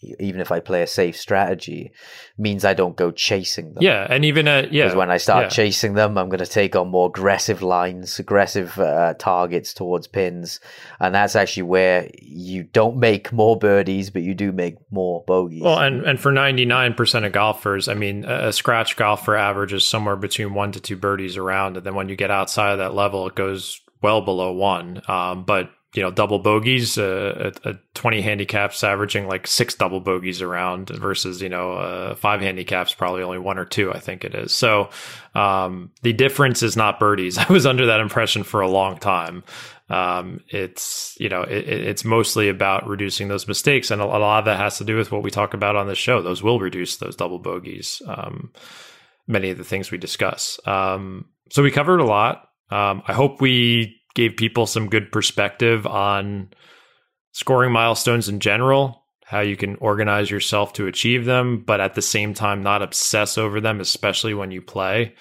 even 0.03 0.40
if 0.40 0.51
I 0.51 0.61
play 0.61 0.82
a 0.82 0.86
safe 0.86 1.16
strategy, 1.16 1.92
means 2.38 2.64
I 2.64 2.72
don't 2.72 2.96
go 2.96 3.11
chasing 3.11 3.74
them. 3.74 3.82
Yeah, 3.82 4.07
and 4.09 4.24
even 4.24 4.48
uh, 4.48 4.66
yeah, 4.70 4.84
because 4.84 4.96
when 4.96 5.11
I 5.11 5.18
start 5.18 5.44
yeah. 5.44 5.48
chasing 5.51 5.94
them, 5.94 6.16
I'm 6.16 6.28
going 6.28 6.38
to 6.38 6.46
take 6.46 6.74
on 6.74 6.88
more 6.88 7.09
aggressive 7.09 7.61
lines, 7.61 8.18
aggressive 8.18 8.78
uh, 8.78 9.14
targets 9.18 9.74
towards 9.74 10.07
pins, 10.07 10.61
and 11.01 11.14
that's 11.14 11.36
actually 11.36 11.64
where 11.64 12.11
you 12.14 12.62
don't 12.62 12.96
make 12.96 13.32
more 13.32 13.59
birdies, 13.59 14.11
but 14.11 14.22
you 14.22 14.34
do 14.34 14.53
make 14.53 14.76
more 14.90 15.22
bogeys. 15.26 15.62
Well, 15.62 15.78
and 15.78 16.03
and 16.03 16.18
for 16.18 16.32
99 16.32 16.94
percent 16.94 17.26
of 17.26 17.32
golfers, 17.32 17.88
I 17.88 17.94
mean, 17.94 18.24
a 18.24 18.53
scratch 18.53 18.96
golfer 18.96 19.36
averages 19.36 19.86
somewhere 19.86 20.16
between 20.16 20.55
one 20.55 20.72
to 20.72 20.80
two 20.80 20.96
birdies 20.96 21.36
around, 21.36 21.76
and 21.76 21.84
then 21.84 21.94
when 21.94 22.09
you 22.09 22.16
get 22.16 22.30
outside 22.30 22.72
of 22.72 22.78
that 22.78 22.94
level, 22.94 23.26
it 23.26 23.34
goes 23.34 23.80
well 24.03 24.22
below 24.22 24.53
one. 24.53 25.03
Um, 25.09 25.44
but 25.44 25.70
you 25.95 26.03
know 26.03 26.11
double 26.11 26.38
bogeys 26.38 26.99
uh, 26.99 27.51
a, 27.64 27.70
a, 27.70 27.74
20 27.95 28.20
handicaps 28.20 28.84
averaging 28.84 29.26
like 29.26 29.47
six 29.47 29.74
double 29.74 30.01
bogeys 30.01 30.41
around 30.41 30.91
versus 30.91 31.43
you 31.43 31.49
know 31.49 31.72
uh, 31.72 32.14
five 32.14 32.41
handicaps 32.41 32.95
probably 32.95 33.22
only 33.22 33.38
one 33.38 33.59
or 33.59 33.64
two 33.64 33.93
i 33.93 33.99
think 33.99 34.24
it 34.24 34.34
is. 34.34 34.53
So 34.53 34.91
um, 35.34 35.91
the 36.03 36.12
difference 36.12 36.62
is 36.62 36.76
not 36.76 36.99
birdies. 36.99 37.38
I 37.38 37.53
was 37.53 37.66
under 37.66 37.86
that 37.86 38.01
impression 38.01 38.43
for 38.43 38.61
a 38.61 38.68
long 38.68 38.99
time. 38.99 39.45
Um, 39.88 40.41
it's 40.49 41.16
you 41.18 41.28
know 41.28 41.43
it, 41.43 41.68
it's 41.68 42.05
mostly 42.05 42.49
about 42.49 42.86
reducing 42.86 43.26
those 43.26 43.49
mistakes 43.49 43.91
and 43.91 44.01
a, 44.01 44.07
lot 44.07 44.41
of 44.41 44.45
that 44.45 44.59
has 44.59 44.78
to 44.78 44.84
do 44.84 44.97
with 44.97 45.11
what 45.11 45.24
we 45.24 45.32
talk 45.32 45.55
about 45.55 45.74
on 45.74 45.88
the 45.88 45.97
show. 45.97 46.22
Those 46.22 46.43
will 46.43 46.61
reduce 46.61 46.99
those 46.99 47.16
double 47.16 47.41
bogeys 47.41 48.01
um, 48.07 48.53
many 49.26 49.51
of 49.51 49.59
the 49.59 49.64
things 49.64 49.91
we 49.91 49.99
discuss. 49.99 50.61
Um, 50.66 51.26
so 51.51 51.62
we 51.62 51.72
covered 51.72 52.01
a 52.01 52.05
lot. 52.05 52.47
Um, 52.70 53.03
i 53.09 53.12
hope 53.12 53.41
we 53.41 53.99
gave 54.20 54.36
people 54.36 54.66
some 54.66 54.90
good 54.90 55.10
perspective 55.10 55.86
on 55.86 56.50
scoring 57.32 57.72
milestones 57.72 58.28
in 58.28 58.38
general, 58.38 59.07
how 59.24 59.40
you 59.40 59.57
can 59.57 59.76
organize 59.76 60.30
yourself 60.30 60.74
to 60.74 60.86
achieve 60.86 61.24
them, 61.24 61.64
but 61.64 61.80
at 61.80 61.95
the 61.95 62.03
same 62.03 62.34
time, 62.34 62.62
not 62.62 62.82
obsess 62.82 63.38
over 63.38 63.62
them, 63.62 63.80
especially 63.80 64.34
when 64.34 64.50
you 64.50 64.61
play. 64.61 65.14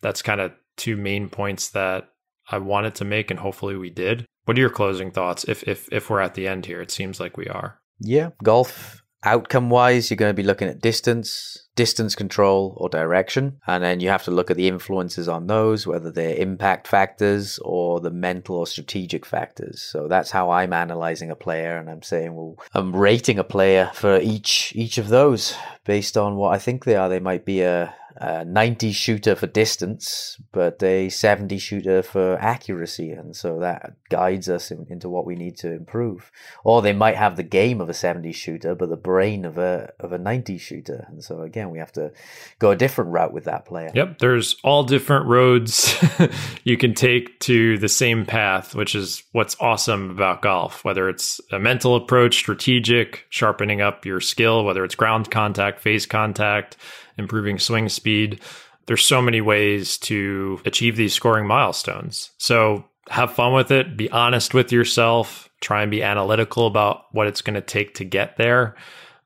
That's 0.00 0.22
kind 0.22 0.40
of 0.40 0.52
two 0.78 0.96
main 0.96 1.28
points 1.28 1.68
that 1.72 2.08
I 2.50 2.56
wanted 2.56 2.94
to 2.94 3.04
make, 3.04 3.30
and 3.30 3.38
hopefully 3.38 3.76
we 3.76 3.90
did. 3.90 4.24
What 4.46 4.56
are 4.56 4.60
your 4.60 4.70
closing 4.70 5.10
thoughts? 5.10 5.44
If 5.44 5.62
if 5.68 5.86
if 5.92 6.08
we're 6.08 6.20
at 6.20 6.32
the 6.32 6.48
end 6.48 6.64
here, 6.64 6.80
it 6.80 6.90
seems 6.90 7.20
like 7.20 7.36
we 7.36 7.46
are. 7.46 7.78
Yeah, 8.00 8.30
golf 8.42 9.02
outcome 9.24 9.70
wise, 9.70 10.10
you're 10.10 10.16
going 10.16 10.30
to 10.30 10.42
be 10.42 10.42
looking 10.42 10.68
at 10.68 10.80
distance, 10.80 11.66
distance 11.76 12.14
control 12.14 12.74
or 12.78 12.88
direction. 12.88 13.58
And 13.66 13.82
then 13.84 14.00
you 14.00 14.08
have 14.08 14.24
to 14.24 14.30
look 14.30 14.50
at 14.50 14.56
the 14.56 14.68
influences 14.68 15.28
on 15.28 15.46
those, 15.46 15.86
whether 15.86 16.10
they're 16.10 16.36
impact 16.36 16.88
factors 16.88 17.58
or 17.62 18.00
the 18.00 18.10
mental 18.10 18.56
or 18.56 18.66
strategic 18.66 19.26
factors. 19.26 19.82
So 19.82 20.08
that's 20.08 20.30
how 20.30 20.50
I'm 20.50 20.72
analyzing 20.72 21.30
a 21.30 21.36
player. 21.36 21.76
And 21.76 21.90
I'm 21.90 22.02
saying, 22.02 22.34
well, 22.34 22.56
I'm 22.74 22.94
rating 22.94 23.38
a 23.38 23.44
player 23.44 23.90
for 23.94 24.18
each, 24.20 24.72
each 24.74 24.98
of 24.98 25.08
those 25.08 25.54
based 25.84 26.16
on 26.16 26.36
what 26.36 26.54
I 26.54 26.58
think 26.58 26.84
they 26.84 26.96
are. 26.96 27.08
They 27.08 27.20
might 27.20 27.44
be 27.44 27.60
a, 27.62 27.94
a 28.16 28.44
90 28.44 28.92
shooter 28.92 29.34
for 29.34 29.46
distance, 29.46 30.36
but 30.52 30.82
a 30.82 31.08
70 31.08 31.58
shooter 31.58 32.02
for 32.02 32.36
accuracy. 32.38 33.12
And 33.12 33.34
so 33.34 33.58
that 33.60 33.94
guides 34.08 34.48
us 34.48 34.70
in, 34.70 34.86
into 34.90 35.08
what 35.08 35.26
we 35.26 35.34
need 35.34 35.56
to 35.58 35.72
improve. 35.72 36.30
Or 36.64 36.82
they 36.82 36.92
might 36.92 37.16
have 37.16 37.36
the 37.36 37.42
game 37.42 37.80
of 37.80 37.88
a 37.88 37.94
70 37.94 38.32
shooter, 38.32 38.74
but 38.74 38.88
the 38.88 38.96
brain 38.96 39.44
of 39.44 39.58
a, 39.58 39.92
of 40.00 40.12
a 40.12 40.18
90 40.18 40.58
shooter. 40.58 41.06
And 41.08 41.22
so 41.22 41.42
again, 41.42 41.70
we 41.70 41.78
have 41.78 41.92
to 41.92 42.12
go 42.58 42.70
a 42.70 42.76
different 42.76 43.10
route 43.10 43.32
with 43.32 43.44
that 43.44 43.64
player. 43.64 43.90
Yep. 43.94 44.18
There's 44.18 44.56
all 44.64 44.84
different 44.84 45.26
roads 45.26 45.96
you 46.64 46.76
can 46.76 46.94
take 46.94 47.38
to 47.40 47.78
the 47.78 47.88
same 47.88 48.26
path, 48.26 48.74
which 48.74 48.94
is 48.94 49.22
what's 49.32 49.56
awesome 49.60 50.10
about 50.10 50.42
golf, 50.42 50.84
whether 50.84 51.08
it's 51.08 51.40
a 51.50 51.58
mental 51.58 51.96
approach, 51.96 52.36
strategic, 52.36 53.26
sharpening 53.30 53.80
up 53.80 54.04
your 54.04 54.20
skill, 54.20 54.64
whether 54.64 54.84
it's 54.84 54.94
ground 54.94 55.30
contact, 55.30 55.80
face 55.80 56.06
contact, 56.06 56.76
improving 57.20 57.60
swing 57.60 57.88
speed. 57.88 58.40
There's 58.86 59.04
so 59.04 59.22
many 59.22 59.40
ways 59.40 59.96
to 59.98 60.60
achieve 60.64 60.96
these 60.96 61.14
scoring 61.14 61.46
milestones. 61.46 62.30
So 62.38 62.84
have 63.08 63.32
fun 63.32 63.52
with 63.52 63.70
it, 63.70 63.96
be 63.96 64.10
honest 64.10 64.54
with 64.54 64.72
yourself, 64.72 65.48
try 65.60 65.82
and 65.82 65.90
be 65.90 66.02
analytical 66.02 66.66
about 66.66 67.04
what 67.12 67.28
it's 67.28 67.42
going 67.42 67.54
to 67.54 67.60
take 67.60 67.94
to 67.94 68.04
get 68.04 68.36
there. 68.36 68.74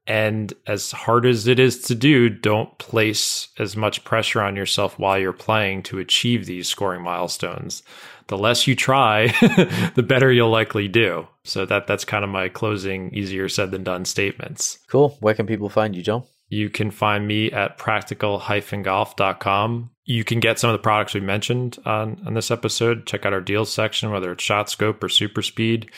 And 0.07 0.53
as 0.67 0.93
hard 0.93 1.25
as 1.25 1.47
it 1.47 1.59
is 1.59 1.81
to 1.83 1.95
do, 1.95 2.29
don't 2.29 2.77
place 2.79 3.49
as 3.59 3.75
much 3.77 4.05
pressure 4.05 4.43
on 4.43 4.55
yourself 4.55 4.99
while 4.99 5.19
you're 5.19 5.33
playing 5.33 5.83
to 5.85 5.99
achieve 5.99 6.45
these 6.45 6.69
scoring 6.69 7.03
milestones. 7.03 7.83
The 8.27 8.37
less 8.37 8.67
you 8.67 8.75
try, 8.75 9.29
the 9.95 10.05
better 10.07 10.31
you'll 10.31 10.51
likely 10.51 10.89
do. 10.89 11.27
So 11.45 11.65
that 11.67 11.87
that's 11.87 12.05
kind 12.05 12.25
of 12.25 12.31
my 12.31 12.49
closing 12.49 13.15
easier 13.15 13.49
said 13.49 13.71
than 13.71 13.85
done 13.85 14.05
statements. 14.05 14.79
Cool. 14.89 15.17
Where 15.21 15.35
can 15.35 15.47
people 15.47 15.69
find 15.69 15.95
you, 15.95 16.03
Jon? 16.03 16.25
You 16.55 16.71
can 16.71 16.93
find 16.93 17.27
me 17.27 17.51
at 17.51 17.79
practical-golf.com. 17.79 19.91
You 20.05 20.25
can 20.25 20.41
get 20.41 20.59
some 20.59 20.69
of 20.71 20.75
the 20.75 20.83
products 20.83 21.15
we 21.15 21.21
mentioned 21.21 21.79
on, 21.85 22.21
on 22.25 22.35
this 22.35 22.51
episode. 22.51 23.07
Check 23.07 23.25
out 23.27 23.33
our 23.33 23.41
deals 23.41 23.73
section, 23.73 24.11
whether 24.11 24.33
it's 24.33 24.45
Shot 24.45 24.69
Scope 24.71 25.03
or 25.03 25.09
Super 25.09 25.43
Speed. 25.43 25.91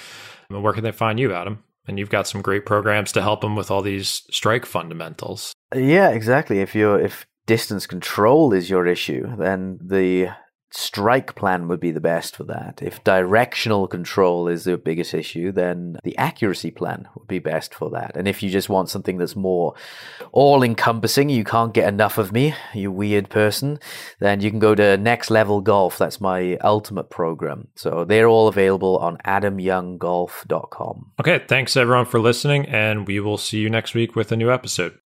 And 0.49 0.62
where 0.62 0.73
can 0.73 0.85
they 0.85 0.93
find 0.93 1.20
you, 1.20 1.35
Adam? 1.35 1.62
And 1.87 1.99
you've 1.99 2.09
got 2.11 2.27
some 2.27 2.41
great 2.41 2.65
programs 2.65 3.12
to 3.12 3.23
help 3.23 3.43
them 3.43 3.55
with 3.55 3.70
all 3.70 3.83
these 3.83 4.23
strike 4.31 4.65
fundamentals. 4.65 5.53
Yeah, 5.74 6.09
exactly. 6.11 6.61
If 6.61 6.74
you're 6.74 6.99
if 6.99 7.27
distance 7.47 7.87
control 7.87 8.53
is 8.53 8.70
your 8.70 8.87
issue, 8.87 9.37
then 9.37 9.78
the 9.83 10.31
strike 10.77 11.35
plan 11.35 11.69
would 11.69 11.81
be 11.81 11.90
the 11.90 12.01
best 12.01 12.36
for 12.36 12.44
that. 12.44 12.81
If 12.82 13.03
directional 13.03 13.89
control 13.89 14.48
is 14.48 14.65
the 14.65 14.77
biggest 14.77 15.15
issue, 15.15 15.51
then 15.53 15.97
the 16.05 16.16
accuracy 16.19 16.70
plan 16.70 17.09
would 17.15 17.27
be 17.27 17.39
best 17.39 17.74
for 17.74 17.90
that. 17.90 18.16
And 18.16 18.28
if 18.28 18.43
you 18.43 18.51
just 18.51 18.69
want 18.69 18.90
something 18.90 19.16
that's 19.16 19.36
more 19.36 19.74
all 20.32 20.62
encompassing, 20.62 21.28
you 21.28 21.44
can't 21.44 21.73
get 21.74 21.89
enough 21.89 22.19
of 22.19 22.32
me, 22.32 22.55
you 22.74 22.93
weird 22.93 23.31
person, 23.31 23.78
then 24.19 24.40
you 24.40 24.51
can 24.51 24.59
go 24.59 24.74
to 24.74 24.97
Next 24.97 25.31
Level 25.31 25.61
Golf. 25.61 25.98
That's 25.98 26.20
my 26.20 26.57
ultimate 26.59 27.11
program. 27.11 27.69
So 27.74 28.05
they're 28.05 28.28
all 28.28 28.48
available 28.48 28.98
on 28.98 29.16
adamyounggolf.com. 29.19 31.12
Okay, 31.20 31.44
thanks 31.48 31.77
everyone 31.77 32.07
for 32.07 32.20
listening, 32.20 32.66
and 32.66 33.07
we 33.07 33.20
will 33.20 33.39
see 33.39 33.59
you 33.59 33.70
next 33.70 33.94
week 33.94 34.15
with 34.15 34.31
a 34.32 34.36
new 34.36 34.53
episode. 34.53 34.98